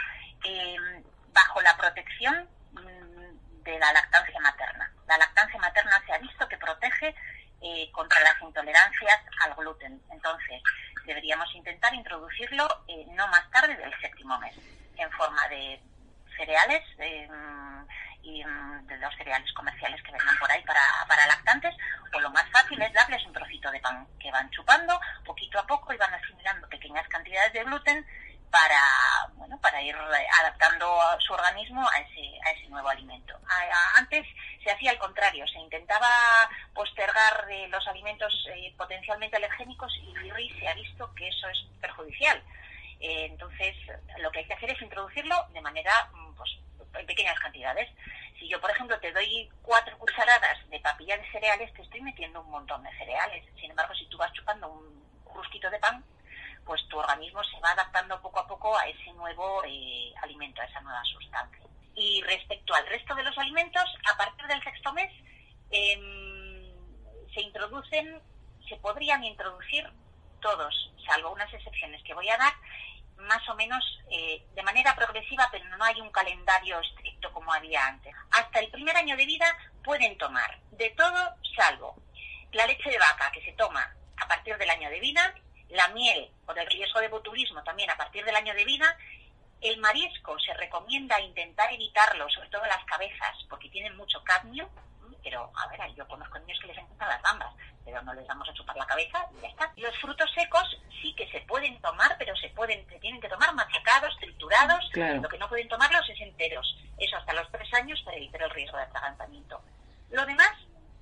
eh, 0.44 0.76
bajo 1.32 1.60
la 1.60 1.76
protección 1.76 2.48
mm, 2.72 3.62
de 3.62 3.78
la 3.78 3.92
lactancia 3.92 4.40
materna. 4.40 4.90
La 5.06 5.18
lactancia 5.18 5.58
materna 5.60 6.00
se 6.06 6.12
ha 6.14 6.18
visto 6.18 6.48
que 6.48 6.56
protege 6.56 7.14
eh, 7.60 7.90
contra 7.92 8.18
las 8.20 8.40
intolerancias 8.40 9.20
al 9.44 9.54
gluten. 9.54 10.00
Entonces, 10.10 10.62
deberíamos 11.04 11.52
intentar 11.54 11.92
introducirlo 11.92 12.66
eh, 12.88 13.04
no 13.10 13.26
tarde 13.50 13.76
del 13.76 14.00
séptimo 14.00 14.38
mes, 14.38 14.54
en 14.96 15.10
forma 15.12 15.46
de 15.48 15.80
cereales 16.36 16.82
eh, 16.98 17.28
y 18.22 18.44
mm, 18.44 18.86
de 18.86 18.96
los 18.98 19.14
cereales 19.16 19.52
comerciales 19.52 20.02
que 20.02 20.12
vengan 20.12 20.38
por 20.38 20.50
ahí 20.50 20.62
para, 20.64 20.82
para 21.08 21.26
lactantes, 21.26 21.74
o 22.14 22.20
lo 22.20 22.30
más 22.30 22.48
fácil 22.50 22.80
es 22.82 22.92
darles 22.92 23.24
un 23.26 23.32
trocito 23.32 23.70
de 23.70 23.80
pan 23.80 24.06
que 24.18 24.30
van 24.30 24.50
chupando 24.50 24.98
poquito 25.24 25.58
a 25.58 25.66
poco 25.66 25.92
y 25.92 25.96
van 25.96 26.12
asimilando 26.14 26.68
pequeñas 26.68 27.06
cantidades 27.08 27.52
de 27.52 27.64
gluten 27.64 28.06
para 28.50 28.80
bueno 29.34 29.58
para 29.60 29.80
ir 29.80 29.94
eh, 29.94 30.26
adaptando 30.40 30.86
su 31.20 31.32
organismo 31.32 31.88
a 31.88 31.98
ese 32.00 32.38
a 32.44 32.50
ese 32.50 32.68
nuevo 32.68 32.88
alimento. 32.88 33.38
Antes 33.96 34.26
se 34.62 34.70
hacía 34.70 34.90
al 34.90 34.98
contrario, 34.98 35.46
se 35.46 35.58
intentaba 35.58 36.08
postergar 36.74 37.46
eh, 37.50 37.68
los 37.68 37.86
alimentos 37.86 38.32
eh, 38.54 38.74
potencialmente 38.76 39.36
alergénicos 39.36 39.92
y 40.02 40.30
hoy 40.30 40.50
se 40.58 40.68
ha 40.68 40.74
visto 40.74 41.14
que 41.14 41.28
eso 41.28 41.48
es 41.48 41.58
perjudicial. 41.80 42.42
Eh, 43.00 43.26
entonces, 43.30 43.74
lo 44.18 44.30
que 44.30 44.40
hay 44.40 44.44
que 44.44 44.54
hacer 44.54 44.70
es 44.70 44.82
introducirlo 44.82 45.34
de 45.52 45.60
manera 45.60 46.10
mm, 46.12 46.34
pues, 46.34 46.50
en 46.94 47.06
pequeñas 47.06 47.38
cantidades. 47.40 47.88
Si 48.38 48.48
yo, 48.48 48.60
por 48.60 48.70
ejemplo, 48.70 48.98
te 49.00 49.12
doy 49.12 49.48
cuatro 49.62 49.96
cucharadas 49.98 50.58
de 50.68 50.80
papilla 50.80 51.16
de 51.16 51.30
cereales, 51.30 51.72
te 51.74 51.82
estoy 51.82 52.00
metiendo 52.02 52.40
un 52.42 52.50
montón 52.50 52.82
de 52.82 52.96
cereales. 52.98 53.44
Sin 53.58 53.70
embargo, 53.70 53.94
si 53.94 54.06
tú 54.06 54.18
vas 54.18 54.32
chupando 54.32 54.68
un 54.68 55.04
crusquito 55.24 55.70
de 55.70 55.78
pan, 55.78 56.04
pues 56.64 56.86
tu 56.88 56.98
organismo 56.98 57.42
se 57.44 57.60
va 57.60 57.72
adaptando 57.72 58.20
poco 58.20 58.40
a 58.40 58.46
poco 58.46 58.76
a 58.76 58.86
ese 58.86 59.12
nuevo 59.14 59.62
eh, 59.66 60.12
alimento, 60.22 60.60
a 60.60 60.66
esa 60.66 60.80
nueva 60.80 61.02
sustancia. 61.04 61.64
Y 61.94 62.22
respecto 62.22 62.74
al 62.74 62.86
resto 62.86 63.14
de 63.14 63.24
los 63.24 63.36
alimentos, 63.38 63.84
a 64.12 64.16
partir 64.16 64.46
del 64.46 64.62
sexto 64.62 64.92
mes 64.92 65.12
em, 65.70 66.72
se 67.34 67.40
introducen, 67.40 68.20
se 68.68 68.76
podrían 68.76 69.24
introducir 69.24 69.90
todos, 70.40 70.92
salvo 71.06 71.32
unas 71.32 71.52
excepciones 71.52 72.02
que 72.02 72.14
voy 72.14 72.28
a 72.28 72.36
dar, 72.36 72.52
más 73.22 73.46
o 73.48 73.54
menos 73.54 73.82
eh, 74.10 74.44
de 74.54 74.62
manera 74.62 74.94
progresiva, 74.94 75.48
pero 75.50 75.64
no 75.76 75.84
hay 75.84 76.00
un 76.00 76.10
calendario 76.10 76.80
estricto 76.80 77.32
como 77.32 77.52
había 77.52 77.86
antes. 77.86 78.14
Hasta 78.30 78.60
el 78.60 78.70
primer 78.70 78.96
año 78.96 79.16
de 79.16 79.26
vida 79.26 79.46
pueden 79.84 80.16
tomar 80.18 80.58
de 80.72 80.90
todo 80.90 81.36
salvo 81.56 81.96
la 82.52 82.66
leche 82.66 82.90
de 82.90 82.98
vaca 82.98 83.30
que 83.32 83.44
se 83.44 83.52
toma 83.52 83.94
a 84.16 84.28
partir 84.28 84.56
del 84.58 84.70
año 84.70 84.90
de 84.90 85.00
vida, 85.00 85.34
la 85.68 85.88
miel 85.88 86.30
o 86.46 86.54
del 86.54 86.66
riesgo 86.66 87.00
de 87.00 87.08
botulismo 87.08 87.62
también 87.62 87.90
a 87.90 87.96
partir 87.96 88.24
del 88.24 88.36
año 88.36 88.54
de 88.54 88.64
vida, 88.64 88.96
el 89.60 89.78
marisco 89.78 90.38
se 90.40 90.54
recomienda 90.54 91.20
intentar 91.20 91.72
evitarlo, 91.72 92.28
sobre 92.30 92.48
todo 92.48 92.64
las 92.66 92.84
cabezas, 92.86 93.36
porque 93.48 93.68
tienen 93.68 93.96
mucho 93.96 94.22
cadmio. 94.24 94.68
Pero 95.22 95.50
a 95.56 95.66
ver, 95.68 95.94
yo 95.94 96.06
conozco 96.08 96.38
niños 96.38 96.58
que 96.60 96.68
les 96.68 96.78
encantan 96.78 97.08
las 97.08 97.22
gambas, 97.22 97.54
pero 97.84 98.02
no 98.02 98.12
les 98.14 98.26
damos 98.26 98.48
a 98.48 98.52
chupar 98.54 98.76
la 98.76 98.86
cabeza 98.86 99.26
y 99.36 99.42
ya 99.42 99.48
está. 99.48 99.72
Los 99.76 99.96
frutos 99.98 100.30
secos 100.34 100.78
sí 101.02 101.14
que 101.14 101.28
se 101.30 101.40
pueden 101.42 101.80
tomar, 101.80 102.16
pero 102.18 102.34
se 102.36 102.48
pueden, 102.50 102.86
se 102.88 102.98
tienen 103.00 103.20
que 103.20 103.28
tomar 103.28 103.54
machacados, 103.54 104.16
triturados, 104.18 104.88
Claro. 104.92 105.20
lo 105.20 105.28
que 105.28 105.38
no 105.38 105.48
pueden 105.48 105.68
tomarlos 105.68 106.08
es 106.08 106.20
enteros. 106.20 106.76
Eso 106.98 107.16
hasta 107.16 107.32
los 107.34 107.50
tres 107.50 107.72
años 107.74 108.00
para 108.04 108.16
evitar 108.16 108.42
el 108.42 108.50
riesgo 108.50 108.76
de 108.76 108.84
atragantamiento. 108.84 109.60
Lo 110.10 110.24
demás 110.26 110.52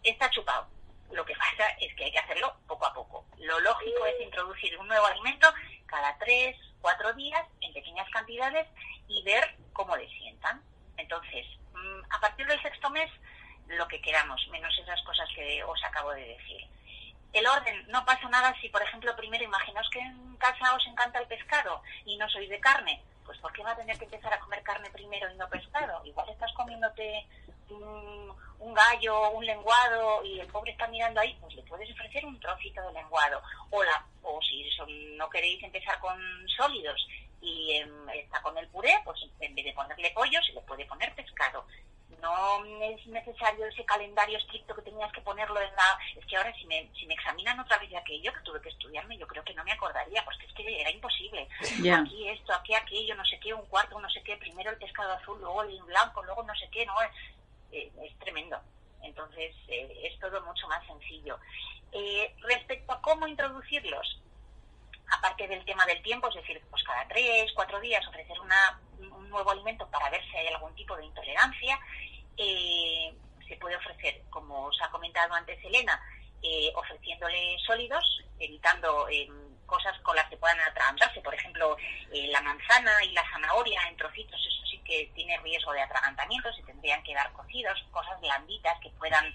está 0.03 0.31
chupado. 0.31 0.69
Lo 1.11 1.25
que 1.25 1.35
pasa 1.35 1.67
es 1.81 1.95
que 1.95 2.05
hay 2.05 2.13
que 2.13 2.19
hacerlo 2.19 2.55
poco 2.67 2.87
a 2.87 2.93
poco. 2.93 3.25
Lo 3.39 3.59
lógico 3.61 4.05
es 4.07 4.21
introducir 4.21 4.77
un 4.79 4.87
nuevo 4.89 5.07
alimento 5.07 5.49
cada 5.87 6.17
tres, 6.19 6.55
cuatro 6.83 7.13
días 7.15 7.43
en 7.63 7.73
pequeñas 7.73 8.09
cantidades 8.11 8.67
y 9.09 9.23
ver 9.23 9.57
cómo 9.73 9.97
le 9.97 10.07
sientan. 10.09 10.63
Entonces, 10.99 11.47
mm, 11.73 12.13
a 12.13 12.21
partir 12.21 12.47
del 12.47 12.61
sexto 12.61 12.91
mes, 12.91 13.11
lo 13.69 13.89
que 13.89 14.01
queramos, 14.03 14.47
menos 14.49 14.77
esas 14.79 15.01
cosas 15.03 15.29
que 15.35 15.65
os 15.65 15.83
acabo 15.85 16.11
de 16.13 16.27
decir. 16.27 16.67
El 17.33 17.47
orden, 17.47 17.87
no 17.89 18.05
pasa 18.05 18.29
nada 18.29 18.55
si, 18.61 18.69
por 18.69 18.83
ejemplo, 18.83 19.15
primero 19.17 19.45
imaginaos 19.45 19.89
que 19.91 20.01
en 20.01 20.37
casa 20.37 20.75
os 20.75 20.87
encanta 20.87 21.19
el 21.21 21.27
pescado 21.27 21.83
y 22.05 22.17
no 22.19 22.29
sois 22.29 22.49
de 22.51 22.61
carne. 22.61 23.03
Pues 23.25 23.39
¿por 23.39 23.53
qué 23.53 23.63
va 23.63 23.73
a 23.73 23.77
tener 23.77 23.99
que 23.99 24.05
empezar 24.05 24.33
a 24.33 24.41
comer 24.41 24.63
carne 24.63 24.91
primero 24.91 25.31
y 25.31 25.37
no 25.37 25.49
pescado? 25.49 26.05
Igual 26.05 26.29
estás 26.31 26.53
comiéndote 26.55 27.27
un, 27.69 28.35
un 28.59 28.75
gallo, 28.75 29.28
un 29.39 29.47
lenguado 29.47 30.25
y 30.25 30.39
el 30.41 30.47
pobre 30.49 30.73
está 30.73 30.87
mirando 30.89 31.21
ahí, 31.21 31.37
pues 31.41 31.55
le 31.55 31.63
puedes 31.63 31.91
ofrecer 31.93 32.25
un 32.27 32.39
trocito 32.41 32.83
de 32.83 32.93
lenguado. 32.93 33.41
O, 33.71 33.83
la, 33.83 34.05
o 34.23 34.41
si 34.43 34.69
son- 34.73 35.17
no 35.17 35.29
queréis 35.31 35.63
empezar 35.63 35.99
con 36.01 36.19
sólidos 36.57 37.07
y 37.41 37.73
em, 37.77 38.09
está 38.11 38.43
con 38.43 38.57
el 38.59 38.69
puré, 38.69 38.93
pues 39.05 39.19
en 39.41 39.55
vez 39.55 39.65
de 39.65 39.73
ponerle 39.73 40.11
pollo 40.11 40.41
se 40.43 40.53
le 40.53 40.61
puede 40.63 40.85
poner 40.87 41.15
pescado. 41.15 41.65
No 42.21 42.65
es 42.83 43.07
necesario 43.07 43.67
ese 43.67 43.85
calendario 43.85 44.39
estricto 44.39 44.75
que 44.75 44.83
tenías 44.83 45.13
que 45.13 45.21
ponerlo 45.21 45.61
en 45.61 45.71
la... 45.77 45.99
Es 46.17 46.27
que 46.27 46.37
ahora 46.37 46.53
si 46.57 46.65
me, 46.67 46.91
si 46.99 47.07
me 47.07 47.15
examinan 47.15 47.61
otra 47.61 47.79
vez 47.79 47.91
de 47.91 47.97
aquello 47.97 48.33
que 48.33 48.41
tuve 48.41 48.61
que 48.61 48.71
estudiarme, 48.71 49.17
yo 49.17 49.27
creo 49.29 49.45
que 49.45 49.55
no 49.55 49.63
me 49.63 49.71
acordaría, 49.71 50.25
porque 50.25 50.47
es 50.47 50.53
que 50.53 50.81
era 50.81 50.91
imposible. 50.91 51.47
Aquí 52.03 52.29
esto, 52.29 52.53
aquí 52.55 52.75
aquello, 52.75 53.15
no 53.15 53.25
sé 53.25 53.39
qué, 53.39 53.55
un 53.55 53.65
cuarto, 53.67 54.01
no 54.01 54.11
sé 54.11 54.21
qué, 54.25 54.37
primero 54.37 54.71
el 54.71 54.79
pescado 54.79 55.13
azul, 55.13 55.39
luego 55.41 55.63
el 55.63 55.81
blanco, 55.85 56.23
luego 56.25 56.43
no 56.43 56.55
sé 56.57 56.69
qué, 56.73 56.85
no, 56.87 57.01
es, 57.03 57.11
eh, 57.71 57.93
es 58.03 58.19
tremendo. 58.19 58.59
Entonces 59.09 59.55
eh, 59.69 60.01
es 60.05 60.19
todo 60.21 60.41
mucho 60.43 60.67
más 60.69 60.87
sencillo. 60.87 61.39
Eh, 61.93 62.35
respecto 62.43 62.93
a 62.93 63.01
cómo 63.01 63.27
introducirlos, 63.27 64.21
aparte 65.17 65.49
del 65.49 65.65
tema 65.65 65.87
del 65.87 66.03
tiempo, 66.03 66.29
es 66.29 66.35
decir, 66.35 66.63
pues 66.71 66.83
cada 66.85 67.09
tres, 67.09 67.51
cuatro 67.55 67.81
días 67.81 68.07
ofrecer 68.07 68.37
un 68.41 69.31
nuevo 69.31 69.51
alimento 69.51 69.89
para 69.91 70.11
ver 70.11 70.23
si 70.31 70.37
hay 70.37 70.49
algún 70.49 70.75
tipo 70.75 70.97
de 70.97 71.07
intolerancia, 71.07 71.79
eh, 72.37 73.15
se 73.47 73.57
puede 73.57 73.77
ofrecer, 73.77 74.23
como 74.31 74.67
os 74.67 74.83
ha 74.83 74.91
comentado 74.91 75.33
antes 75.35 75.59
Elena, 75.65 76.01
ofreciéndole 76.75 77.57
sólidos, 77.67 78.23
evitando 78.39 79.09
eh, 79.09 79.29
cosas 79.69 79.97
con 80.01 80.17
las 80.17 80.29
que 80.29 80.37
puedan 80.37 80.59
atragantarse, 80.59 81.21
por 81.21 81.33
ejemplo, 81.35 81.77
eh, 82.13 82.27
la 82.33 82.41
manzana 82.41 83.05
y 83.05 83.13
la 83.13 83.23
zanahoria 83.31 83.81
en 83.89 83.97
trocitos, 83.97 84.35
eso 84.41 84.67
sí 84.67 84.79
que 84.85 85.13
tiene 85.15 85.37
riesgo 85.39 85.71
de 85.73 85.83
atragantamiento, 85.83 86.53
se 86.55 86.63
tendrían 86.65 87.03
que 87.05 87.15
dar 87.15 87.31
cocidos, 87.33 87.79
cosas 87.93 88.21
blanditas 88.21 88.77
que 88.81 88.91
puedan, 88.99 89.27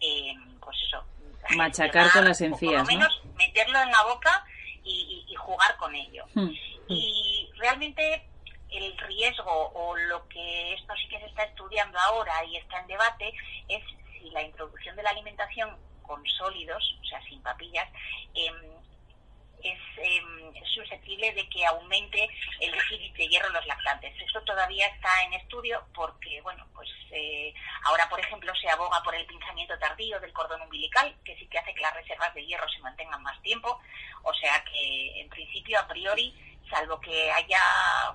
eh, 0.00 0.34
pues 0.60 0.76
eso, 0.88 1.04
Machacar 1.56 2.10
con 2.10 2.24
las 2.24 2.40
o 2.40 2.44
encías, 2.46 2.82
Por 2.82 2.92
lo 2.92 2.98
¿no? 2.98 3.06
menos 3.06 3.24
meterlo 3.36 3.78
en 3.82 3.90
la 3.92 4.02
boca 4.04 4.44
y, 4.82 5.24
y- 5.28 5.32
y 5.32 5.36
jugar 5.36 5.76
con 5.76 5.94
ello. 5.94 6.24
Hmm. 6.34 6.50
Y 6.88 7.50
realmente 7.58 8.26
el 8.70 8.96
riesgo 8.98 9.70
o 9.74 9.94
lo 9.96 10.26
que 10.28 10.72
esto 10.74 10.94
sí 10.96 11.06
que 11.08 11.18
se 11.20 11.26
está 11.26 11.44
estudiando 11.44 11.98
ahora 12.00 12.42
y 12.46 12.56
está 12.56 12.80
en 12.80 12.86
debate 12.86 13.32
es 13.68 13.82
si 14.18 14.30
la 14.30 14.42
introducción 14.42 14.96
de 14.96 15.02
la 15.02 15.10
alimentación 15.10 15.76
con 16.02 16.24
sólidos, 16.26 16.82
o 17.02 17.04
sea, 17.04 17.22
sin 17.28 17.40
papillas, 17.42 17.88
em, 18.34 18.54
es, 19.64 19.80
es 19.98 20.68
susceptible 20.74 21.32
de 21.32 21.48
que 21.48 21.64
aumente 21.64 22.28
el 22.60 22.72
déficit 22.72 23.14
de 23.14 23.28
hierro 23.28 23.48
en 23.48 23.54
los 23.54 23.66
lactantes. 23.66 24.14
Esto 24.20 24.42
todavía 24.42 24.86
está 24.86 25.22
en 25.24 25.34
estudio 25.34 25.84
porque, 25.94 26.40
bueno, 26.42 26.66
pues 26.74 26.88
eh, 27.10 27.54
ahora, 27.84 28.08
por 28.08 28.20
ejemplo, 28.20 28.52
se 28.60 28.68
aboga 28.68 29.02
por 29.02 29.14
el 29.14 29.26
pinzamiento 29.26 29.78
tardío 29.78 30.20
del 30.20 30.32
cordón 30.32 30.62
umbilical, 30.62 31.14
que 31.24 31.36
sí 31.36 31.46
que 31.46 31.58
hace 31.58 31.74
que 31.74 31.80
las 31.80 31.94
reservas 31.94 32.34
de 32.34 32.44
hierro 32.44 32.68
se 32.68 32.80
mantengan 32.80 33.22
más 33.22 33.40
tiempo. 33.42 33.80
O 34.22 34.34
sea 34.34 34.64
que, 34.64 35.20
en 35.20 35.28
principio, 35.28 35.78
a 35.78 35.86
priori, 35.86 36.34
salvo 36.70 37.00
que 37.00 37.30
haya 37.30 37.60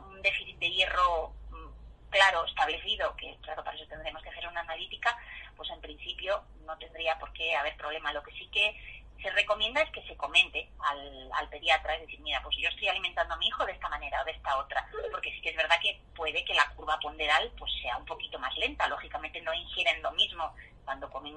un 0.07 0.21
déficit 0.21 0.57
de 0.57 0.71
hierro 0.71 1.33
mm, 1.49 2.09
claro, 2.09 2.45
establecido, 2.45 3.15
que 3.15 3.37
claro, 3.41 3.63
para 3.63 3.77
eso 3.77 3.87
tendremos 3.87 4.21
que 4.21 4.29
hacer 4.29 4.47
una 4.47 4.61
analítica, 4.61 5.17
pues 5.55 5.69
en 5.69 5.81
principio 5.81 6.43
no 6.65 6.77
tendría 6.77 7.17
por 7.19 7.31
qué 7.33 7.55
haber 7.55 7.75
problema. 7.77 8.13
Lo 8.13 8.23
que 8.23 8.31
sí 8.31 8.49
que 8.51 8.98
se 9.21 9.29
recomienda 9.31 9.81
es 9.81 9.91
que 9.91 10.03
se 10.03 10.15
comente 10.15 10.69
al, 10.79 11.29
al 11.33 11.49
pediatra, 11.49 11.95
es 11.95 12.01
decir, 12.01 12.19
mira, 12.21 12.41
pues 12.41 12.55
yo 12.57 12.69
estoy 12.69 12.87
alimentando 12.87 13.33
a 13.33 13.37
mi 13.37 13.47
hijo 13.47 13.65
de 13.65 13.73
esta 13.73 13.89
manera 13.89 14.21
o 14.21 14.25
de 14.25 14.31
esta 14.31 14.57
otra, 14.57 14.87
porque 15.11 15.31
sí 15.31 15.41
que 15.41 15.49
es 15.49 15.57
verdad 15.57 15.79
que 15.81 15.99
puede 16.15 16.43
que 16.45 16.53
la 16.53 16.69
curva 16.75 16.99
ponderal 16.99 17.51
pues 17.57 17.71
sea 17.81 17.97
un 17.97 18.05
poquito 18.05 18.39
más 18.39 18.55
lenta. 18.57 18.87
Lógicamente 18.87 19.41
no 19.41 19.53
ingieren 19.53 20.01
lo 20.01 20.11
mismo 20.11 20.53
cuando 20.85 21.09
comen 21.09 21.35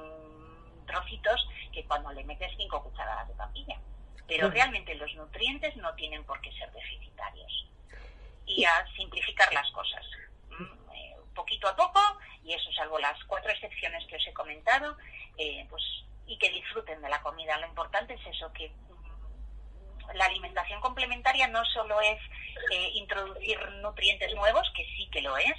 trocitos 0.86 1.48
que 1.72 1.84
cuando 1.84 2.12
le 2.12 2.24
metes 2.24 2.52
cinco 2.56 2.82
cucharadas 2.82 3.28
de 3.28 3.34
papilla. 3.34 3.80
Pero 4.26 4.50
realmente 4.50 4.94
los 4.94 5.12
nutrientes 5.14 5.76
no 5.76 5.92
tienen 5.94 6.24
por 6.24 6.40
qué 6.40 6.52
ser 6.52 6.70
deficitarios. 6.72 7.66
Y 8.46 8.64
a 8.64 8.86
simplificar 8.96 9.52
las 9.52 9.70
cosas. 9.72 10.04
Mm, 10.50 10.94
eh, 10.94 11.16
poquito 11.34 11.68
a 11.68 11.76
poco, 11.76 12.00
y 12.44 12.52
eso 12.52 12.72
salvo 12.72 12.98
las 12.98 13.22
cuatro 13.24 13.50
excepciones 13.50 14.06
que 14.06 14.16
os 14.16 14.26
he 14.26 14.32
comentado, 14.32 14.96
eh, 15.36 15.66
pues 15.68 15.82
y 16.26 16.38
que 16.38 16.50
disfruten 16.50 17.00
de 17.02 17.08
la 17.08 17.20
comida. 17.22 17.58
Lo 17.58 17.66
importante 17.66 18.14
es 18.14 18.26
eso, 18.26 18.52
que 18.52 18.68
mm, 18.68 20.16
la 20.16 20.26
alimentación 20.26 20.80
complementaria 20.80 21.48
no 21.48 21.64
solo 21.66 22.00
es 22.00 22.18
eh, 22.72 22.90
introducir 22.94 23.58
nutrientes 23.82 24.34
nuevos, 24.34 24.70
que 24.74 24.84
sí 24.96 25.08
que 25.10 25.22
lo 25.22 25.36
es, 25.36 25.54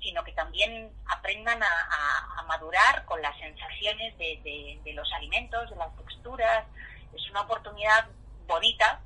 sino 0.00 0.22
que 0.24 0.32
también 0.32 0.92
aprendan 1.06 1.62
a, 1.62 1.66
a- 1.66 2.40
a 2.40 2.42
madurar 2.44 3.04
con 3.04 3.20
las 3.20 3.36
sensaciones 3.38 4.16
de, 4.18 4.40
de- 4.44 4.80
de 4.84 4.92
los 4.92 5.12
alimentos, 5.14 5.68
de 5.70 5.76
las 5.76 5.94
texturas. 5.96 6.66
Es 7.12 7.28
una 7.30 7.42
oportunidad 7.42 8.06
bonita, 8.46 9.02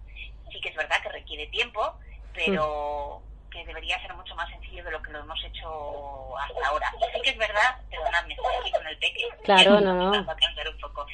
sí 0.52 0.60
que 0.60 0.68
es 0.68 0.76
verdad 0.76 1.00
que 1.02 1.08
requiere 1.08 1.46
tiempo, 1.46 1.96
pero 2.34 3.22
que 3.52 3.64
debería 3.66 4.00
ser 4.00 4.14
mucho 4.14 4.34
más 4.34 4.48
sencillo 4.48 4.82
de 4.84 4.90
lo 4.90 5.02
que 5.02 5.10
lo 5.10 5.20
hemos 5.20 5.44
hecho 5.44 6.38
hasta 6.38 6.66
ahora. 6.66 6.90
Sí 7.12 7.20
que 7.20 7.30
es 7.30 7.38
verdad, 7.38 7.76
perdonadme, 7.90 8.34
estoy 8.34 8.54
aquí 8.60 8.72
con 8.72 8.86
el 8.86 8.98
peque. 8.98 9.28
Claro, 9.44 9.80
no, 9.80 9.94
no. 9.94 10.10
Un 10.10 10.80
poco. 10.80 11.06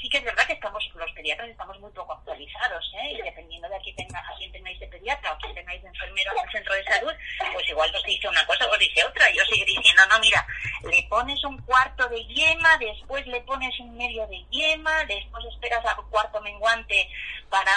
Sí 0.00 0.08
que 0.08 0.18
es 0.18 0.24
verdad 0.24 0.44
que 0.46 0.54
estamos, 0.54 0.84
los 0.94 1.10
pediatras 1.12 1.48
estamos 1.48 1.78
muy 1.80 1.90
poco 1.92 2.12
actualizados, 2.12 2.92
¿eh? 3.00 3.12
Y 3.12 3.22
dependiendo 3.22 3.68
de 3.68 3.76
a 3.76 3.78
quién, 3.78 3.96
tenga, 3.96 4.18
a 4.18 4.36
quién 4.36 4.52
tengáis 4.52 4.78
de 4.80 4.86
pediatra 4.88 5.32
o 5.32 5.34
a 5.34 5.38
quién 5.38 5.54
tengáis 5.54 5.82
de 5.82 5.88
enfermero 5.88 6.32
en 6.32 6.44
el 6.44 6.52
centro 6.52 6.74
de 6.74 6.84
salud, 6.84 7.12
pues 7.52 7.68
igual 7.68 7.94
os 7.94 8.02
dice 8.04 8.28
una 8.28 8.44
cosa 8.46 8.66
o 8.66 8.72
os 8.72 8.78
dice 8.78 9.04
otra. 9.04 9.30
Yo 9.30 9.44
seguiré 9.44 9.72
diciendo, 9.72 10.02
no, 10.12 10.18
mira, 10.20 10.46
le 10.90 11.02
pones 11.08 11.42
un 11.44 11.56
cuarto 11.62 12.08
de 12.08 12.24
yema, 12.26 12.76
después 12.78 13.26
le 13.26 13.40
pones 13.42 13.78
un 13.80 13.96
medio 13.96 14.26
de 14.26 14.44
yema, 14.50 15.04
después 15.06 15.44
esperas 15.46 15.84
al 15.86 15.96
cuarto 16.10 16.40
menguante 16.42 17.08
para 17.48 17.72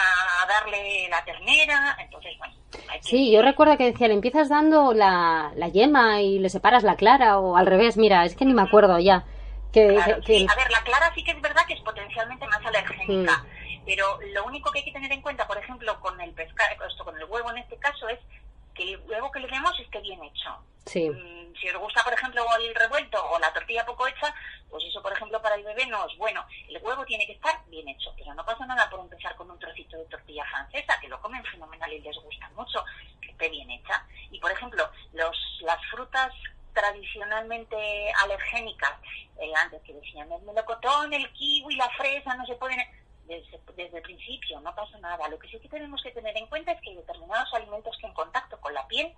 darle 0.47 1.07
la 1.09 1.23
ternera. 1.23 1.95
Entonces, 1.99 2.37
bueno, 2.39 2.55
hay 2.89 2.96
que... 2.96 2.96
Sí, 3.09 3.31
yo 3.31 3.41
recuerdo 3.41 3.77
que 3.77 3.85
decía, 3.91 4.07
le 4.09 4.13
empiezas 4.15 4.49
dando 4.49 4.93
la, 4.93 5.51
la 5.55 5.67
yema 5.69 6.21
y 6.21 6.39
le 6.39 6.49
separas 6.49 6.83
la 6.83 6.95
clara 6.97 7.39
o 7.39 7.55
al 7.55 7.65
revés, 7.65 7.95
mira, 7.95 8.25
es 8.25 8.35
que 8.35 8.43
ni 8.45 8.53
me 8.53 8.61
acuerdo 8.63 8.99
ya. 8.99 9.23
Que, 9.71 9.87
Claro, 9.93 10.21
que- 10.25 10.39
sí. 10.39 10.47
A 10.49 10.55
ver, 10.55 10.69
la 10.71 10.81
clara 10.83 11.11
sí 11.15 11.23
que 11.23 11.31
es 11.31 11.41
verdad 11.41 11.61
que 11.67 11.73
es 11.75 11.81
potencialmente 11.81 12.45
más 12.47 12.65
alergénica, 12.65 13.45
pero 13.85 14.05
lo 14.33 14.45
único 14.45 14.71
que 14.71 14.79
hay 14.79 14.85
que 14.85 14.91
tener 14.91 15.11
en 15.11 15.21
cuenta, 15.21 15.47
por 15.47 15.57
ejemplo, 15.57 15.97
con 16.01 16.19
el 16.19 16.31
pescado, 16.33 16.69
esto 16.89 17.05
con 17.05 17.15
el 17.17 17.23
huevo 17.25 17.49
en 17.51 17.59
este 17.59 17.77
caso, 17.77 18.09
es 18.09 18.19
que 18.73 18.83
el 18.93 18.99
huevo 19.07 19.31
que 19.31 19.39
le 19.39 19.47
demos 19.47 19.71
esté 19.79 20.01
bien 20.01 20.21
hecho. 20.23 20.49
Sí. 20.87 21.09
Mm, 21.09 21.37
Si 21.59 21.67
os 21.69 21.77
gusta, 21.77 22.03
por 22.03 22.13
ejemplo, 22.13 22.45
el 22.59 22.75
revuelto 22.75 23.17
o 23.31 23.39
la 23.39 23.51
tortilla 23.51 23.83
poco 23.83 24.07
hecha, 24.07 24.33
pues 24.69 24.83
eso, 24.85 25.01
por 25.01 25.11
ejemplo, 25.11 25.41
para 25.41 25.55
el 25.55 25.63
bebé 25.63 25.87
no 25.87 26.05
es 26.07 26.15
bueno. 26.17 26.45
El 26.69 26.77
huevo 26.83 27.03
tiene 27.05 27.25
que 27.25 27.33
estar 27.33 27.63
bien 27.67 27.87
hecho, 27.87 28.13
pero 28.15 28.33
no 28.35 28.45
pasa 28.45 28.63
nada 28.67 28.87
por 28.91 28.99
empezar 28.99 29.35
con 29.35 29.49
un 29.49 29.57
trocito 29.57 29.97
de 29.97 30.05
tortilla 30.05 30.45
francesa, 30.45 30.99
que 31.01 31.07
lo 31.07 31.19
comen 31.19 31.43
fenomenal 31.45 31.91
y 31.91 31.99
les 31.99 32.15
gusta 32.17 32.47
mucho, 32.55 32.83
que 33.21 33.31
esté 33.31 33.49
bien 33.49 33.71
hecha. 33.71 34.05
Y, 34.29 34.39
por 34.39 34.51
ejemplo, 34.51 34.87
los, 35.13 35.35
las 35.61 35.83
frutas 35.89 36.31
tradicionalmente 36.73 38.11
alergénicas, 38.23 38.93
eh, 39.39 39.51
antes 39.57 39.81
que 39.81 39.93
decían 39.93 40.31
el 40.31 40.41
melocotón, 40.43 41.11
el 41.11 41.31
kiwi, 41.33 41.75
la 41.75 41.89
fresa, 41.91 42.35
no 42.35 42.45
se 42.45 42.55
pueden... 42.55 42.79
Desde, 43.25 43.59
desde 43.75 43.97
el 43.97 44.03
principio, 44.03 44.61
no 44.61 44.73
pasa 44.73 44.97
nada. 44.99 45.27
Lo 45.27 45.37
que 45.37 45.49
sí 45.49 45.59
que 45.59 45.67
tenemos 45.67 46.01
que 46.01 46.11
tener 46.11 46.37
en 46.37 46.47
cuenta 46.47 46.71
es 46.71 46.79
que 46.81 46.95
determinados 46.95 47.53
alimentos 47.53 47.97
que 47.97 48.07
en 48.07 48.13
contacto 48.13 48.57
con 48.61 48.73
la 48.73 48.87
piel 48.87 49.13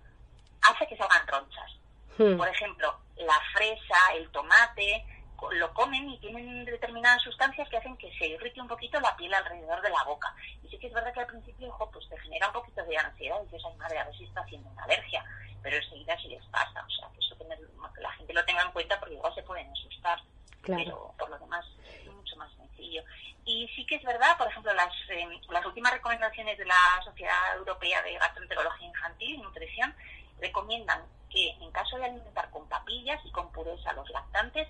hace 0.62 0.88
que 0.88 0.98
salgan 0.98 1.26
tronchas. 1.26 1.72
Hmm. 2.18 2.38
Por 2.38 2.48
ejemplo, 2.48 3.00
la 3.18 3.40
fresa, 3.54 4.14
el 4.16 4.30
tomate, 4.32 5.06
lo 5.52 5.74
comen 5.74 6.10
y 6.10 6.20
tienen 6.20 6.66
determinadas 6.66 7.22
sustancias 7.22 7.68
que 7.70 7.78
hacen 7.78 7.96
que 7.98 8.12
se 8.18 8.28
irrite 8.28 8.62
un 8.62 8.68
poquito 8.68 9.00
la 9.00 9.16
piel 9.16 9.34
alrededor 9.34 9.82
de 9.82 9.90
la 9.90 10.04
boca. 10.04 10.34
Y 10.64 10.68
sí 10.70 10.78
que 10.78 10.88
es 10.88 10.94
verdad 10.94 11.14
que 11.14 11.22
al 11.22 11.28
principio, 11.28 11.70
ojo, 11.70 11.90
pues 11.92 12.08
te 12.10 12.18
genera 12.20 12.48
un 12.48 12.54
poquito 12.54 12.84
de 12.84 12.98
ansiedad 12.98 13.38
y 13.42 13.46
dices, 13.46 13.62
ay 13.66 13.78
madre, 13.78 14.00
a 14.00 14.04
ver 14.06 14.18
si 14.18 14.26
está 14.26 14.42
haciendo 14.42 14.70
una 14.70 14.84
alergia. 14.84 15.24
Pero 15.62 15.78
enseguida 15.78 16.18
sí 16.18 16.28
les 16.28 16.46
pasa. 16.48 16.86
O 16.86 16.90
sea, 16.90 17.08
que 17.14 17.20
eso 17.20 17.36
tener, 17.36 17.58
que 17.58 18.02
la 18.02 18.12
gente 18.14 18.34
lo 18.34 18.46
tenga 18.46 18.64
en 18.64 18.72
cuenta 18.72 19.00
porque 19.00 19.16
igual 19.16 19.34
se 19.34 19.44
pueden 19.44 19.72
asustar. 19.72 20.20
Claro. 20.62 20.84
Pero 20.84 21.14
por 21.18 21.30
lo 21.30 21.40
demás 21.40 21.66
es 21.88 22.12
mucho 22.12 22.36
más 22.36 22.52
sencillo. 22.56 23.04
Y 23.46 23.68
sí 23.76 23.86
que 23.86 23.96
es 23.96 24.04
verdad, 24.04 24.38
por 24.38 24.48
ejemplo, 24.48 24.74
las, 24.74 24.94
eh, 25.10 25.28
las 25.50 25.66
últimas 25.66 25.94
recomendaciones 25.94 26.58
de 26.58 26.66
la 26.66 27.02
Sociedad 27.04 27.58
Europea 27.58 28.02
de 28.04 28.14
Gastroenterología 28.14 28.88
Infantil 28.88 29.36
y 29.36 29.38
Nutrición 29.38 29.96
recomiendan 30.42 31.02
que 31.30 31.50
en 31.62 31.72
caso 31.72 31.98
de 31.98 32.06
alimentar 32.06 32.50
con 32.50 32.68
papillas 32.68 33.20
y 33.26 33.32
con 33.32 33.52
purés 33.52 33.86
a 33.86 33.94
los 33.94 34.10
lactantes, 34.10 34.68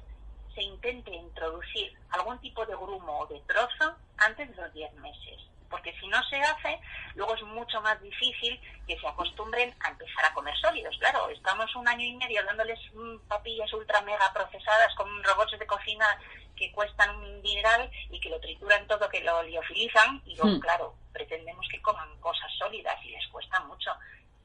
se 0.53 0.61
intente 0.63 1.11
introducir 1.13 1.97
algún 2.11 2.38
tipo 2.39 2.65
de 2.65 2.76
grumo 2.76 3.20
o 3.20 3.28
de 3.28 3.39
trozo 3.41 3.95
antes 4.17 4.49
de 4.49 4.61
los 4.61 4.74
10 4.74 4.93
meses. 4.95 5.39
Porque 5.70 5.93
si 5.99 6.07
no 6.07 6.22
se 6.24 6.38
hace, 6.41 6.80
luego 7.13 7.36
es 7.36 7.43
mucho 7.43 7.80
más 7.82 8.01
difícil 8.01 8.59
que 8.88 8.99
se 8.99 9.07
acostumbren 9.07 9.74
a 9.82 9.89
empezar 9.89 10.26
a 10.26 10.34
comer 10.34 10.57
sólidos. 10.57 10.97
Claro, 10.97 11.30
estamos 11.30 11.74
un 11.76 11.88
año 11.88 12.03
y 12.03 12.15
medio 12.15 12.43
dándoles 12.43 12.80
mm, 12.93 13.28
papillas 13.28 13.72
ultra 13.74 14.01
mega 14.01 14.34
procesadas 14.34 14.93
con 14.95 15.07
robots 15.24 15.57
de 15.57 15.67
cocina 15.67 16.20
que 16.55 16.72
cuestan 16.72 17.15
un 17.15 17.41
dineral 17.43 17.89
y 18.09 18.20
que 18.20 18.30
lo 18.30 18.39
trituran 18.39 18.86
todo, 18.88 19.07
que 19.09 19.24
lo 19.24 19.43
liofilizan 19.43 20.22
y 20.26 20.36
luego, 20.36 20.57
Hmm. 20.57 20.59
claro, 20.59 20.95
pretendemos 21.13 21.65
que 21.70 21.82
coman 21.82 22.20
cosas 22.20 22.51
sólidas 22.57 22.97
y 23.05 23.11
les 23.11 23.26
cuesta 23.28 23.59
mucho. 23.61 23.91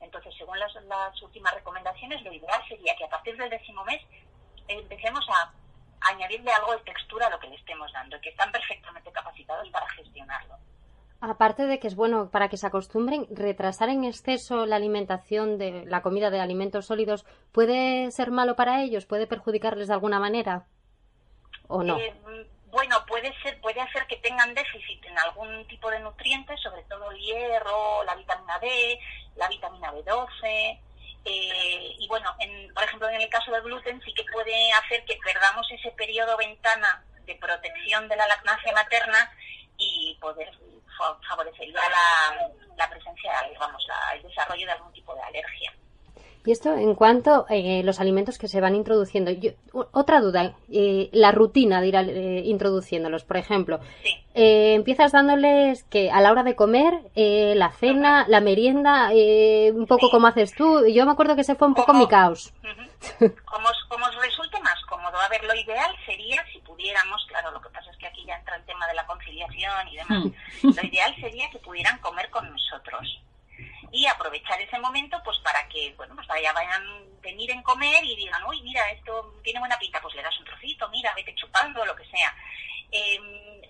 Entonces, 0.05 0.35
según 0.37 0.59
las, 0.59 0.73
las 0.85 1.23
últimas 1.23 1.55
recomendaciones, 1.55 2.23
lo 2.23 2.33
ideal 2.33 2.63
sería 2.69 2.95
que 2.97 3.05
a 3.05 3.09
partir 3.09 3.37
del 3.37 3.51
décimo 3.51 3.85
mes 3.85 4.01
empecemos 4.69 5.27
a 5.31 5.53
añadirle 6.13 6.53
algo 6.53 6.73
de 6.73 6.81
textura 6.81 7.27
a 7.27 7.31
lo 7.31 7.39
que 7.39 7.49
le 7.49 7.57
estemos 7.57 7.91
dando, 7.93 8.17
y 8.17 8.21
que 8.21 8.29
están 8.31 8.53
perfectamente 8.53 9.11
capacitados 9.11 9.69
para 9.71 9.89
gestionarlo. 9.91 10.55
Aparte 11.21 11.65
de 11.65 11.79
que 11.79 11.87
es 11.87 11.97
bueno 11.97 12.29
para 12.31 12.49
que 12.49 12.59
se 12.59 12.67
acostumbren, 12.67 13.27
retrasar 13.31 13.89
en 13.89 14.05
exceso 14.05 14.67
la 14.67 14.77
alimentación 14.77 15.57
de 15.57 15.87
la 15.87 16.03
comida 16.03 16.31
de 16.31 16.41
alimentos 16.41 16.87
sólidos 16.87 17.25
puede 17.51 18.11
ser 18.11 18.31
malo 18.31 18.57
para 18.57 18.83
ellos, 18.83 19.07
puede 19.07 19.27
perjudicarles 19.27 19.89
de 19.89 19.95
alguna 19.95 20.21
manera 20.21 20.67
o 21.67 21.83
no. 21.83 21.99
Eh, 21.99 22.15
bueno, 22.75 23.07
puede 23.07 23.33
ser, 23.41 23.61
puede 23.61 23.81
hacer 23.81 24.05
que 24.09 24.16
tengan 24.16 24.53
déficit 24.53 25.05
en 25.07 25.16
algún 25.20 25.64
tipo 25.68 25.89
de 25.91 26.01
nutrientes, 26.01 26.61
sobre 26.61 26.83
todo 26.85 27.11
el 27.12 27.18
hierro, 27.18 28.03
la 28.05 28.14
vitamina 28.16 28.59
D, 28.59 28.99
la 29.37 29.49
vitamina 29.49 29.93
B12. 29.93 30.81
eh, 31.27 31.95
y 31.99 32.07
bueno, 32.09 32.29
en- 32.41 32.75
por 32.75 32.83
ejemplo, 32.85 33.09
en 33.09 33.20
el 33.22 33.29
caso 33.31 33.51
del 33.51 33.62
gluten 33.62 33.99
sí 34.05 34.12
que 34.12 34.25
puede 34.25 34.70
hacer 34.72 35.05
que 35.07 35.16
perdamos 35.25 35.66
ese 35.70 35.91
periodo 35.93 36.37
ventana 36.37 37.03
de 37.25 37.35
protección 37.37 38.07
de 38.09 38.16
la 38.16 38.27
lactancia 38.27 38.72
materna 38.75 39.33
y 39.79 40.18
poder 40.20 40.51
fa- 40.99 41.18
favorecería 41.29 41.81
la, 41.89 42.49
la 42.77 42.91
presencia, 42.91 43.33
digamos, 43.49 43.83
la- 43.87 44.14
el 44.16 44.22
desarrollo 44.22 44.66
de 44.66 44.72
algún 44.72 44.93
tipo 44.93 45.14
de 45.14 45.22
alergia. 45.22 45.72
Y 46.47 46.53
esto 46.53 46.75
en 46.77 46.95
cuanto 46.95 47.47
a 47.49 47.55
los 47.83 48.01
alimentos 48.01 48.37
que 48.37 48.49
se 48.49 48.61
van 48.61 48.75
introduciendo. 48.75 49.31
Yo- 49.31 49.53
otra 49.93 50.21
duda, 50.21 50.53
eh, 50.71 51.09
la 51.13 51.33
rutina 51.33 51.81
de 51.81 51.87
ir 51.89 51.95
eh, 51.97 52.43
introduciéndolos. 52.45 53.25
Por 53.25 53.39
ejemplo, 53.39 53.81
Sí. 54.03 54.11
eh, 54.35 54.75
empiezas 54.75 55.13
dándoles 55.13 55.85
que 55.85 56.11
a 56.11 56.21
la 56.21 56.31
hora 56.31 56.43
de 56.43 56.55
comer, 56.55 57.01
eh, 57.15 57.55
la 57.57 57.71
cena, 57.73 58.27
la 58.29 58.41
merienda, 58.43 59.11
eh, 59.15 59.73
un 59.75 59.87
poco 59.87 60.07
Sí. 60.07 60.13
como 60.13 60.27
haces 60.27 60.55
tú. 60.55 60.87
Yo 60.87 61.07
me 61.07 61.13
acuerdo 61.13 61.35
que 61.35 61.41
ese 61.41 61.55
fue 61.55 61.67
un 61.69 61.75
poco 61.75 61.87
Como- 61.87 62.01
mi 62.01 62.09
caos. 62.09 62.53
Como, 63.47 63.69
os- 63.69 63.85
como 63.89 64.05
os 64.07 64.17
resulte 64.17 64.59
más 64.61 64.81
cómodo, 64.87 65.17
a 65.19 65.29
ver, 65.29 65.45
lo 65.45 65.55
ideal 65.55 65.95
sería 66.07 66.43
si 66.53 66.59
pudiéramos, 66.61 67.25
claro, 67.29 67.51
lo 67.53 67.61
que 67.61 67.69
pasa 67.71 67.91
es 67.91 67.97
que 67.97 68.07
aquí 68.07 68.23
ya 68.27 68.37
entra 68.37 68.57
el 68.57 68.65
tema 68.65 68.87
de 68.87 68.95
la 68.95 69.07
conciliación 69.07 69.89
y 69.89 69.97
demás, 69.97 70.25
lo 70.63 70.87
ideal 70.89 71.15
sería 71.21 71.49
que 71.51 71.59
pudieran 71.59 71.99
comer 72.01 72.29
con 72.31 72.51
nosotros 72.51 73.21
y 73.93 74.07
aprovechar 74.07 74.61
ese 74.61 74.79
momento 74.81 75.19
pues 75.25 75.39
para 76.35 76.53
vaya, 76.53 76.53
vayan 76.53 76.82
a 76.82 77.20
venir 77.20 77.51
en 77.51 77.62
comer 77.62 78.05
y 78.05 78.16
digan, 78.16 78.43
uy, 78.45 78.61
mira, 78.62 78.91
esto 78.91 79.35
tiene 79.43 79.61
buena 79.61 79.78
pinta, 79.78 80.01
pues 80.01 80.14
le 80.14 80.22
das 80.22 80.39
un 80.39 80.45
trocito, 80.45 80.89
mira, 80.89 81.12
vete 81.14 81.35
chupando, 81.35 81.85
lo 81.85 81.95
que 81.95 82.05
sea. 82.07 82.35
Eh, 82.91 83.62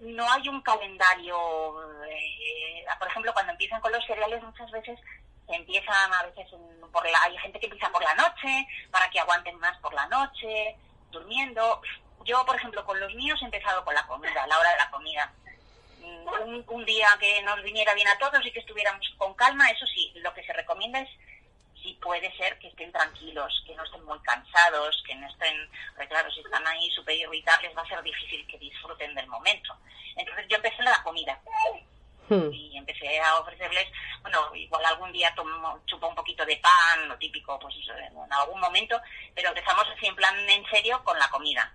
no 0.00 0.30
hay 0.30 0.48
un 0.48 0.60
calendario, 0.62 2.04
eh, 2.04 2.84
por 2.98 3.08
ejemplo, 3.08 3.32
cuando 3.32 3.52
empiezan 3.52 3.80
con 3.80 3.92
los 3.92 4.04
cereales 4.06 4.42
muchas 4.42 4.70
veces 4.70 4.98
empiezan 5.48 6.12
a 6.12 6.24
veces 6.24 6.48
por 6.92 7.08
la, 7.08 7.22
hay 7.22 7.38
gente 7.38 7.60
que 7.60 7.66
empieza 7.66 7.90
por 7.92 8.02
la 8.02 8.14
noche 8.14 8.66
para 8.90 9.08
que 9.10 9.20
aguanten 9.20 9.58
más 9.58 9.78
por 9.78 9.94
la 9.94 10.06
noche, 10.06 10.76
durmiendo. 11.10 11.80
Yo, 12.24 12.44
por 12.44 12.56
ejemplo, 12.56 12.84
con 12.84 12.98
los 12.98 13.14
míos 13.14 13.38
he 13.40 13.44
empezado 13.44 13.84
con 13.84 13.94
la 13.94 14.06
comida, 14.06 14.42
a 14.42 14.46
la 14.46 14.58
hora 14.58 14.70
de 14.72 14.78
la 14.78 14.90
comida. 14.90 15.32
Mm, 16.00 16.28
Un, 16.42 16.64
un 16.66 16.84
día 16.84 17.08
que 17.20 17.42
nos 17.42 17.62
viniera 17.62 17.94
bien 17.94 18.08
a 18.08 18.18
todos 18.18 18.44
y 18.44 18.50
que 18.50 18.58
estuviéramos 18.58 19.06
con 19.16 19.34
calma, 19.34 19.70
eso 19.70 19.86
sí, 19.86 20.12
lo 20.16 20.34
que 20.34 20.44
se 20.44 20.52
recomienda 20.52 21.00
es 21.00 21.08
si 21.86 21.94
puede 21.94 22.34
ser 22.36 22.58
que 22.58 22.68
estén 22.68 22.90
tranquilos, 22.90 23.62
que 23.64 23.74
no 23.76 23.84
estén 23.84 24.04
muy 24.04 24.18
cansados, 24.20 25.02
que 25.06 25.14
no 25.14 25.28
estén, 25.28 25.70
porque 25.94 26.08
claro, 26.08 26.30
si 26.32 26.40
están 26.40 26.66
ahí 26.66 26.90
súper 26.90 27.14
irritables 27.14 27.76
va 27.76 27.82
a 27.82 27.88
ser 27.88 28.02
difícil 28.02 28.44
que 28.48 28.58
disfruten 28.58 29.14
del 29.14 29.28
momento. 29.28 29.76
Entonces 30.16 30.46
yo 30.48 30.56
empecé 30.56 30.76
en 30.78 30.84
la 30.86 31.02
comida 31.04 31.40
Hmm. 32.28 32.52
y 32.52 32.76
empecé 32.76 33.20
a 33.20 33.38
ofrecerles, 33.38 33.86
bueno, 34.22 34.52
igual 34.56 34.84
algún 34.84 35.12
día 35.12 35.32
tomo, 35.36 35.80
chupo 35.86 36.08
un 36.08 36.14
poquito 36.16 36.44
de 36.44 36.56
pan, 36.56 37.08
lo 37.08 37.16
típico, 37.18 37.56
pues 37.60 37.74
en 37.88 38.32
algún 38.32 38.60
momento, 38.60 39.00
pero 39.32 39.50
empezamos 39.50 39.86
así 39.96 40.06
en 40.06 40.16
plan 40.16 40.34
en 40.50 40.66
serio 40.66 41.00
con 41.04 41.16
la 41.20 41.28
comida. 41.28 41.72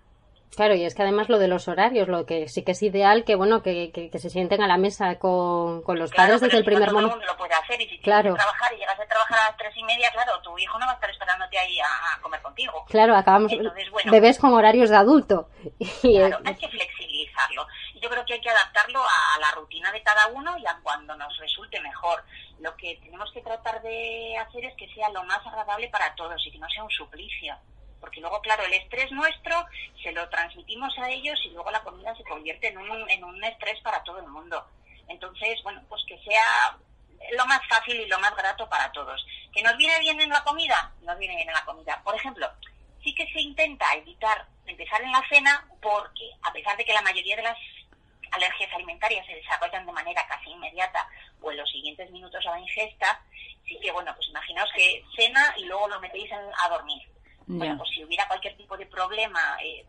Claro, 0.55 0.75
y 0.75 0.83
es 0.83 0.95
que 0.95 1.01
además 1.03 1.29
lo 1.29 1.39
de 1.39 1.47
los 1.47 1.67
horarios, 1.69 2.09
lo 2.09 2.25
que 2.25 2.49
sí 2.49 2.63
que 2.63 2.73
es 2.73 2.83
ideal 2.83 3.23
que 3.23 3.35
bueno 3.35 3.63
que, 3.63 3.91
que- 3.93 4.09
que 4.09 4.19
se 4.19 4.29
sienten 4.29 4.61
a 4.61 4.67
la 4.67 4.77
mesa 4.77 5.17
con, 5.17 5.81
con 5.81 5.97
los 5.97 6.11
Claro, 6.11 6.27
padres 6.27 6.41
desde 6.41 6.57
el 6.57 6.63
no 6.63 6.65
primer 6.65 6.89
todo 6.89 6.99
el 6.99 7.03
momento. 7.05 7.17
mundo 7.17 7.31
lo 7.31 7.37
puede 7.37 7.53
hacer 7.53 7.79
y 7.81 7.87
si 7.87 7.97
Claro. 7.99 8.21
tienes 8.23 8.37
que 8.37 8.43
trabajar 8.43 8.73
y 8.73 8.77
llegas 8.77 8.99
a 8.99 9.05
trabajar 9.05 9.39
a 9.39 9.43
las 9.49 9.57
tres 9.57 9.73
y 9.77 9.83
media, 9.83 10.11
claro, 10.11 10.41
tu 10.41 10.57
hijo 10.59 10.77
no 10.77 10.85
va 10.85 10.91
a 10.91 10.95
estar 10.95 11.09
esperándote 11.09 11.57
ahí 11.57 11.79
a, 11.79 11.85
a 12.17 12.21
comer 12.21 12.41
contigo. 12.41 12.85
Claro, 12.89 13.15
acabamos 13.15 13.51
Entonces, 13.53 13.89
bueno. 13.91 14.11
bebés 14.11 14.37
con 14.39 14.53
horarios 14.53 14.89
de 14.89 14.97
adulto. 14.97 15.49
Y, 15.79 16.17
Claro, 16.17 16.39
hay 16.43 16.55
que 16.55 16.67
flexibilizarlo. 16.67 17.65
Y 17.95 17.99
yo 18.01 18.09
creo 18.09 18.25
que 18.25 18.33
hay 18.33 18.41
que 18.41 18.49
adaptarlo 18.49 18.99
a 19.01 19.39
la 19.39 19.51
rutina 19.51 19.91
de 19.93 20.03
cada 20.03 20.27
uno 20.27 20.57
y 20.57 20.65
a 20.65 20.77
cuando 20.83 21.15
nos 21.15 21.37
resulte 21.37 21.79
mejor. 21.79 22.23
Lo 22.59 22.75
que 22.75 22.99
tenemos 23.01 23.31
que 23.31 23.41
tratar 23.41 23.81
de 23.81 24.35
hacer 24.37 24.65
es 24.65 24.75
que 24.75 24.87
sea 24.93 25.09
lo 25.09 25.23
más 25.23 25.39
agradable 25.47 25.87
para 25.89 26.13
todos 26.15 26.45
y 26.45 26.51
que 26.51 26.59
no 26.59 26.67
sea 26.69 26.83
un 26.83 26.89
suplicio. 26.91 27.55
Porque 28.01 28.19
luego, 28.19 28.41
claro, 28.41 28.63
el 28.65 28.73
estrés 28.73 29.11
nuestro 29.11 29.55
se 30.01 30.11
lo 30.11 30.27
transmitimos 30.29 30.91
a 30.97 31.09
ellos 31.09 31.39
y 31.45 31.51
luego 31.51 31.69
la 31.69 31.83
comida 31.83 32.13
se 32.15 32.23
convierte 32.23 32.67
en 32.67 33.23
un, 33.23 33.43
estrés 33.43 33.79
para 33.81 34.03
todo 34.03 34.19
el 34.19 34.27
mundo. 34.27 34.65
Entonces, 35.07 35.61
bueno, 35.63 35.81
pues 35.87 36.03
que 36.07 36.17
sea 36.23 36.75
lo 37.33 37.45
más 37.45 37.61
fácil 37.69 37.95
y 38.01 38.07
lo 38.07 38.19
más 38.19 38.35
grato 38.35 38.67
para 38.67 38.91
todos. 38.91 39.23
¿Que 39.53 39.61
nos 39.61 39.77
viene 39.77 39.99
bien 39.99 40.19
en 40.19 40.29
la 40.29 40.43
comida? 40.43 40.91
Nos 41.03 41.17
viene 41.19 41.35
bien 41.35 41.47
en 41.47 41.53
la 41.53 41.63
comida. 41.63 42.01
Por 42.03 42.15
ejemplo, 42.15 42.49
sí 43.03 43.13
que 43.13 43.31
se 43.31 43.39
intenta 43.39 43.93
evitar 43.93 44.47
empezar 44.65 45.01
en 45.01 45.11
la 45.11 45.23
cena 45.29 45.67
porque, 45.81 46.31
a 46.41 46.51
pesar 46.51 46.75
de 46.77 46.85
que 46.85 46.93
la 46.93 47.01
mayoría 47.01 47.35
de 47.35 47.43
las 47.43 47.57
alergias 48.31 48.73
alimentarias 48.73 49.25
se 49.27 49.35
desarrollan 49.35 49.85
de 49.85 49.91
manera 49.91 50.25
casi 50.27 50.49
inmediata 50.49 51.07
o 51.41 51.51
en 51.51 51.57
los 51.57 51.69
siguientes 51.69 52.09
minutos 52.09 52.43
a 52.47 52.51
la 52.51 52.59
ingesta, 52.59 53.21
sí 53.67 53.77
que, 53.79 53.91
bueno, 53.91 54.13
pues 54.15 54.27
imaginaos 54.29 54.71
que 54.73 55.03
cena 55.15 55.53
y 55.57 55.65
luego 55.65 55.87
lo 55.89 55.99
metéis 55.99 56.31
a 56.31 56.69
dormir. 56.69 57.11
Bueno, 57.47 57.77
pues 57.77 57.89
si 57.89 58.03
hubiera 58.03 58.27
cualquier 58.27 58.55
tipo 58.57 58.77
de 58.77 58.85
problema 58.85 59.57
eh, 59.63 59.85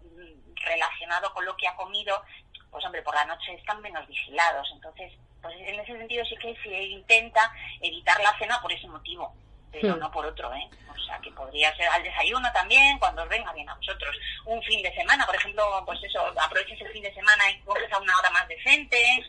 relacionado 0.56 1.32
con 1.32 1.44
lo 1.44 1.56
que 1.56 1.68
ha 1.68 1.76
comido, 1.76 2.22
pues 2.70 2.84
hombre, 2.84 3.02
por 3.02 3.14
la 3.14 3.24
noche 3.26 3.54
están 3.54 3.80
menos 3.80 4.06
vigilados. 4.08 4.68
Entonces, 4.74 5.12
pues 5.40 5.54
en 5.58 5.78
ese 5.80 5.96
sentido 5.98 6.24
sí 6.24 6.36
que 6.36 6.56
se 6.62 6.82
intenta 6.84 7.52
evitar 7.80 8.20
la 8.22 8.36
cena 8.38 8.60
por 8.62 8.72
ese 8.72 8.86
motivo, 8.88 9.34
pero 9.70 9.96
Hmm. 9.96 9.98
no 10.00 10.10
por 10.10 10.24
otro, 10.26 10.52
¿eh? 10.54 10.68
O 10.90 11.04
sea, 11.04 11.18
que 11.18 11.30
podría 11.32 11.74
ser 11.76 11.88
al 11.88 12.02
desayuno 12.02 12.50
también, 12.52 12.98
cuando 12.98 13.22
os 13.22 13.28
venga 13.28 13.52
bien 13.52 13.68
a 13.68 13.74
vosotros. 13.74 14.16
Un 14.46 14.62
fin 14.62 14.82
de 14.82 14.94
semana, 14.94 15.26
por 15.26 15.34
ejemplo, 15.36 15.82
pues 15.84 16.02
eso, 16.04 16.20
aproveches 16.40 16.80
el 16.80 16.92
fin 16.92 17.02
de 17.02 17.12
semana 17.14 17.50
y 17.50 17.60
coges 17.60 17.92
a 17.92 17.98
una 17.98 18.16
hora 18.18 18.30
más 18.30 18.48
decente. 18.48 19.26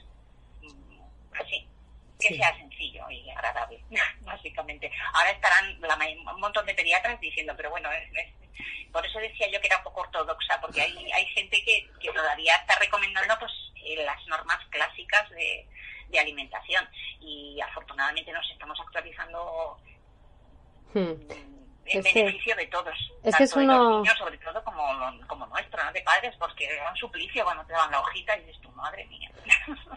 Mm, 0.61 0.99
Así, 1.41 1.67
que 2.23 2.29
Sí. 2.29 2.35
sea 2.37 2.55
sencillo 2.57 3.09
y 3.09 3.29
agradable, 3.29 3.79
básicamente. 4.21 4.91
Ahora 5.13 5.31
estarán 5.31 5.79
la 5.81 5.97
un 6.33 6.39
montón 6.39 6.65
de 6.65 6.73
pediatras 6.73 7.19
diciendo, 7.19 7.53
pero 7.55 7.69
bueno, 7.69 7.91
es- 7.91 8.09
es- 8.13 8.33
por 8.91 9.05
eso 9.05 9.19
decía 9.19 9.49
yo 9.51 9.59
que 9.59 9.67
era 9.67 9.77
un 9.77 9.83
poco 9.83 10.01
ortodoxa, 10.01 10.59
porque 10.61 10.81
hay, 10.81 11.11
hay 11.11 11.25
gente 11.27 11.61
que, 11.65 11.89
que 11.99 12.11
todavía 12.11 12.55
está 12.55 12.77
recomendando 12.79 13.37
pues 13.39 13.51
eh, 13.83 14.03
las 14.05 14.25
normas 14.27 14.59
clásicas 14.69 15.29
de, 15.31 15.67
de 16.09 16.19
alimentación 16.19 16.87
y 17.19 17.59
afortunadamente 17.61 18.31
nos 18.31 18.47
estamos 18.51 18.79
actualizando 18.79 19.77
hmm. 20.93 21.52
En 21.85 21.99
Es 21.99 22.05
que- 22.13 22.23
beneficio 22.23 22.55
de 22.55 22.65
todos, 22.67 22.93
es 23.23 23.35
que 23.35 23.43
es 23.43 23.49
tanto 23.51 23.59
de 23.59 23.65
los 23.77 23.85
uno- 23.87 23.97
niños 24.01 24.17
sobre 24.17 24.37
todo 24.37 24.63
como, 24.63 24.83
como 25.27 25.45
nuestro, 25.47 25.83
¿no? 25.83 25.91
de 25.91 26.01
padres, 26.01 26.35
porque 26.39 26.65
era 26.65 26.89
un 26.89 26.97
suplicio 26.97 27.43
cuando 27.43 27.63
te 27.65 27.73
daban 27.73 27.91
la 27.91 27.99
hojita 27.99 28.37
y 28.37 28.41
dices 28.45 28.61
tu 28.61 28.69
madre 28.71 29.05
mía. 29.07 29.29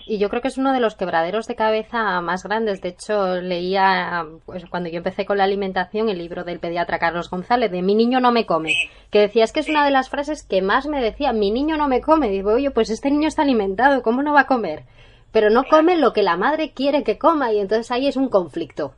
Y 0.07 0.19
yo 0.19 0.29
creo 0.29 0.43
que 0.43 0.49
es 0.49 0.59
uno 0.59 0.73
de 0.73 0.81
los 0.81 0.97
quebraderos 0.97 1.47
de 1.47 1.55
cabeza 1.57 2.21
más 2.21 2.43
grandes. 2.45 2.81
De 2.81 2.89
hecho, 2.91 3.37
leía 3.41 4.25
pues, 4.45 4.65
cuando 4.67 4.89
yo 4.89 4.99
empecé 4.99 5.25
con 5.25 5.39
la 5.39 5.45
alimentación 5.45 6.09
el 6.09 6.19
libro 6.19 6.45
del 6.45 6.59
pediatra 6.61 6.99
Carlos 6.99 7.31
González 7.31 7.71
de 7.71 7.83
Mi 7.83 7.95
niño 7.95 8.21
no 8.21 8.33
me 8.33 8.47
come. 8.47 8.71
Sí. 8.71 8.91
Que 9.11 9.21
decía, 9.21 9.45
es 9.45 9.53
que 9.53 9.61
es 9.61 9.69
una 9.69 9.85
de 9.85 9.91
las 9.91 10.11
frases 10.11 10.43
que 10.45 10.63
más 10.63 10.87
me 10.87 11.01
decía, 11.01 11.33
mi 11.33 11.51
niño 11.51 11.77
no 11.77 11.89
me 11.89 12.01
come. 12.01 12.29
Digo, 12.29 12.53
oye, 12.55 12.71
pues 12.71 12.91
este 12.91 13.11
niño 13.11 13.29
está 13.29 13.43
alimentado, 13.43 14.03
¿cómo 14.03 14.23
no 14.23 14.33
va 14.33 14.41
a 14.43 14.47
comer? 14.47 14.85
Pero 15.33 15.51
no 15.51 15.65
come 15.65 15.97
lo 15.97 16.13
que 16.13 16.23
la 16.23 16.37
madre 16.37 16.73
quiere 16.73 17.03
que 17.05 17.19
coma 17.19 17.53
y 17.53 17.59
entonces 17.61 17.91
ahí 17.91 18.07
es 18.09 18.17
un 18.17 18.29
conflicto. 18.29 18.95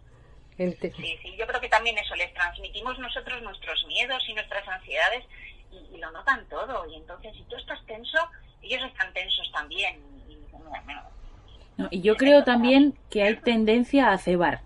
Ente- 0.59 0.93
Sí, 0.97 1.17
sí, 1.23 1.37
yo 1.39 1.47
creo 1.47 1.61
que 1.61 1.69
también 1.69 1.97
eso, 1.99 2.15
les 2.17 2.33
transmitimos 2.35 2.99
nosotros 2.99 3.41
nuestros 3.43 3.85
miedos 3.87 4.23
y 4.29 4.35
nuestras 4.35 4.67
ansiedades 4.67 5.25
y, 5.73 5.95
y 5.97 5.99
lo 5.99 6.11
notan 6.11 6.45
todo. 6.49 6.85
Y 6.91 6.97
entonces, 6.97 7.33
si 7.37 7.43
tú 7.45 7.57
estás 7.57 7.85
tenso, 7.87 8.19
ellos 8.63 8.81
están 8.91 9.13
tensos 9.13 9.51
también. 9.53 10.01
Y, 10.29 10.37
No, 11.77 11.89
yo 11.93 12.17
creo 12.17 12.43
también 12.45 12.95
que 13.11 13.23
hay 13.23 13.37
tendencia 13.37 14.11
a 14.11 14.19
cebar. 14.19 14.63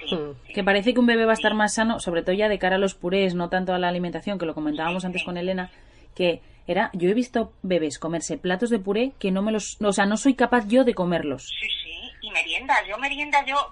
sí, 0.00 0.14
Hmm. 0.14 0.32
sí. 0.46 0.52
Que 0.54 0.64
parece 0.64 0.94
que 0.94 1.00
un 1.00 1.06
bebé 1.06 1.24
va 1.26 1.32
a 1.32 1.34
estar 1.34 1.52
más 1.54 1.74
sano, 1.74 2.00
sobre 2.00 2.22
todo 2.22 2.34
ya 2.34 2.48
de 2.48 2.58
cara 2.58 2.76
a 2.76 2.78
los 2.78 2.94
purés, 2.94 3.34
no 3.34 3.48
tanto 3.50 3.74
a 3.74 3.78
la 3.78 3.88
alimentación, 3.88 4.38
que 4.38 4.46
lo 4.46 4.54
comentábamos 4.54 5.04
antes 5.04 5.22
con 5.24 5.36
Elena, 5.36 5.70
que 6.14 6.40
era, 6.66 6.90
yo 6.94 7.08
he 7.10 7.14
visto 7.14 7.52
bebés 7.62 7.98
comerse 7.98 8.38
platos 8.38 8.70
de 8.70 8.78
puré 8.78 9.12
que 9.18 9.30
no 9.30 9.42
me 9.42 9.52
los, 9.52 9.76
o 9.82 9.92
sea, 9.92 10.06
no 10.06 10.16
soy 10.16 10.34
capaz 10.34 10.66
yo 10.68 10.84
de 10.84 10.94
comerlos. 10.94 11.48
Sí, 11.60 11.68
sí, 11.84 12.05
y 12.26 12.30
merienda. 12.30 12.82
Yo 12.86 12.98
merienda, 12.98 13.44
yo, 13.46 13.70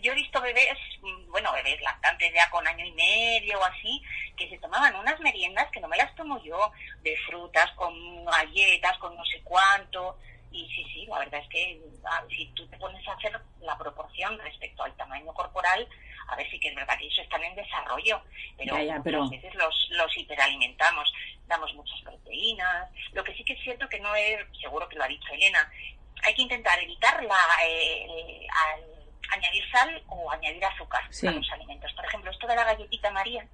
yo 0.00 0.12
he 0.12 0.14
visto 0.14 0.40
bebés, 0.40 0.76
bueno, 1.28 1.52
bebés 1.52 1.80
lactantes 1.80 2.32
ya 2.34 2.48
con 2.50 2.66
año 2.66 2.84
y 2.84 2.92
medio 2.92 3.58
o 3.58 3.64
así, 3.64 4.02
que 4.36 4.48
se 4.48 4.58
tomaban 4.58 4.94
unas 4.96 5.18
meriendas 5.20 5.70
que 5.70 5.80
no 5.80 5.88
me 5.88 5.96
las 5.96 6.14
tomo 6.16 6.42
yo, 6.42 6.72
de 7.02 7.16
frutas, 7.26 7.70
con 7.72 8.24
galletas, 8.24 8.98
con 8.98 9.16
no 9.16 9.24
sé 9.26 9.40
cuánto. 9.44 10.18
Y 10.50 10.68
sí, 10.68 10.84
sí, 10.92 11.06
la 11.06 11.20
verdad 11.20 11.40
es 11.40 11.48
que 11.48 11.80
si 12.28 12.46
tú 12.54 12.66
te 12.68 12.76
pones 12.76 13.06
a 13.08 13.12
hacer 13.14 13.40
la 13.60 13.78
proporción 13.78 14.38
respecto 14.38 14.82
al 14.84 14.94
tamaño 14.96 15.32
corporal, 15.32 15.88
A 16.28 16.36
ver, 16.36 16.48
sí 16.50 16.58
que 16.60 16.68
es 16.68 16.74
verdad 16.74 16.96
que 16.98 17.04
ellos 17.04 17.18
están 17.18 17.42
en 17.42 17.54
desarrollo, 17.56 18.22
pero, 18.56 18.76
Ya, 18.76 18.82
ya, 18.84 19.00
pero- 19.02 19.24
muchas 19.24 19.42
veces 19.42 19.54
los, 19.56 19.88
los 19.90 20.16
hiperalimentamos, 20.16 21.12
damos 21.48 21.74
muchas 21.74 22.00
proteínas. 22.02 22.88
Lo 23.12 23.24
que 23.24 23.34
sí 23.34 23.44
que 23.44 23.54
es 23.54 23.62
cierto 23.62 23.88
que 23.88 23.98
no 24.00 24.14
es, 24.14 24.38
seguro 24.60 24.88
que 24.88 24.96
lo 24.96 25.04
ha 25.04 25.08
dicho 25.08 25.28
Elena, 25.32 25.70
hay 26.22 26.34
que 26.34 26.42
intentar 26.42 26.78
evitar 26.80 27.22
la, 27.24 27.38
eh, 27.66 28.46
al- 28.66 29.02
añadir 29.32 29.64
sal 29.70 30.02
o 30.08 30.30
añadir 30.30 30.64
azúcar 30.64 31.02
Sí. 31.10 31.26
a 31.26 31.30
los 31.32 31.50
alimentos. 31.52 31.92
Por 31.94 32.04
ejemplo, 32.04 32.30
esto 32.30 32.46
de 32.46 32.54
la 32.56 32.64
galletita 32.64 33.10
María, 33.10 33.46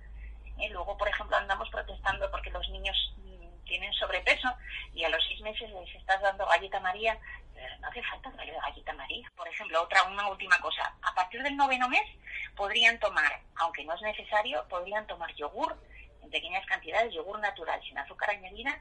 ¿eh? 0.58 0.68
luego, 0.70 0.96
por 0.96 1.08
ejemplo, 1.08 1.36
andamos 1.36 1.68
protestando 1.70 2.28
porque 2.32 2.50
los 2.50 2.68
niños 2.70 2.96
mm, 3.18 3.64
tienen 3.64 3.92
sobrepeso 3.94 4.48
y 4.92 5.04
a 5.04 5.08
los 5.08 5.22
seis 5.24 5.40
meses 5.40 5.70
les 5.70 5.94
estás 5.94 6.20
dando 6.20 6.46
galleta 6.46 6.80
María. 6.80 7.16
eh, 7.54 7.68
No 7.80 7.88
hace 7.88 8.02
falta 8.02 8.30
darle 8.30 8.52
galleta 8.60 8.92
María. 8.94 9.30
Por 9.36 9.46
ejemplo, 9.48 9.82
otra, 9.82 10.02
una 10.04 10.28
última 10.28 10.58
cosa. 10.60 10.94
A 11.02 11.14
partir 11.14 11.42
del 11.42 11.56
noveno 11.56 11.88
mes 11.88 12.02
podrían 12.56 12.98
tomar, 12.98 13.40
aunque 13.56 13.84
no 13.84 13.94
es 13.94 14.02
necesario, 14.02 14.66
podrían 14.68 15.06
tomar 15.06 15.32
yogur 15.36 15.76
en 16.22 16.30
pequeñas 16.30 16.66
cantidades, 16.66 17.14
yogur 17.14 17.38
natural 17.38 17.80
sin 17.84 17.96
azúcar 17.98 18.30
añadida 18.30 18.80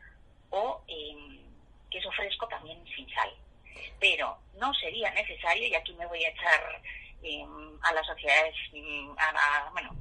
o 0.49 0.81
eh, 0.87 1.43
queso 1.91 2.11
fresco 2.13 2.47
también 2.47 2.83
sin 2.95 3.07
sal. 3.13 3.31
Pero 3.99 4.37
no 4.59 4.73
sería 4.75 5.11
necesario, 5.11 5.67
y 5.67 5.75
aquí 5.75 5.93
me 5.93 6.05
voy 6.07 6.23
a 6.23 6.29
echar 6.29 6.81
eh, 7.23 7.45
a 7.83 7.93
las 7.93 8.05
sociedades, 8.05 8.55
mm, 8.73 9.11
a, 9.17 9.31
la- 9.33 9.69
bueno, 9.71 9.95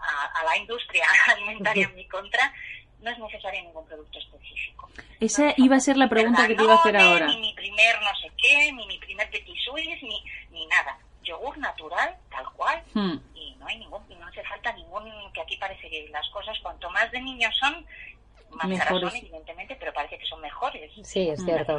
a, 0.00 0.40
a 0.40 0.44
la 0.44 0.56
industria 0.56 1.06
alimentaria 1.28 1.84
en 1.86 1.94
mi 1.94 2.06
contra, 2.08 2.52
no 3.00 3.10
es 3.10 3.18
necesario 3.18 3.62
ningún 3.62 3.84
producto 3.86 4.18
específico. 4.18 4.88
Esa 5.20 5.46
No 5.48 5.54
iba 5.58 5.76
a 5.76 5.80
ser 5.80 5.96
la 5.96 6.08
pregunta 6.08 6.46
que 6.46 6.54
te 6.54 6.62
iba 6.62 6.72
a 6.74 6.76
hacer 6.76 6.96
ahora. 6.96 7.26
Ni 7.26 7.36
mi 7.40 7.52
primer 7.54 8.00
no 8.00 8.14
sé 8.20 8.30
qué, 8.36 8.72
ni 8.72 8.86
mi 8.86 8.98
primer 8.98 9.28
petit 9.30 9.56
suisse, 9.64 10.02
ni, 10.02 10.22
ni 10.50 10.66
nada. 10.66 10.98
Yogur 11.24 11.56
natural, 11.58 12.16
tal 12.30 12.46
cual, 12.52 12.82
Hmm. 12.94 13.14
y 13.34 13.54
no 13.56 13.66
hay 13.66 13.78
ningún, 13.78 14.02
y 14.10 14.14
no 14.16 14.26
hace 14.26 14.42
falta 14.44 14.72
ningún, 14.72 15.04
que 15.32 15.40
aquí 15.40 15.56
parece 15.56 15.88
que 15.88 16.08
las 16.10 16.28
cosas 16.30 16.58
cuanto 16.60 16.90
más 16.90 17.10
de 17.12 17.20
niños 17.20 17.54
son, 17.60 17.86
más 18.50 18.66
caras 18.78 18.92
Mejores. 18.92 19.10
son, 19.10 19.16
evidentemente, 19.18 19.76
pero 19.76 19.92
parece 19.92 20.18
que 20.18 20.26
son 20.26 20.40
mejores. 20.40 20.90
Sí, 21.04 21.28
es 21.28 21.44
cierto. 21.44 21.76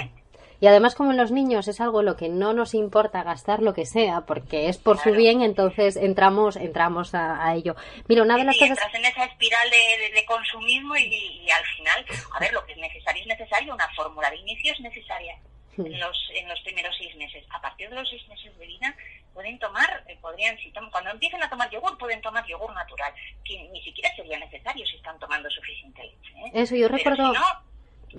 Y 0.63 0.67
además, 0.67 0.95
como 0.95 1.11
en 1.11 1.17
los 1.17 1.29
niños 1.29 1.67
es 1.67 1.81
algo 1.81 1.99
en 1.99 2.05
lo 2.05 2.15
que 2.15 2.29
no 2.29 2.53
nos 2.53 2.73
importa 2.73 3.21
gastar 3.21 3.61
lo 3.61 3.73
que 3.73 3.85
sea, 3.85 4.21
porque 4.21 4.69
es 4.69 4.77
por 4.77 4.97
su 4.97 5.11
bien, 5.11 5.41
entonces 5.41 5.97
entramos, 5.97 6.55
entramos 6.55 7.13
a, 7.13 7.45
a 7.45 7.53
ello. 7.53 7.75
Mira, 8.07 8.21
una 8.23 8.37
de 8.37 8.45
las 8.45 8.55
Sí, 8.55 8.61
cosas. 8.61 8.77
entras 8.77 8.95
en 8.95 9.03
esa 9.03 9.25
espiral 9.25 9.69
de, 9.69 10.03
de- 10.05 10.11
de 10.13 10.25
consumismo 10.25 10.95
y, 10.95 11.03
y 11.03 11.49
al 11.51 11.65
final, 11.75 12.05
a 12.33 12.39
ver, 12.39 12.53
lo 12.53 12.65
que 12.65 12.71
es 12.71 12.77
necesario 12.77 13.21
es 13.23 13.27
necesario, 13.27 13.73
una 13.73 13.89
fórmula 13.93 14.29
de 14.29 14.37
inicio 14.37 14.71
es 14.71 14.79
necesaria 14.79 15.35
Hmm. 15.75 15.85
en 15.87 15.99
los, 15.99 16.17
en 16.35 16.47
los 16.47 16.61
primeros 16.61 16.95
seis 16.97 17.13
meses. 17.17 17.43
A 17.49 17.59
partir 17.59 17.89
de 17.89 17.95
los 17.95 18.07
seis 18.09 18.25
meses 18.29 18.57
de 18.57 18.65
vida 18.65 18.95
pueden 19.33 19.59
tomar, 19.59 20.03
eh, 20.07 20.17
podrían, 20.21 20.55
si 20.59 20.71
tom- 20.71 20.89
cuando 20.91 21.09
empiecen 21.09 21.43
a 21.43 21.49
tomar 21.49 21.69
yogur, 21.71 21.97
pueden 21.97 22.21
tomar 22.21 22.45
yogur 22.47 22.71
natural, 22.73 23.11
que 23.43 23.67
ni 23.73 23.81
siquiera 23.83 24.15
sería 24.15 24.39
necesario 24.39 24.85
si 24.87 24.95
están 24.95 25.19
tomando 25.19 25.49
suficiente 25.49 26.03
leche. 26.03 26.33
¿eh? 26.45 26.51
Eso, 26.53 26.75
yo 26.77 26.87
recuerdo, 26.87 27.33
si 27.33 27.37
no, 27.39 27.45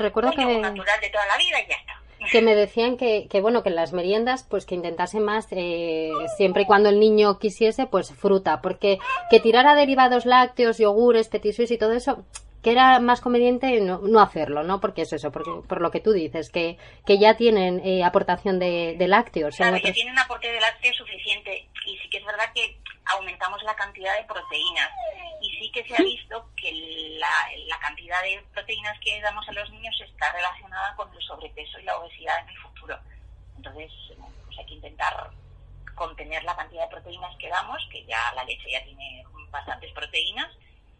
recuerdo 0.05 0.31
un 0.33 0.37
yogur 0.37 0.55
que, 0.57 0.61
natural 0.61 1.01
de 1.01 1.09
toda 1.09 1.27
la 1.27 1.37
vida 1.39 1.61
y 1.63 1.69
ya 1.69 1.77
está. 1.77 2.01
Que 2.33 2.43
me 2.43 2.55
decían 2.55 2.97
que, 2.97 3.27
que 3.29 3.41
bueno, 3.41 3.63
que 3.63 3.69
en 3.71 3.77
las 3.77 3.93
meriendas, 3.93 4.45
pues 4.49 4.67
que 4.67 4.75
intentase 4.75 5.21
más, 5.21 5.47
eh, 5.51 6.11
siempre 6.37 6.63
y 6.63 6.67
cuando 6.67 6.89
el 6.89 7.01
niño 7.01 7.39
quisiese, 7.39 7.87
pues 7.87 8.13
fruta, 8.13 8.61
porque 8.61 8.99
que 9.31 9.41
tirara 9.41 9.75
derivados 9.75 10.27
lácteos, 10.27 10.79
yogures, 10.79 11.29
petit 11.29 11.53
suisse 11.55 11.71
y 11.73 11.79
todo 11.79 11.93
eso, 11.93 12.25
que 12.63 12.73
era 12.73 12.99
más 12.99 13.21
conveniente 13.21 13.79
no, 13.83 13.99
no 13.99 14.21
hacerlo, 14.21 14.63
¿no? 14.63 14.81
Porque 14.81 15.03
es 15.03 15.13
eso, 15.13 15.31
porque, 15.31 15.51
por 15.69 15.83
lo 15.83 15.91
que 15.91 16.01
tú 16.01 16.13
dices, 16.13 16.49
que, 16.49 16.79
que 17.05 17.19
ya 17.19 17.37
tienen 17.37 17.81
eh, 17.85 18.03
aportación 18.03 18.59
de, 18.59 18.97
de 18.99 19.07
lácteos. 19.07 19.57
Claro, 19.57 19.77
ya 19.77 19.81
otros- 19.83 19.95
tiene 19.95 20.11
un 20.13 20.19
aporte 20.19 20.51
de 20.51 20.61
lácteos 20.61 20.97
suficiente 20.97 21.69
y 21.85 21.99
sí 21.99 22.09
que 22.09 22.19
es 22.19 22.25
verdad 22.25 22.53
que 22.55 22.79
aumentamos 23.07 23.63
la 23.63 23.75
cantidad 23.77 24.17
de 24.17 24.25
proteínas 24.25 24.91
y 25.41 25.51
sí 25.59 25.71
que 25.73 25.85
se 25.85 25.95
ha 25.95 26.05
visto 26.05 26.51
que 26.57 26.73
la, 27.19 27.49
la 27.67 27.79
cantidad 27.79 28.23
de 28.23 28.43
proteínas 28.53 28.99
que 29.01 29.21
damos 29.21 29.49
a 29.49 29.53
los 29.53 29.71
niños 29.71 29.95
está 30.01 30.33
relacionada 30.33 30.95
con 30.97 31.13
el 31.15 31.23
sobrepeso 31.23 31.79
y 31.79 31.85
la 31.85 31.99
obesidad 31.99 32.41
en 32.41 32.49
el 32.49 32.59
futuro. 32.59 32.99
Entonces, 33.57 33.93
pues 34.47 34.59
hay 34.59 34.67
que 34.67 34.75
intentar 34.75 35.31
contener 35.95 36.43
la 36.45 36.57
cantidad 36.57 36.85
de 36.85 36.91
proteínas 36.91 37.37
que 37.37 37.49
damos, 37.49 37.87
que 37.91 38.05
ya 38.05 38.33
la 38.35 38.45
leche 38.45 38.71
ya 38.71 38.83
tiene 38.85 39.25
bastantes 39.51 39.93
proteínas 39.93 40.51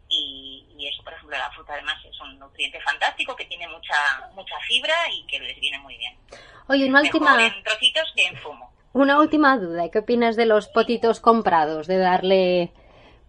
y, 0.07 0.65
y 0.77 0.87
eso, 0.87 1.03
por 1.03 1.13
ejemplo, 1.13 1.37
la 1.37 1.51
fruta 1.51 1.73
además 1.73 1.97
es 2.05 2.19
un 2.21 2.37
nutriente 2.39 2.79
fantástico 2.81 3.35
que 3.35 3.45
tiene 3.45 3.67
mucha 3.67 3.95
mucha 4.33 4.57
fibra 4.67 4.95
y 5.11 5.25
que 5.25 5.39
les 5.39 5.59
viene 5.59 5.79
muy 5.79 5.97
bien. 5.97 6.17
Oye, 6.67 6.87
una 6.87 7.01
Mejor 7.01 7.21
última, 7.21 7.45
en 7.45 7.63
trocitos 7.63 8.11
que 8.15 8.27
en 8.27 8.37
zumo. 8.41 8.74
Una 8.95 9.19
última 9.19 9.57
duda. 9.57 9.91
¿Qué 9.91 9.99
opinas 9.99 10.37
de 10.37 10.45
los 10.45 10.69
potitos 10.69 11.19
comprados, 11.19 11.85
de 11.85 11.97
darle 11.97 12.71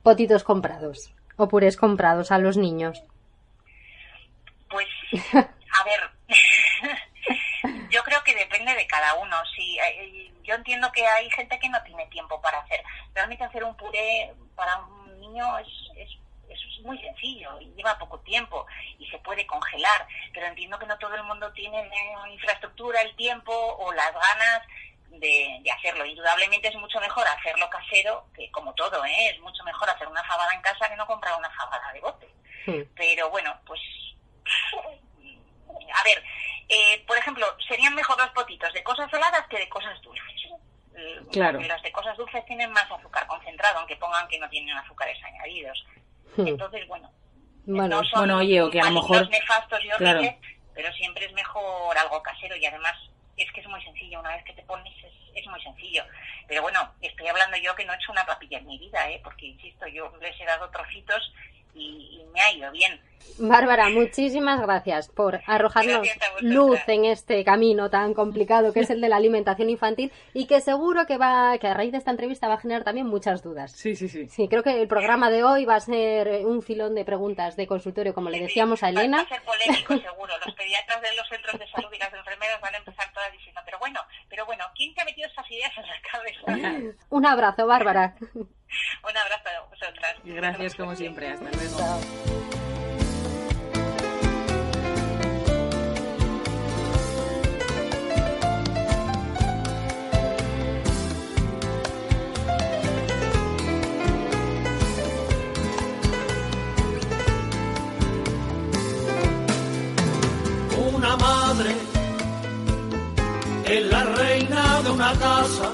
potitos 0.04 0.44
comprados 0.44 1.12
o 1.36 1.48
purés 1.48 1.76
comprados 1.76 2.30
a 2.30 2.38
los 2.38 2.56
niños? 2.56 3.02
Pues, 4.70 4.86
a 5.34 5.84
ver, 5.84 6.10
yo 7.90 8.00
creo 8.04 8.22
que 8.22 8.36
depende 8.36 8.76
de 8.76 8.86
cada 8.86 9.14
uno. 9.14 9.36
Sí, 9.56 9.76
eh, 9.78 10.30
yo 10.44 10.54
entiendo 10.54 10.92
que 10.92 11.04
hay 11.04 11.28
gente 11.32 11.58
que 11.58 11.68
no 11.68 11.82
tiene 11.82 12.06
tiempo 12.06 12.40
para 12.40 12.60
hacer. 12.60 12.80
Realmente 13.12 13.42
hacer 13.42 13.64
un 13.64 13.76
puré 13.76 14.32
para 14.54 14.78
un 14.78 15.20
niño 15.20 15.58
es, 15.58 15.66
es, 15.96 16.10
es 16.48 16.84
muy 16.84 16.96
sencillo 17.00 17.60
y 17.60 17.72
lleva 17.74 17.98
poco 17.98 18.20
tiempo 18.20 18.64
y 19.00 19.06
se 19.08 19.18
puede 19.18 19.44
congelar. 19.48 20.06
Pero 20.32 20.46
entiendo 20.46 20.78
que 20.78 20.86
no 20.86 20.96
todo 20.98 21.16
el 21.16 21.24
mundo 21.24 21.52
tiene 21.54 21.88
la 21.88 22.30
infraestructura, 22.30 23.02
el 23.02 23.16
tiempo 23.16 23.52
o 23.52 23.92
las 23.92 24.12
ganas 24.12 24.62
de, 25.20 25.58
de 25.62 25.70
hacerlo. 25.70 26.04
Indudablemente 26.04 26.68
es 26.68 26.74
mucho 26.76 27.00
mejor 27.00 27.26
hacerlo 27.26 27.68
casero, 27.70 28.26
que 28.34 28.50
como 28.50 28.72
todo, 28.74 29.04
¿eh? 29.04 29.30
es 29.30 29.40
mucho 29.40 29.62
mejor 29.64 29.88
hacer 29.90 30.06
una 30.08 30.22
fabada 30.24 30.52
en 30.54 30.60
casa 30.62 30.88
que 30.88 30.96
no 30.96 31.06
comprar 31.06 31.36
una 31.38 31.50
fabada 31.50 31.92
de 31.92 32.00
bote. 32.00 32.28
Hmm. 32.66 32.82
Pero 32.96 33.30
bueno, 33.30 33.58
pues 33.66 33.80
a 34.78 36.02
ver, 36.04 36.22
eh, 36.68 37.04
por 37.06 37.16
ejemplo, 37.16 37.46
serían 37.68 37.94
mejor 37.94 38.18
los 38.18 38.30
potitos 38.30 38.72
de 38.72 38.82
cosas 38.82 39.10
saladas 39.10 39.46
que 39.48 39.58
de 39.58 39.68
cosas 39.68 40.00
dulces. 40.02 40.24
Eh, 40.96 41.20
Claro. 41.32 41.60
Los 41.60 41.82
de 41.82 41.92
cosas 41.92 42.16
dulces 42.16 42.44
tienen 42.46 42.70
más 42.72 42.90
azúcar 42.90 43.26
concentrado, 43.26 43.78
aunque 43.78 43.96
pongan 43.96 44.26
que 44.28 44.38
no 44.38 44.48
tienen 44.48 44.76
azúcares 44.78 45.22
añadidos. 45.24 45.84
Hmm. 46.36 46.46
Entonces, 46.48 46.86
bueno, 46.88 47.10
Bueno, 47.66 47.96
no 47.96 48.04
son 48.04 48.20
Bueno, 48.20 48.38
oye, 48.38 48.62
o 48.62 48.70
que 48.70 48.80
a 48.80 48.84
lo 48.84 49.02
mejor- 49.02 49.28
nefastos 49.28 49.84
y 49.84 49.88
Claro. 49.90 50.18
horribles, 50.20 50.36
pero 50.74 50.92
siempre 50.92 51.26
es 51.26 51.32
mejor 51.32 51.98
algo 51.98 52.22
casero 52.22 52.56
y 52.56 52.64
además 52.64 52.94
es 53.36 53.52
que 53.52 53.60
es 53.60 53.68
muy 53.68 53.82
sencillo. 53.82 54.20
Una 54.20 54.34
vez 54.36 54.44
que 54.44 54.52
te 54.52 54.62
pones 54.62 54.92
es, 55.04 55.12
es 55.34 55.46
muy 55.46 55.60
sencillo. 55.62 56.04
Pero 56.48 56.62
bueno, 56.62 56.94
estoy 57.00 57.28
hablando 57.28 57.56
yo 57.58 57.74
que 57.74 57.84
no 57.84 57.92
he 57.92 57.96
hecho 57.96 58.12
una 58.12 58.24
papilla 58.24 58.58
en 58.58 58.66
mi 58.66 58.78
vida, 58.78 59.10
¿eh? 59.10 59.20
porque 59.22 59.46
insisto, 59.46 59.86
yo 59.86 60.12
les 60.20 60.40
he 60.40 60.44
dado 60.44 60.70
trocitos 60.70 61.32
y, 61.76 62.20
y 62.20 62.24
me 62.32 62.40
ha 62.40 62.52
ido 62.52 62.70
bien. 62.72 63.00
Bárbara, 63.38 63.90
muchísimas 63.90 64.62
gracias 64.62 65.08
por 65.10 65.40
arrojarnos 65.46 65.96
Gracias 66.06 66.18
luz 66.40 66.78
en 66.86 67.04
este 67.04 67.44
camino 67.44 67.90
tan 67.90 68.14
complicado 68.14 68.72
que 68.72 68.80
es 68.80 68.88
el 68.88 69.02
de 69.02 69.10
la 69.10 69.16
alimentación 69.16 69.68
infantil 69.68 70.10
y 70.32 70.46
que 70.46 70.62
seguro 70.62 71.06
que 71.06 71.18
va 71.18 71.58
que 71.58 71.66
a 71.66 71.74
raíz 71.74 71.92
de 71.92 71.98
esta 71.98 72.10
entrevista 72.12 72.48
va 72.48 72.54
a 72.54 72.58
generar 72.60 72.82
también 72.84 73.06
muchas 73.06 73.42
dudas. 73.42 73.72
Sí, 73.72 73.94
sí, 73.94 74.08
sí. 74.08 74.26
Sí, 74.28 74.48
creo 74.48 74.62
que 74.62 74.80
el 74.80 74.88
programa 74.88 75.28
de 75.30 75.44
hoy 75.44 75.66
va 75.66 75.74
a 75.74 75.80
ser 75.80 76.28
eh, 76.28 76.46
un 76.46 76.62
filón 76.62 76.94
de 76.94 77.04
preguntas 77.04 77.56
de 77.56 77.66
consultorio, 77.66 78.14
como 78.14 78.30
le 78.30 78.38
Sí, 78.38 78.44
decíamos 78.44 78.82
a 78.82 78.86
va- 78.86 78.92
Va 78.94 79.00
Elena. 79.00 79.20
a 79.20 79.28
ser 79.28 79.42
polémico, 79.42 79.94
seguro. 80.10 80.32
Los 80.46 80.54
pediatras 80.54 81.02
de 81.02 81.08
los 81.16 81.28
centros 81.28 81.58
de 81.58 81.68
salud 81.68 81.88
y 81.92 81.98
las 81.98 82.14
enfermeras 82.14 82.58
van 82.62 82.74
a 82.74 82.78
empezar 82.78 83.12
todas 83.12 83.30
diciendo, 83.32 83.60
pero 83.66 83.78
bueno, 83.80 84.00
pero 84.30 84.46
bueno, 84.46 84.64
¿quién 84.74 84.94
te 84.94 85.02
ha 85.02 85.04
metido 85.04 85.28
esas 85.28 85.50
ideas 85.50 85.72
en 85.76 85.82
la 85.82 86.00
cabeza? 86.10 86.96
Un 87.10 87.26
abrazo, 87.26 87.66
Bárbara. 87.66 88.14
Un 89.02 89.16
abrazo 89.16 89.48
a 89.48 89.68
vosotras. 89.68 90.16
Y 90.24 90.32
gracias 90.32 90.74
como 90.74 90.94
siempre. 90.96 91.28
Hasta 91.28 91.50
luego. 91.52 92.00
Una 110.94 111.16
madre 111.16 111.74
es 113.66 113.86
la 113.86 114.04
reina 114.04 114.82
de 114.82 114.90
una 114.90 115.12
casa. 115.18 115.72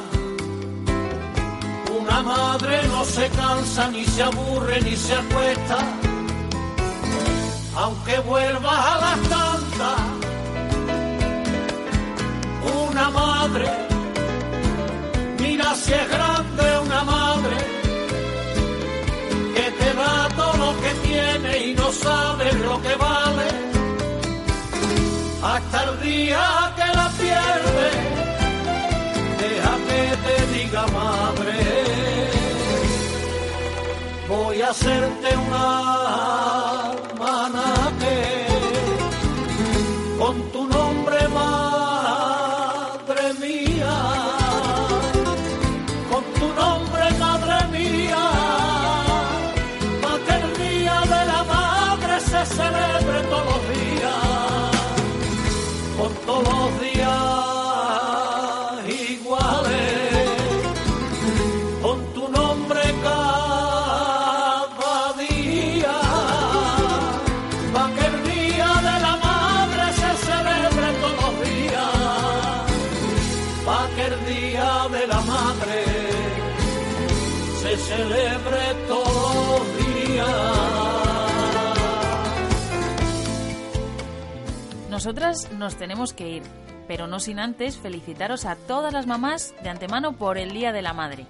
Una 2.03 2.23
madre 2.23 2.83
no 2.89 3.05
se 3.05 3.29
cansa, 3.31 3.89
ni 3.91 4.05
se 4.05 4.23
aburre, 4.23 4.81
ni 4.83 4.97
se 4.97 5.15
acuesta. 5.15 5.79
Aunque 7.77 8.19
vuelvas 8.21 8.87
a 8.93 8.95
las 9.05 9.21
tantas. 9.35 10.01
Una 12.87 13.11
madre, 13.11 13.69
mira 15.39 15.75
si 15.75 15.93
es 15.93 16.09
grande 16.09 16.79
una 16.85 17.05
madre 17.05 17.57
que 19.55 19.67
te 19.79 19.95
da 19.95 20.29
todo 20.37 20.57
lo 20.65 20.81
que 20.83 20.91
tiene 21.07 21.67
y 21.67 21.75
no 21.75 21.91
sabes 21.93 22.55
lo 22.61 22.81
que 22.83 22.95
vale 22.97 23.49
hasta 25.43 25.85
el 25.85 26.01
día 26.01 26.73
que 26.77 26.87
la 26.97 27.09
pierde. 27.19 28.22
Madre, 30.73 31.53
voy 34.27 34.63
a 34.63 34.71
hacerte 34.71 35.37
una 35.37 36.93
almanaque 36.93 38.47
con 40.19 40.51
tu 40.51 40.67
nombre, 40.67 41.29
madre 41.29 42.15
mía, 43.39 43.97
con 46.11 46.25
tu 46.41 46.49
nombre, 46.55 47.05
madre 47.21 47.67
mía, 47.69 48.31
para 50.01 50.25
que 50.25 50.35
el 50.41 50.57
día 50.57 51.01
de 51.03 51.27
la 51.33 51.45
madre 51.45 52.19
se 52.19 52.47
celebre 52.47 53.21
todos 53.29 53.45
los 53.45 53.63
días, 53.77 54.71
con 55.99 56.13
todos 56.25 56.49
los 56.49 56.81
días 56.81 56.92
Nosotras 85.03 85.51
nos 85.59 85.75
tenemos 85.75 86.13
que 86.13 86.29
ir, 86.29 86.45
pero 86.87 87.09
no 87.09 87.19
sin 87.19 87.41
antes 87.41 87.77
felicitaros 87.77 88.45
a 88.45 88.55
todas 88.55 88.93
las 88.93 89.09
mamás 89.09 89.53
de 89.61 89.69
antemano 89.69 90.13
por 90.13 90.39
el 90.39 90.53
Día 90.53 90.71
de 90.71 90.81
la 90.81 90.93
Madre. 90.93 91.27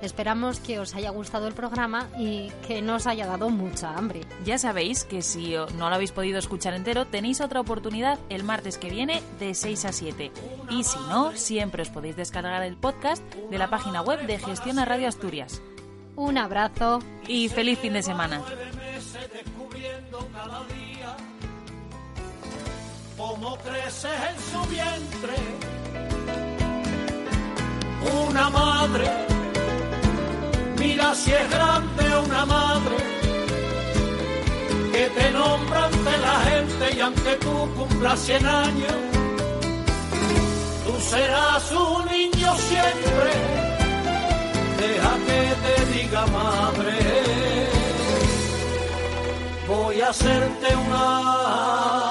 Esperamos 0.00 0.58
que 0.58 0.78
os 0.78 0.94
haya 0.94 1.10
gustado 1.10 1.46
el 1.46 1.52
programa 1.52 2.08
y 2.18 2.50
que 2.66 2.80
no 2.80 2.94
os 2.94 3.06
haya 3.06 3.26
dado 3.26 3.50
mucha 3.50 3.94
hambre. 3.94 4.22
Ya 4.46 4.56
sabéis 4.56 5.04
que 5.04 5.20
si 5.20 5.54
no 5.76 5.90
lo 5.90 5.94
habéis 5.94 6.12
podido 6.12 6.38
escuchar 6.38 6.72
entero, 6.72 7.08
tenéis 7.08 7.42
otra 7.42 7.60
oportunidad 7.60 8.18
el 8.30 8.42
martes 8.42 8.78
que 8.78 8.88
viene 8.88 9.22
de 9.38 9.52
6 9.52 9.84
a 9.84 9.92
7. 9.92 10.32
Y 10.70 10.84
si 10.84 10.98
no, 11.10 11.36
siempre 11.36 11.82
os 11.82 11.90
podéis 11.90 12.16
descargar 12.16 12.62
el 12.62 12.78
podcast 12.78 13.22
de 13.34 13.58
la 13.58 13.68
página 13.68 14.00
web 14.00 14.26
de 14.26 14.38
Gestiona 14.38 14.86
Radio 14.86 15.08
Asturias. 15.08 15.60
Un 16.16 16.38
abrazo. 16.38 17.00
Y 17.28 17.50
feliz 17.50 17.78
fin 17.80 17.92
de 17.92 18.02
semana. 18.02 18.40
Cómo 23.50 23.62
crece 23.62 24.08
en 24.08 24.36
su 24.52 24.68
vientre 24.68 25.34
una 28.24 28.48
madre. 28.50 29.10
Mira 30.78 31.14
si 31.14 31.32
es 31.32 31.50
grande 31.50 32.04
una 32.26 32.46
madre 32.46 32.96
que 34.92 35.04
te 35.16 35.30
nombra 35.32 35.86
ante 35.86 36.18
la 36.18 36.36
gente 36.50 36.96
y 36.96 37.00
aunque 37.00 37.32
tú 37.36 37.74
cumplas 37.76 38.20
100 38.20 38.46
años, 38.46 38.96
tú 40.84 41.00
serás 41.00 41.72
un 41.72 42.06
niño 42.06 42.56
siempre. 42.56 43.30
Deja 44.78 45.12
que 45.26 45.40
te 45.64 45.98
diga 45.98 46.26
madre 46.26 47.40
voy 49.70 50.00
a 50.00 50.08
hacerte 50.08 50.76
una 50.76 52.09